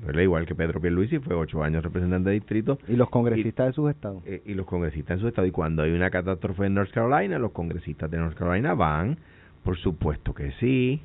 ¿Verdad? 0.03 0.21
Igual 0.23 0.45
que 0.47 0.55
Pedro 0.55 0.81
Pierluisi 0.81 1.19
fue 1.19 1.35
ocho 1.35 1.63
años 1.63 1.83
representante 1.83 2.29
de 2.29 2.33
distrito 2.33 2.79
Y 2.87 2.95
los 2.95 3.09
congresistas 3.11 3.67
de 3.67 3.73
sus 3.73 3.91
estados. 3.91 4.23
eh, 4.25 4.41
y 4.45 4.55
los 4.55 4.65
congresistas 4.65 5.15
en 5.17 5.21
su 5.21 5.27
estado. 5.27 5.45
Y 5.47 5.51
cuando 5.51 5.83
hay 5.83 5.91
una 5.91 6.09
catástrofe 6.09 6.65
en 6.65 6.73
North 6.73 6.89
Carolina, 6.91 7.37
los 7.37 7.51
congresistas 7.51 8.09
de 8.09 8.17
North 8.17 8.35
Carolina 8.35 8.73
van, 8.73 9.17
por 9.63 9.77
supuesto 9.77 10.33
que 10.33 10.51
sí. 10.53 10.99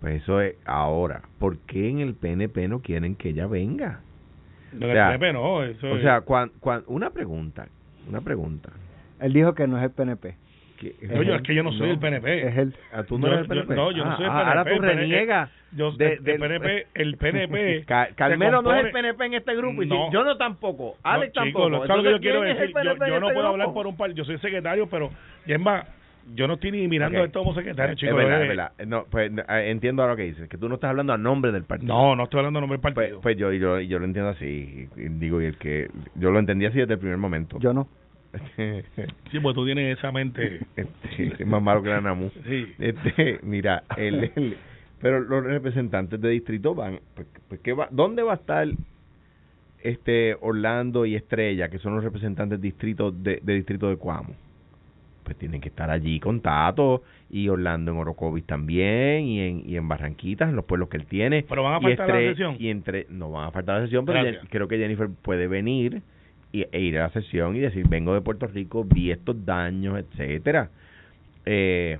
Pues 0.00 0.22
eso 0.22 0.40
es 0.42 0.54
ahora. 0.66 1.22
¿Por 1.38 1.56
qué 1.60 1.88
en 1.88 2.00
el 2.00 2.14
PNP 2.14 2.68
no 2.68 2.80
quieren 2.80 3.14
que 3.14 3.30
ella 3.30 3.46
venga? 3.46 4.00
No, 4.72 4.86
o 4.86 4.92
sea, 4.92 5.12
el 5.14 5.18
PNP 5.18 5.32
no, 5.32 5.62
eso 5.64 5.86
O 5.88 5.96
es- 5.96 6.02
sea, 6.02 6.20
cuan, 6.20 6.50
cuan- 6.60 6.84
una 6.86 7.08
pregunta, 7.10 7.66
una 8.08 8.20
pregunta. 8.20 8.70
Él 9.20 9.32
dijo 9.32 9.54
que 9.54 9.66
no 9.66 9.78
es 9.78 9.84
el 9.84 9.90
PNP. 9.90 10.36
Que, 10.92 11.06
No, 11.08 11.22
yo- 11.22 11.34
es 11.36 11.42
que 11.42 11.54
yo 11.54 11.62
no 11.62 11.72
soy 11.72 11.90
el 11.90 11.98
PNP. 11.98 12.46
Es 12.48 12.56
el... 12.58 12.74
Ah, 12.92 13.02
¿Tú 13.04 13.18
no 13.18 13.26
Yo- 13.28 13.32
eres 13.34 13.50
el 13.50 13.56
yo- 13.56 13.62
PNP? 13.62 13.74
no, 13.74 13.90
yo 13.92 14.04
no 14.04 14.10
Ah, 14.12 14.16
soy 14.16 14.24
el 14.26 14.30
ah, 14.30 14.38
Ahora 14.48 14.64
PNP, 14.64 14.70
tú 14.70 14.74
el 14.74 14.80
PNP. 14.90 15.00
reniegas. 15.00 15.50
Yo, 15.72 15.92
de- 15.92 16.12
el, 16.12 16.24
del- 16.24 16.38
PNP, 16.40 16.86
el 16.94 17.16
PNP. 17.16 17.84
Ca- 17.86 18.06
se 18.08 18.14
Carmelo 18.14 18.62
no 18.62 18.74
es 18.74 18.84
el 18.84 18.92
PNP 18.92 19.24
en 19.26 19.34
este 19.34 19.56
grupo 19.56 19.82
y 19.82 19.86
No. 19.86 20.12
yo 20.12 20.24
no 20.24 20.36
tampoco, 20.36 20.96
Alex 21.02 21.32
No, 21.34 21.42
tampoco. 21.42 21.64
chicos, 21.66 21.70
lo- 21.80 21.86
¿sabes 21.86 21.96
lo 21.96 22.02
que 22.02 22.10
yo 22.10 22.16
Entonces, 22.16 22.20
quiero 22.20 22.40
¿quién 22.40 22.50
es 22.50 22.56
el 22.56 22.60
decir? 22.60 22.74
Yo, 22.84 22.94
PNP 22.94 23.08
yo 23.10 23.20
no 23.20 23.26
este 23.26 23.34
puedo 23.34 23.48
hablar 23.48 23.72
por 23.72 23.86
un 23.86 23.96
par, 23.96 24.12
yo 24.12 24.24
soy 24.24 24.38
secretario, 24.38 24.86
pero 24.88 25.10
y 25.46 25.52
es 25.52 25.60
más, 25.60 25.84
yo 26.34 26.46
no 26.46 26.54
estoy 26.54 26.70
ni 26.70 26.86
mirando 26.86 27.18
Ok. 27.20 27.26
esto 27.26 27.38
como 27.40 27.54
secretario, 27.54 27.94
Es 27.94 27.98
chicos. 27.98 28.16
verdad, 28.16 28.38
eh, 28.40 28.42
es 28.42 28.48
verdad. 28.48 28.72
No, 28.86 29.04
pues 29.10 29.32
eh, 29.36 29.70
entiendo 29.70 30.02
ahora 30.02 30.12
lo 30.12 30.16
que 30.16 30.22
dices, 30.24 30.48
que 30.48 30.58
tú 30.58 30.68
no 30.68 30.76
estás 30.76 30.90
hablando 30.90 31.12
a 31.12 31.18
nombre 31.18 31.50
del 31.50 31.64
partido. 31.64 31.92
No, 31.92 32.14
no 32.14 32.24
estoy 32.24 32.38
hablando 32.38 32.58
a 32.58 32.62
nombre 32.62 32.76
del 32.78 32.82
Pues, 32.82 32.94
partido. 32.94 33.20
pues 33.20 33.36
yo, 33.36 33.52
yo, 33.52 33.80
yo 33.80 33.98
lo 33.98 34.04
entiendo 34.04 34.30
así, 34.30 34.88
digo, 34.96 35.42
y 35.42 35.46
el 35.46 35.56
que 35.58 35.88
yo 36.14 36.30
lo 36.30 36.38
entendí 36.38 36.66
así 36.66 36.78
desde 36.78 36.94
el 36.94 37.00
primer 37.00 37.18
momento. 37.18 37.58
Yo 37.58 37.72
no. 37.72 37.88
Sí, 39.30 39.40
pues 39.40 39.54
tú 39.54 39.64
tienes 39.64 39.98
esa 39.98 40.10
mente. 40.12 40.60
Este, 40.76 41.42
es 41.42 41.46
más 41.46 41.62
malo 41.62 41.82
que 41.82 41.88
la 41.90 42.00
NAMU. 42.00 42.30
Sí. 42.46 42.66
Este, 42.78 43.38
mira, 43.42 43.84
el, 43.96 44.30
el- 44.36 44.56
pero 45.00 45.20
los 45.20 45.44
representantes 45.44 46.20
de 46.20 46.30
distrito 46.30 46.74
van, 46.74 47.00
pues, 47.14 47.26
pues, 47.48 47.60
¿qué 47.60 47.72
va, 47.74 47.88
¿dónde 47.90 48.22
va 48.22 48.32
a 48.32 48.36
estar 48.36 48.66
este 49.82 50.36
Orlando 50.40 51.04
y 51.04 51.14
Estrella, 51.14 51.68
que 51.68 51.78
son 51.78 51.94
los 51.94 52.04
representantes 52.04 52.60
distrito 52.60 53.10
de, 53.10 53.40
de 53.42 53.54
distrito 53.54 53.88
de 53.88 53.96
Cuamo? 53.96 54.34
Pues 55.24 55.36
tienen 55.38 55.60
que 55.62 55.68
estar 55.70 55.90
allí 55.90 56.20
con 56.20 56.40
Tato 56.40 57.02
y 57.30 57.48
Orlando 57.48 57.92
en 57.92 57.96
Orocovis 57.98 58.44
también 58.44 59.24
y 59.24 59.40
en, 59.40 59.62
y 59.68 59.76
en 59.76 59.88
Barranquitas, 59.88 60.50
en 60.50 60.56
los 60.56 60.66
pueblos 60.66 60.90
que 60.90 60.98
él 60.98 61.06
tiene. 61.06 61.44
Pero 61.48 61.62
van 61.62 61.74
a 61.74 61.78
y 61.78 61.96
faltar 61.96 62.10
a 62.16 62.20
la 62.20 62.28
sesión. 62.30 62.56
Y 62.58 62.68
entre, 62.68 63.06
no 63.08 63.30
van 63.30 63.48
a 63.48 63.50
faltar 63.50 63.78
la 63.80 63.84
sesión, 63.86 64.04
pero. 64.04 64.20
Jen- 64.22 64.38
creo 64.50 64.68
que 64.68 64.76
Jennifer 64.76 65.08
puede 65.22 65.46
venir 65.46 66.02
y, 66.54 66.68
e 66.70 66.80
ir 66.80 66.98
a 66.98 67.02
la 67.02 67.10
sesión 67.10 67.56
y 67.56 67.58
decir, 67.58 67.88
vengo 67.88 68.14
de 68.14 68.20
Puerto 68.20 68.46
Rico, 68.46 68.84
vi 68.84 69.10
estos 69.10 69.44
daños, 69.44 69.98
etcétera. 69.98 70.70
Eh, 71.44 71.98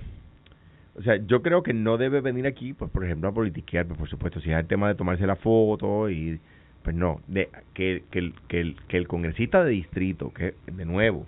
o 0.94 1.02
sea, 1.02 1.16
yo 1.16 1.42
creo 1.42 1.64
que 1.64 1.72
no 1.72 1.98
debe 1.98 2.20
venir 2.20 2.46
aquí, 2.46 2.72
pues 2.72 2.88
por 2.92 3.04
ejemplo, 3.04 3.28
a 3.28 3.34
politiquear, 3.34 3.86
pues 3.86 3.98
por 3.98 4.08
supuesto, 4.08 4.40
si 4.40 4.52
es 4.52 4.56
el 4.56 4.66
tema 4.66 4.86
de 4.86 4.94
tomarse 4.94 5.26
la 5.26 5.34
foto 5.34 6.08
y 6.08 6.38
pues 6.84 6.94
no, 6.94 7.20
de 7.26 7.48
que, 7.72 8.04
que, 8.12 8.18
el, 8.20 8.34
que, 8.46 8.60
el, 8.60 8.76
que 8.86 8.96
el 8.96 9.08
congresista 9.08 9.64
de 9.64 9.70
distrito, 9.70 10.32
que 10.32 10.54
de 10.70 10.84
nuevo, 10.84 11.26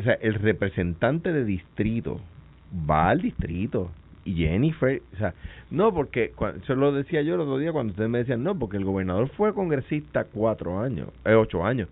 o 0.00 0.02
sea, 0.02 0.14
el 0.14 0.34
representante 0.34 1.32
de 1.32 1.44
distrito 1.44 2.20
va 2.90 3.10
al 3.10 3.20
distrito 3.20 3.92
y 4.24 4.34
Jennifer, 4.34 5.00
o 5.14 5.16
sea, 5.16 5.34
no 5.70 5.94
porque, 5.94 6.32
eso 6.60 6.74
lo 6.74 6.90
decía 6.90 7.22
yo 7.22 7.34
el 7.36 7.42
otro 7.42 7.58
día 7.58 7.70
cuando 7.70 7.92
ustedes 7.92 8.10
me 8.10 8.18
decían, 8.18 8.42
no, 8.42 8.58
porque 8.58 8.78
el 8.78 8.84
gobernador 8.84 9.28
fue 9.28 9.54
congresista 9.54 10.24
cuatro 10.24 10.80
años, 10.80 11.08
eh, 11.24 11.34
ocho 11.34 11.64
años, 11.64 11.88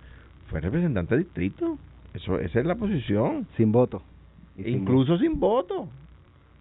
fue 0.51 0.61
representante 0.61 1.15
de 1.17 1.23
distrito, 1.25 1.79
eso 2.15 2.39
esa 2.41 2.61
es 2.61 2.67
la 2.67 2.75
posición 2.75 3.47
Sin 3.57 3.73
voto. 3.73 4.03
Y 4.57 4.65
sin 4.65 4.75
incluso 4.83 5.17
sin 5.19 5.39
voto. 5.41 5.89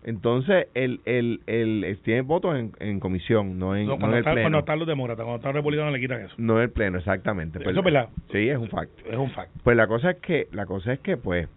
Entonces, 0.03 0.67
el, 0.75 1.01
el, 1.03 1.41
el, 1.45 1.83
el 1.83 1.97
tiene 1.99 2.21
votos 2.21 2.57
en, 2.57 2.71
en 2.79 3.01
comisión, 3.01 3.59
no 3.59 3.75
en, 3.75 3.85
No, 3.87 3.97
no 3.97 4.07
en 4.07 4.13
el 4.13 4.19
está- 4.19 4.31
pleno. 4.31 4.45
cuando 4.45 4.59
están 4.59 4.79
los 4.79 4.87
demócratas, 4.87 5.23
cuando 5.25 5.35
están 5.37 5.49
los 5.49 5.55
republicanos 5.57 5.91
le 5.91 5.99
quitan 5.99 6.21
eso. 6.21 6.33
No 6.37 6.55
en 6.57 6.63
el 6.63 6.69
pleno, 6.69 6.97
exactamente. 6.99 7.59
Eso 7.59 7.69
es 7.79 7.83
verdad. 7.83 8.07
Sí, 8.31 8.47
es 8.47 8.57
un 8.57 8.69
fact. 8.69 8.91
Es 9.05 9.17
un 9.17 9.29
fact. 9.31 9.51
Pues 9.63 9.75
la 9.75 9.87
cosa 9.87 10.11
es 10.11 10.17
que, 10.19 10.47
la 10.53 10.65
cosa 10.65 10.93
es 10.93 10.99
que, 11.01 11.17
pues, 11.17 11.49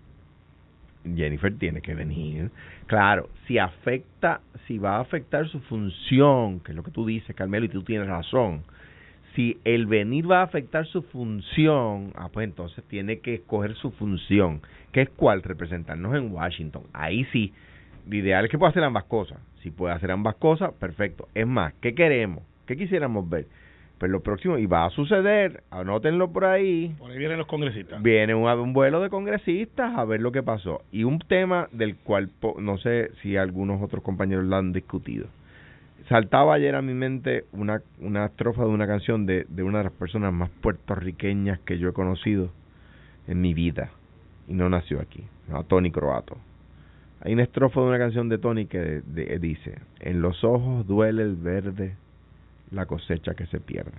Jennifer 1.04 1.52
tiene 1.56 1.80
que 1.82 1.94
venir. 1.94 2.50
Claro, 2.86 3.28
si 3.46 3.58
afecta, 3.58 4.40
si 4.66 4.78
va 4.78 4.96
a 4.96 5.00
afectar 5.00 5.46
su 5.48 5.60
función, 5.60 6.60
que 6.60 6.72
es 6.72 6.76
lo 6.76 6.82
que 6.82 6.90
tú 6.90 7.06
dices, 7.06 7.34
Carmelo, 7.34 7.66
y 7.66 7.68
tú 7.68 7.82
tienes 7.84 8.08
razón, 8.08 8.62
Si 9.34 9.58
el 9.64 9.86
venir 9.86 10.30
va 10.30 10.40
a 10.40 10.44
afectar 10.44 10.86
su 10.86 11.02
función, 11.02 12.12
ah, 12.16 12.28
pues 12.32 12.44
entonces 12.44 12.84
tiene 12.84 13.20
que 13.20 13.34
escoger 13.34 13.74
su 13.76 13.90
función, 13.92 14.60
que 14.92 15.02
es 15.02 15.08
cuál, 15.10 15.42
representarnos 15.42 16.14
en 16.14 16.32
Washington. 16.32 16.82
Ahí 16.92 17.24
sí, 17.32 17.52
lo 18.08 18.16
ideal 18.16 18.44
es 18.44 18.50
que 18.50 18.58
pueda 18.58 18.70
hacer 18.70 18.84
ambas 18.84 19.04
cosas. 19.04 19.38
Si 19.62 19.70
puede 19.70 19.94
hacer 19.94 20.10
ambas 20.10 20.34
cosas, 20.36 20.72
perfecto. 20.74 21.28
Es 21.34 21.46
más, 21.46 21.72
¿qué 21.80 21.94
queremos? 21.94 22.42
¿Qué 22.66 22.76
quisiéramos 22.76 23.28
ver? 23.28 23.46
Pues 23.98 24.10
lo 24.10 24.20
próximo, 24.20 24.58
y 24.58 24.66
va 24.66 24.84
a 24.84 24.90
suceder, 24.90 25.62
anótenlo 25.70 26.32
por 26.32 26.44
ahí. 26.44 26.94
Por 26.98 27.10
ahí 27.10 27.18
vienen 27.18 27.38
los 27.38 27.46
congresistas. 27.46 28.02
Viene 28.02 28.34
un, 28.34 28.48
un 28.48 28.72
vuelo 28.72 29.00
de 29.00 29.08
congresistas 29.08 29.96
a 29.96 30.04
ver 30.04 30.20
lo 30.20 30.32
que 30.32 30.42
pasó. 30.42 30.82
Y 30.90 31.04
un 31.04 31.20
tema 31.20 31.68
del 31.70 31.96
cual 31.96 32.28
no 32.58 32.78
sé 32.78 33.12
si 33.22 33.36
algunos 33.36 33.80
otros 33.80 34.02
compañeros 34.02 34.44
lo 34.44 34.56
han 34.56 34.72
discutido. 34.72 35.28
Saltaba 36.08 36.54
ayer 36.54 36.74
a 36.74 36.82
mi 36.82 36.94
mente 36.94 37.44
una, 37.52 37.80
una 38.00 38.26
estrofa 38.26 38.62
de 38.62 38.68
una 38.68 38.86
canción 38.86 39.26
de, 39.26 39.46
de 39.48 39.62
una 39.62 39.78
de 39.78 39.84
las 39.84 39.92
personas 39.92 40.32
más 40.32 40.50
puertorriqueñas 40.60 41.60
que 41.60 41.78
yo 41.78 41.88
he 41.88 41.92
conocido 41.92 42.50
en 43.28 43.40
mi 43.40 43.54
vida. 43.54 43.90
Y 44.48 44.54
no 44.54 44.68
nació 44.68 45.00
aquí, 45.00 45.24
a 45.52 45.62
Tony 45.62 45.90
Croato. 45.90 46.36
Hay 47.20 47.34
una 47.34 47.44
estrofa 47.44 47.80
de 47.80 47.86
una 47.86 47.98
canción 47.98 48.28
de 48.28 48.38
Tony 48.38 48.66
que 48.66 49.02
dice, 49.40 49.78
en 50.00 50.20
los 50.20 50.42
ojos 50.42 50.86
duele 50.86 51.22
el 51.22 51.36
verde 51.36 51.94
la 52.72 52.86
cosecha 52.86 53.34
que 53.34 53.46
se 53.46 53.60
pierde. 53.60 53.92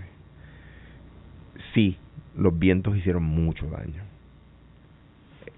Sí, 1.74 1.98
los 2.36 2.58
vientos 2.58 2.98
hicieron 2.98 3.24
mucho 3.24 3.66
daño. 3.68 4.04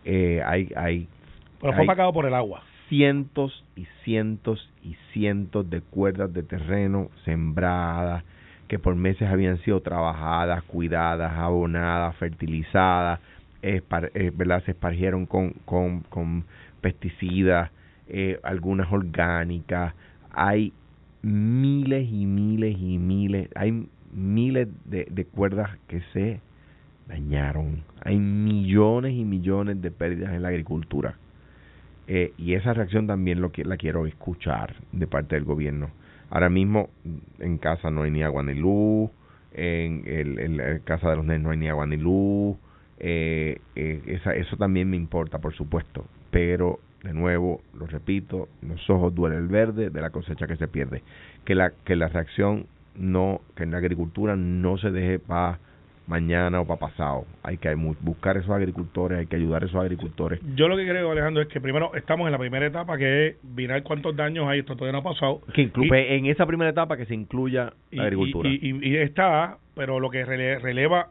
Eh, 0.04 0.44
hay, 0.46 0.72
hay, 0.76 1.08
Pero 1.60 1.74
fue 1.74 1.84
apagado 1.84 2.14
por 2.14 2.26
el 2.26 2.36
agua. 2.36 2.62
Cientos 2.90 3.64
y 3.76 3.88
cientos 4.04 4.70
y 4.84 4.96
cientos 5.12 5.70
de 5.70 5.82
cuerdas 5.82 6.32
de 6.34 6.44
terreno 6.44 7.10
sembradas 7.24 8.24
que 8.68 8.80
por 8.80 8.96
meses 8.96 9.28
habían 9.30 9.58
sido 9.60 9.82
trabajadas, 9.82 10.64
cuidadas, 10.64 11.34
abonadas, 11.34 12.16
fertilizadas, 12.18 13.20
eh, 13.62 13.82
¿verdad? 14.36 14.64
se 14.66 14.72
espargieron 14.72 15.26
con, 15.26 15.52
con, 15.66 16.02
con 16.02 16.46
pesticidas, 16.82 17.72
eh, 18.08 18.40
algunas 18.44 18.92
orgánicas. 18.92 19.94
Hay 20.32 20.74
miles 21.22 22.08
y 22.12 22.26
miles 22.26 22.78
y 22.80 22.98
miles, 22.98 23.50
hay 23.56 23.88
miles 24.12 24.68
de, 24.86 25.08
de 25.10 25.26
cuerdas 25.26 25.70
que 25.88 26.02
se 26.14 26.42
dañaron. 27.08 27.84
Hay 28.02 28.18
millones 28.18 29.14
y 29.14 29.24
millones 29.24 29.82
de 29.82 29.92
pérdidas 29.92 30.34
en 30.34 30.42
la 30.42 30.50
agricultura. 30.50 31.18
Eh, 32.08 32.34
y 32.38 32.54
esa 32.54 32.74
reacción 32.74 33.08
también 33.08 33.42
lo 33.42 33.52
que 33.52 33.64
la 33.64 33.78
quiero 33.78 34.06
escuchar 34.06 34.76
de 34.92 35.08
parte 35.08 35.36
del 35.36 35.44
gobierno. 35.44 35.90
Ahora 36.30 36.50
mismo 36.50 36.90
en 37.40 37.58
casa 37.58 37.90
no 37.90 38.04
hay 38.04 38.12
ni 38.12 38.24
agua 38.24 38.44
ni 38.44 38.54
luz, 38.54 39.10
en, 39.54 40.04
el, 40.06 40.40
en 40.60 40.80
casa 40.80 41.10
de 41.10 41.16
los 41.16 41.26
nenes 41.26 41.42
no 41.42 41.52
hay 41.52 41.58
ni 41.58 41.70
agua 41.70 41.86
ni 41.86 41.98
luz. 41.98 42.58
Eh, 43.00 43.60
eh, 43.76 44.02
esa, 44.08 44.34
eso 44.36 44.58
también 44.58 44.90
me 44.90 44.98
importa, 44.98 45.40
por 45.40 45.54
supuesto, 45.54 46.06
pero 46.32 46.80
de 47.04 47.14
nuevo, 47.14 47.62
lo 47.78 47.86
repito, 47.86 48.50
los 48.62 48.90
ojos 48.90 49.14
duele 49.14 49.38
el 49.38 49.48
verde 49.48 49.90
de 49.90 50.02
la 50.02 50.10
cosecha 50.10 50.48
que 50.48 50.58
se 50.58 50.68
pierde. 50.68 51.04
Que 51.44 51.56
la, 51.56 51.72
que 51.86 51.96
la 51.96 52.08
reacción 52.08 52.68
no, 52.96 53.42
que 53.56 53.64
en 53.64 53.72
la 53.72 53.78
agricultura 53.78 54.36
no 54.36 54.78
se 54.78 54.92
deje 54.92 55.20
para 55.20 55.60
mañana 56.08 56.62
o 56.62 56.66
para 56.66 56.80
pasado. 56.80 57.26
Hay 57.44 57.58
que 57.58 57.74
buscar 57.76 58.38
esos 58.38 58.52
agricultores, 58.52 59.20
hay 59.20 59.28
que 59.28 59.36
ayudar 59.36 59.64
a 59.64 59.66
esos 59.66 59.82
agricultores. 59.82 60.40
Yo 60.56 60.68
lo 60.68 60.78
que 60.78 60.88
creo, 60.88 61.12
Alejandro, 61.12 61.42
es 61.42 61.48
que 61.48 61.60
primero 61.60 61.94
estamos 61.96 62.28
en 62.28 62.32
la 62.32 62.38
primera 62.38 62.66
etapa, 62.66 62.98
que 62.98 63.28
es 63.28 63.44
mirar 63.44 63.82
cuántos 63.84 64.16
daños 64.16 64.48
hay, 64.48 64.60
esto 64.60 64.76
todavía 64.76 64.94
no 64.94 65.08
ha 65.08 65.14
pasado. 65.14 65.42
Que 65.54 65.64
incluye, 65.64 66.16
en 66.16 66.28
esa 66.28 66.46
primera 66.46 66.70
etapa 66.70 66.98
que 66.98 67.06
se 67.06 67.16
incluya 67.16 67.74
la 67.92 68.04
agricultura. 68.04 68.50
Y, 68.50 68.80
y, 68.82 68.98
está, 68.98 69.58
pero 69.76 70.00
lo 70.00 70.10
que 70.10 70.24
releva, 70.26 71.10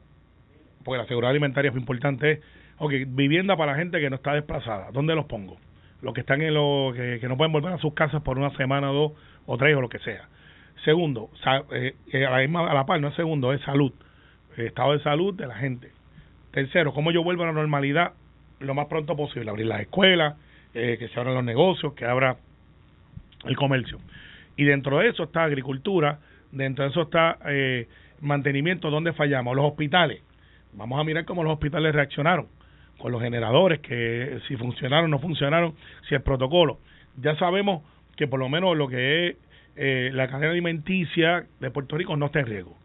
porque 0.85 0.99
la 0.99 1.07
seguridad 1.07 1.31
alimentaria 1.31 1.71
es 1.71 1.77
importante, 1.77 2.33
es, 2.33 2.41
ok, 2.79 2.93
vivienda 3.09 3.57
para 3.57 3.73
la 3.73 3.79
gente 3.79 4.01
que 4.01 4.11
no 4.11 4.17
está 4.17 4.35
desplazada, 4.35 4.91
¿dónde 4.93 5.15
los 5.15 5.27
pongo? 5.27 5.57
los 6.05 6.13
que 6.13 6.21
están 6.21 6.43
en 6.43 6.55
lo 6.55 6.93
que, 6.95 7.19
no 7.27 7.37
pueden 7.37 7.53
volver 7.53 7.73
a 7.73 7.79
sus 7.79 7.95
casas 7.95 8.23
por 8.23 8.39
una 8.39 8.55
semana, 8.57 8.89
dos 8.89 9.13
o 9.47 9.57
tres 9.57 9.75
o 9.75 9.81
lo 9.81 9.89
que 9.89 9.99
sea. 10.01 10.29
Segundo, 10.85 11.31
eh, 11.73 11.95
a, 12.27 12.31
la 12.31 12.39
misma, 12.39 12.71
a 12.71 12.75
la 12.75 12.85
par, 12.85 13.01
no 13.01 13.09
es 13.09 13.15
segundo, 13.15 13.53
es 13.55 13.61
salud, 13.63 13.93
estado 14.57 14.93
de 14.93 15.03
salud 15.03 15.35
de 15.35 15.47
la 15.47 15.57
gente. 15.57 15.91
Tercero, 16.51 16.93
cómo 16.93 17.11
yo 17.11 17.23
vuelvo 17.23 17.43
a 17.43 17.47
la 17.47 17.53
normalidad 17.53 18.13
lo 18.61 18.75
más 18.75 18.87
pronto 18.87 19.17
posible, 19.17 19.51
abrir 19.51 19.67
las 19.67 19.81
escuelas, 19.81 20.37
eh, 20.75 20.97
que 20.99 21.09
se 21.09 21.21
abran 21.21 21.35
los 21.35 21.45
negocios, 21.45 21.95
que 21.95 22.05
abra 22.05 22.37
el 23.45 23.57
comercio. 23.57 23.99
Y 24.57 24.65
dentro 24.65 24.99
de 24.99 25.09
eso 25.09 25.25
está 25.25 25.45
agricultura, 25.45 26.21
dentro 26.53 26.85
de 26.85 26.91
eso 26.91 27.03
está 27.03 27.39
eh, 27.47 27.89
mantenimiento, 28.21 28.91
¿dónde 28.91 29.13
fallamos? 29.13 29.57
Los 29.57 29.67
hospitales. 29.67 30.23
Vamos 30.73 31.01
a 31.01 31.05
mirar 31.05 31.25
cómo 31.25 31.45
los 31.45 31.53
hospitales 31.53 31.95
reaccionaron 31.95 32.47
con 32.99 33.13
los 33.13 33.21
generadores, 33.21 33.81
que 33.81 34.39
si 34.49 34.57
funcionaron 34.57 35.07
o 35.07 35.09
no 35.09 35.19
funcionaron, 35.19 35.75
si 36.09 36.15
el 36.15 36.23
protocolo. 36.23 36.79
Ya 37.17 37.37
sabemos 37.37 37.83
que 38.17 38.27
por 38.27 38.41
lo 38.41 38.49
menos 38.49 38.77
lo 38.77 38.89
que 38.89 39.29
es 39.29 39.37
eh, 39.77 40.11
la 40.13 40.29
cadena 40.29 40.53
alimenticia 40.53 41.47
de 41.61 41.71
Puerto 41.71 41.97
Rico 41.97 42.17
no 42.17 42.27
está 42.27 42.41
en 42.41 42.47
riesgo. 42.47 42.77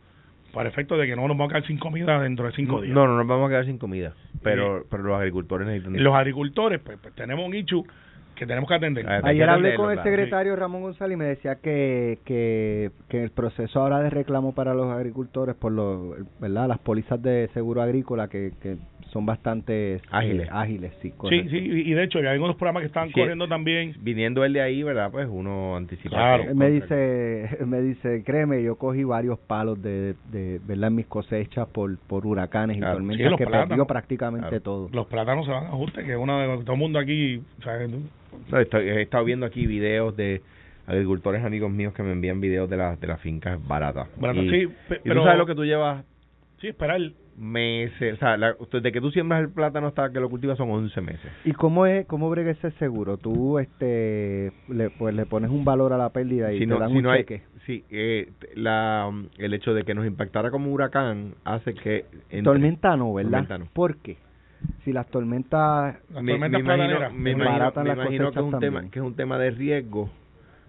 Para 0.54 0.70
efecto 0.70 0.98
de 0.98 1.08
que 1.08 1.16
no 1.16 1.28
nos 1.28 1.38
vamos 1.38 1.52
a 1.52 1.56
quedar 1.56 1.68
sin 1.68 1.78
comida 1.78 2.20
dentro 2.22 2.46
de 2.46 2.52
cinco 2.54 2.82
días. 2.82 2.94
No, 2.94 3.08
no 3.08 3.18
nos 3.18 3.28
vamos 3.28 3.48
a 3.48 3.50
quedar 3.50 3.66
sin 3.66 3.78
comida. 3.78 4.14
Pero, 4.42 4.86
pero 4.90 5.04
los 5.04 5.18
agricultores 5.18 5.68
necesitan. 5.68 6.04
Los 6.04 6.16
agricultores, 6.16 6.80
pues, 6.84 6.98
pues 7.02 7.14
tenemos 7.16 7.46
un 7.46 7.54
hecho 7.54 7.84
que 8.40 8.48
tenemos 8.48 8.70
que 8.70 8.76
atender. 8.76 9.06
Ayer 9.24 9.50
hablé 9.50 9.76
con 9.76 9.92
el 9.92 10.02
secretario 10.02 10.56
Ramón 10.56 10.82
González 10.82 11.16
y 11.16 11.18
me 11.18 11.26
decía 11.26 11.56
que, 11.56 12.20
que, 12.24 12.92
que 13.10 13.22
el 13.22 13.32
proceso 13.32 13.82
ahora 13.82 14.00
de 14.00 14.10
reclamo 14.10 14.56
para 14.56 14.74
los 14.74 14.90
agricultores 14.92 15.56
por 15.56 15.74
los, 15.74 16.16
¿verdad? 16.40 16.70
las 16.70 16.80
pólizas 16.80 17.22
de 17.22 17.50
seguro 17.54 17.82
agrícola 17.82 18.30
que, 18.30 18.54
que 18.62 18.78
son 19.12 19.26
bastante 19.26 19.96
eh, 19.96 20.02
ágiles. 20.12 20.50
ágiles, 20.52 20.94
sí. 21.02 21.14
Sí, 21.30 21.50
sí, 21.50 21.58
y 21.58 21.94
de 21.94 22.04
hecho, 22.04 22.20
hay 22.20 22.28
algunos 22.28 22.56
programas 22.56 22.82
que 22.82 22.88
están 22.88 23.12
corriendo 23.12 23.48
también. 23.48 23.96
Viniendo 24.02 24.44
él 24.46 24.54
de 24.54 24.62
ahí, 24.62 24.84
¿verdad? 24.84 25.12
Pues 25.12 25.28
uno 25.30 25.76
anticipa. 25.76 26.10
Claro. 26.10 26.56
me 26.56 26.70
dice, 26.70 27.58
me 27.66 27.82
dice, 27.82 28.24
créeme, 28.24 28.64
yo 28.64 28.76
cogí 28.76 29.04
varios 29.04 29.40
palos 29.40 29.82
de, 29.82 30.16
de 30.32 30.60
¿verdad? 30.66 30.90
En 30.90 30.96
mis 30.96 31.08
cosechas 31.08 31.68
por, 31.70 31.98
por 31.98 32.26
huracanes 32.26 32.78
y 32.78 32.82
tormentas 32.82 33.38
que 33.38 33.48
perdió 33.48 33.86
prácticamente 33.86 34.60
todo. 34.60 34.90
Los 34.92 35.08
plátanos 35.08 35.46
se 35.46 35.52
van 35.52 35.66
a 35.66 35.70
ajuste, 35.70 36.04
que 36.04 36.16
una 36.16 36.40
de 36.40 36.64
todo 36.64 36.74
el 36.74 36.80
mundo 36.80 37.00
aquí, 37.00 37.42
he 38.52 39.02
estado 39.02 39.26
viendo 39.26 39.46
aquí 39.46 39.68
videos 39.68 40.16
de 40.16 40.42
agricultores 40.88 41.44
amigos 41.44 41.72
míos 41.72 41.94
que 41.94 42.04
me 42.04 42.12
envían 42.12 42.42
videos 42.42 42.70
de, 42.70 42.78
las 42.78 43.00
de 43.00 43.08
las 43.08 43.22
fincas 43.22 43.60
baratas. 43.68 44.08
Baratas, 44.20 44.46
sí, 44.50 44.68
pero... 44.88 45.16
tú 45.16 45.24
sabes 45.24 45.38
lo 45.38 45.46
que 45.46 45.56
tú 45.56 45.66
llevas 45.66 46.04
Sí, 46.60 46.68
esperar 46.68 47.00
meses, 47.38 48.16
o 48.16 48.18
sea, 48.18 48.36
la, 48.36 48.54
desde 48.70 48.92
que 48.92 49.00
tú 49.00 49.12
siembras 49.12 49.40
el 49.42 49.50
plátano 49.50 49.88
hasta 49.88 50.12
que 50.12 50.20
lo 50.20 50.30
cultivas 50.30 50.58
son 50.58 50.70
11 50.70 51.02
meses. 51.02 51.32
¿Y 51.46 51.54
cómo 51.54 51.86
es 51.86 52.06
cómo 52.06 52.30
brega 52.30 52.52
ese 52.52 52.72
seguro? 52.72 53.16
Tú 53.16 53.60
este 53.60 54.52
le 54.68 54.90
pues 54.90 55.16
le 55.16 55.26
pones 55.26 55.50
un 55.50 55.64
valor 55.64 55.94
a 55.94 55.98
la 55.98 56.10
pérdida 56.10 56.52
y 56.52 56.60
te 56.60 56.66
dan 56.66 56.92
un 56.92 57.16
cheque. 57.16 57.44
sí, 57.66 57.86
eh, 57.90 58.30
la, 58.56 59.10
el 59.38 59.54
hecho 59.54 59.74
de 59.74 59.84
que 59.84 59.94
nos 59.94 60.06
impactara 60.06 60.52
como 60.52 60.70
huracán 60.72 61.36
hace 61.46 61.74
que 61.76 62.06
tormenta 62.44 62.98
no, 62.98 63.14
¿verdad? 63.14 63.62
¿Por 63.72 63.98
qué? 63.98 64.18
Si 64.84 64.92
las 64.92 65.08
tormentas 65.08 65.96
las 66.12 66.24
me, 66.24 66.38
me 66.38 66.60
imagino, 66.60 67.10
me 67.12 67.32
imagino, 67.32 68.32
que 68.32 68.40
es 68.40 68.46
un 68.46 68.60
tema 68.60 68.90
que 68.90 69.00
es 69.00 69.06
un 69.06 69.16
tema 69.16 69.38
de 69.38 69.52
riesgo, 69.52 70.04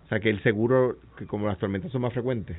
o 0.05 0.09
sea, 0.09 0.20
que 0.20 0.30
el 0.30 0.43
seguro 0.43 0.97
que 1.16 1.26
como 1.26 1.47
las 1.47 1.59
tormentas 1.59 1.91
son 1.91 2.03
más 2.03 2.12
frecuentes 2.12 2.57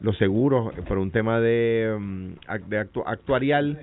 los 0.00 0.16
seguros 0.18 0.74
por 0.86 0.98
un 0.98 1.10
tema 1.10 1.40
de, 1.40 1.96
mm, 1.98 2.68
de 2.68 2.78
actuarial 2.78 3.80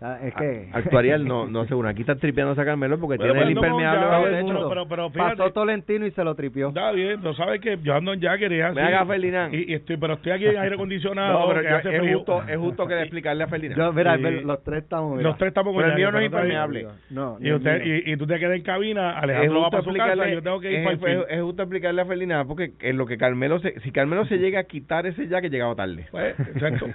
es 0.00 0.34
que 0.34 0.68
actuarial 0.72 1.26
no 1.26 1.46
no 1.46 1.66
seguro. 1.66 1.88
Aquí 1.88 2.00
está 2.02 2.16
tripeando 2.16 2.52
a 2.52 2.56
sacármelo 2.56 2.98
porque 2.98 3.16
tiene 3.16 3.40
el 3.40 3.50
impermeable 3.50 4.44
pero, 4.68 4.88
pero, 4.88 5.10
pasó 5.10 5.52
Tolentino 5.52 6.06
y 6.06 6.10
se 6.10 6.24
lo 6.24 6.34
tripió. 6.34 6.68
Está 6.68 6.90
bien 6.92 7.20
pero 7.20 7.34
sabes 7.34 7.60
que 7.60 7.78
yo 7.82 7.94
ando 7.94 8.12
en 8.12 8.20
quería 8.20 8.72
me 8.72 8.82
haga 8.82 9.06
Ferdinand. 9.06 9.54
Y, 9.54 9.72
estoy 9.72 9.96
pero 9.96 10.14
estoy 10.14 10.32
aquí 10.32 10.46
en 10.46 10.58
aire 10.58 10.74
acondicionado 10.74 11.40
no, 11.40 11.54
pero 11.54 11.78
es 11.78 12.14
justo 12.14 12.42
es 12.46 12.58
justo 12.58 12.86
que 12.86 13.00
explicarle 13.00 13.44
a 13.44 13.46
Ferdinand. 13.46 13.78
Yo, 13.78 13.92
mira, 13.92 14.16
los 14.16 14.62
tres 14.62 14.82
estamos 14.82 15.22
los 15.22 15.38
tres 15.38 15.48
estamos 15.48 15.74
pero 15.76 15.88
el 15.88 15.94
mío 15.94 16.12
no 16.12 16.18
es 16.18 16.26
impermeable. 16.26 16.86
No, 17.10 17.38
y 17.40 17.52
usted 17.52 17.82
y, 17.84 18.12
y, 18.12 18.16
tú 18.16 18.26
te 18.26 18.38
quedas 18.38 18.56
en 18.56 18.62
cabina 18.62 19.18
Alejandro 19.18 19.62
va 19.62 19.70
para 19.70 19.84
su 19.84 19.92
casa 19.94 20.28
yo 20.28 20.42
tengo 20.42 20.60
que 20.60 20.72
ir 20.72 20.78
es, 20.80 20.98
para 20.98 21.12
es, 21.28 21.42
justo 21.42 21.62
explicarle 21.62 22.02
a 22.02 22.04
Ferdinand 22.04 22.46
porque 22.46 22.72
en 22.80 22.96
lo 22.96 23.06
que 23.06 23.16
Carmelo 23.16 23.58
se, 23.60 23.78
si 23.80 23.90
Carmelo 23.90 24.26
se 24.26 24.38
llega 24.38 24.60
a 24.60 24.64
quitar 24.64 25.06
ese 25.06 25.28
ya 25.28 25.40
que 25.40 25.48
llegaba 25.48 25.74
tarde. 25.74 26.06
Pues 26.10 26.38
exacto. 26.40 26.86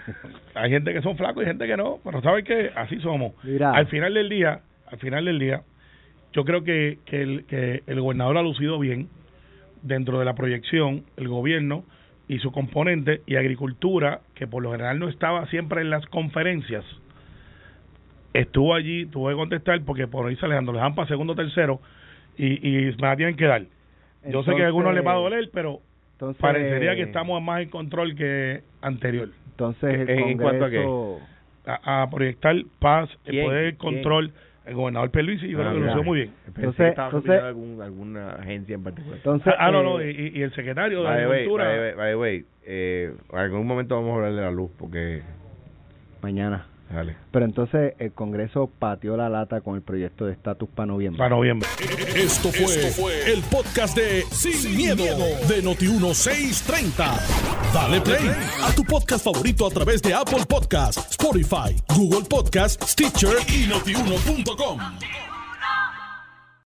Hay 0.54 0.70
gente 0.70 0.94
que 0.94 1.02
son 1.02 1.18
flacos 1.18 1.44
y 1.44 1.46
gente 1.48 1.66
que 1.66 1.78
no 1.78 2.00
pero 2.04 2.22
sabes 2.22 2.44
que 2.44 2.72
así 2.76 2.99
somos 3.00 3.34
mira 3.44 3.72
al 3.72 3.88
final 3.88 4.14
del 4.14 4.30
día, 4.30 4.62
al 4.92 5.00
final 5.00 5.26
del 5.26 5.40
día, 5.40 5.62
yo 6.34 6.44
creo 6.46 6.64
que, 6.64 7.00
que, 7.06 7.22
el, 7.22 7.46
que 7.46 7.84
el 7.88 8.02
gobernador 8.02 8.38
ha 8.38 8.42
lucido 8.44 8.80
bien 8.80 9.08
dentro 9.82 10.20
de 10.20 10.26
la 10.26 10.36
proyección, 10.36 11.04
el 11.18 11.28
gobierno 11.28 11.84
y 12.28 12.40
su 12.40 12.52
componente 12.52 13.22
y 13.26 13.36
agricultura, 13.36 14.22
que 14.36 14.46
por 14.46 14.62
lo 14.62 14.72
general 14.72 15.00
no 15.00 15.10
estaba 15.10 15.48
siempre 15.48 15.82
en 15.82 15.90
las 15.90 16.06
conferencias, 16.08 16.86
estuvo 18.34 18.76
allí, 18.76 19.06
tuve 19.06 19.34
que 19.34 19.38
contestar 19.38 19.82
porque 19.82 20.08
por 20.08 20.28
ahí 20.28 20.36
se 20.36 20.46
Alejandro 20.46 20.74
le 20.74 20.80
dan 20.80 20.96
para 20.96 21.08
segundo 21.08 21.36
tercero 21.36 21.80
y, 22.38 22.68
y 22.68 22.96
me 22.96 23.08
la 23.08 23.16
tienen 23.16 23.36
que 23.36 23.46
dar. 23.46 23.64
Yo 24.28 24.44
sé 24.44 24.56
que 24.56 24.64
a 24.64 24.68
algunos 24.68 24.94
les 24.94 25.06
va 25.06 25.14
a 25.14 25.16
doler, 25.16 25.50
pero 25.54 25.80
Entonces, 26.14 26.42
parecería 26.42 26.96
que 26.96 27.04
estamos 27.04 27.42
más 27.42 27.62
en 27.62 27.70
control 27.70 28.16
que 28.16 28.62
anterior. 28.82 29.30
Entonces, 29.52 29.94
el 30.00 30.10
¿En- 30.10 30.20
en 30.30 30.38
cuanto 30.38 30.66
a 30.66 30.70
qué? 30.70 30.84
A, 31.66 32.04
a 32.04 32.10
proyectar 32.10 32.56
paz, 32.80 33.10
el 33.26 33.32
¿Quién? 33.32 33.46
poder, 33.46 33.78
control. 33.78 34.32
El 34.66 34.76
gobernador 34.76 35.10
Pierluisi, 35.10 35.48
yo 35.50 35.58
creo 35.58 35.74
que 35.74 35.80
lo 35.80 35.92
hizo 35.92 36.04
muy 36.04 36.18
bien. 36.20 36.34
Entonces- 36.46 36.94
entonces- 36.96 37.42
algún, 37.42 37.82
alguna 37.82 38.34
agencia 38.34 38.76
en 38.76 38.84
particular. 38.84 39.18
Entonces, 39.18 39.54
ah, 39.58 39.72
no, 39.72 39.80
eh, 39.80 39.84
no, 39.84 40.02
y, 40.04 40.38
y 40.40 40.42
el 40.44 40.54
secretario 40.54 41.00
de 41.00 41.06
By 41.06 41.18
the 41.22 41.28
way, 41.28 41.32
Agricultura. 41.40 41.66
by 41.66 41.74
the 41.76 41.82
way, 41.82 41.94
by 41.96 42.10
the 42.12 42.16
way, 42.16 42.46
eh, 42.66 43.14
en 43.34 43.38
algún 43.40 43.66
momento 43.66 43.96
vamos 43.96 44.12
a 44.12 44.16
hablar 44.18 44.34
de 44.34 44.42
la 44.42 44.52
luz 44.52 44.70
porque 44.78 45.24
Mañana. 46.22 46.66
Dale. 46.90 47.16
Pero 47.32 47.46
entonces 47.46 47.94
el 48.00 48.12
Congreso 48.14 48.70
pateó 48.80 49.16
la 49.16 49.30
lata 49.30 49.62
con 49.62 49.76
el 49.76 49.82
proyecto 49.82 50.26
de 50.26 50.34
estatus 50.34 50.68
para 50.70 50.88
noviembre. 50.88 51.20
Para 51.20 51.36
noviembre. 51.36 51.70
Esto 52.16 52.50
fue, 52.52 53.32
el 53.32 53.42
podcast 53.44 53.96
de 53.96 54.24
Sin, 54.32 54.76
miedo, 54.76 55.06
de 55.06 55.64
Noti1630. 55.64 57.74
Dale 57.74 58.02
play 58.02 58.32
a 58.64 58.74
tu 58.76 58.84
podcast 58.84 59.24
favorito 59.24 59.68
a 59.68 59.70
través 59.70 60.02
de 60.02 60.14
Apple 60.14 60.46
Podcasts, 60.48 61.12
Spotify, 61.12 61.76
Google 61.96 62.28
Podcasts, 62.28 62.92
Stitcher 62.92 63.38
y 63.48 63.68
notiuno.com. 63.68 64.80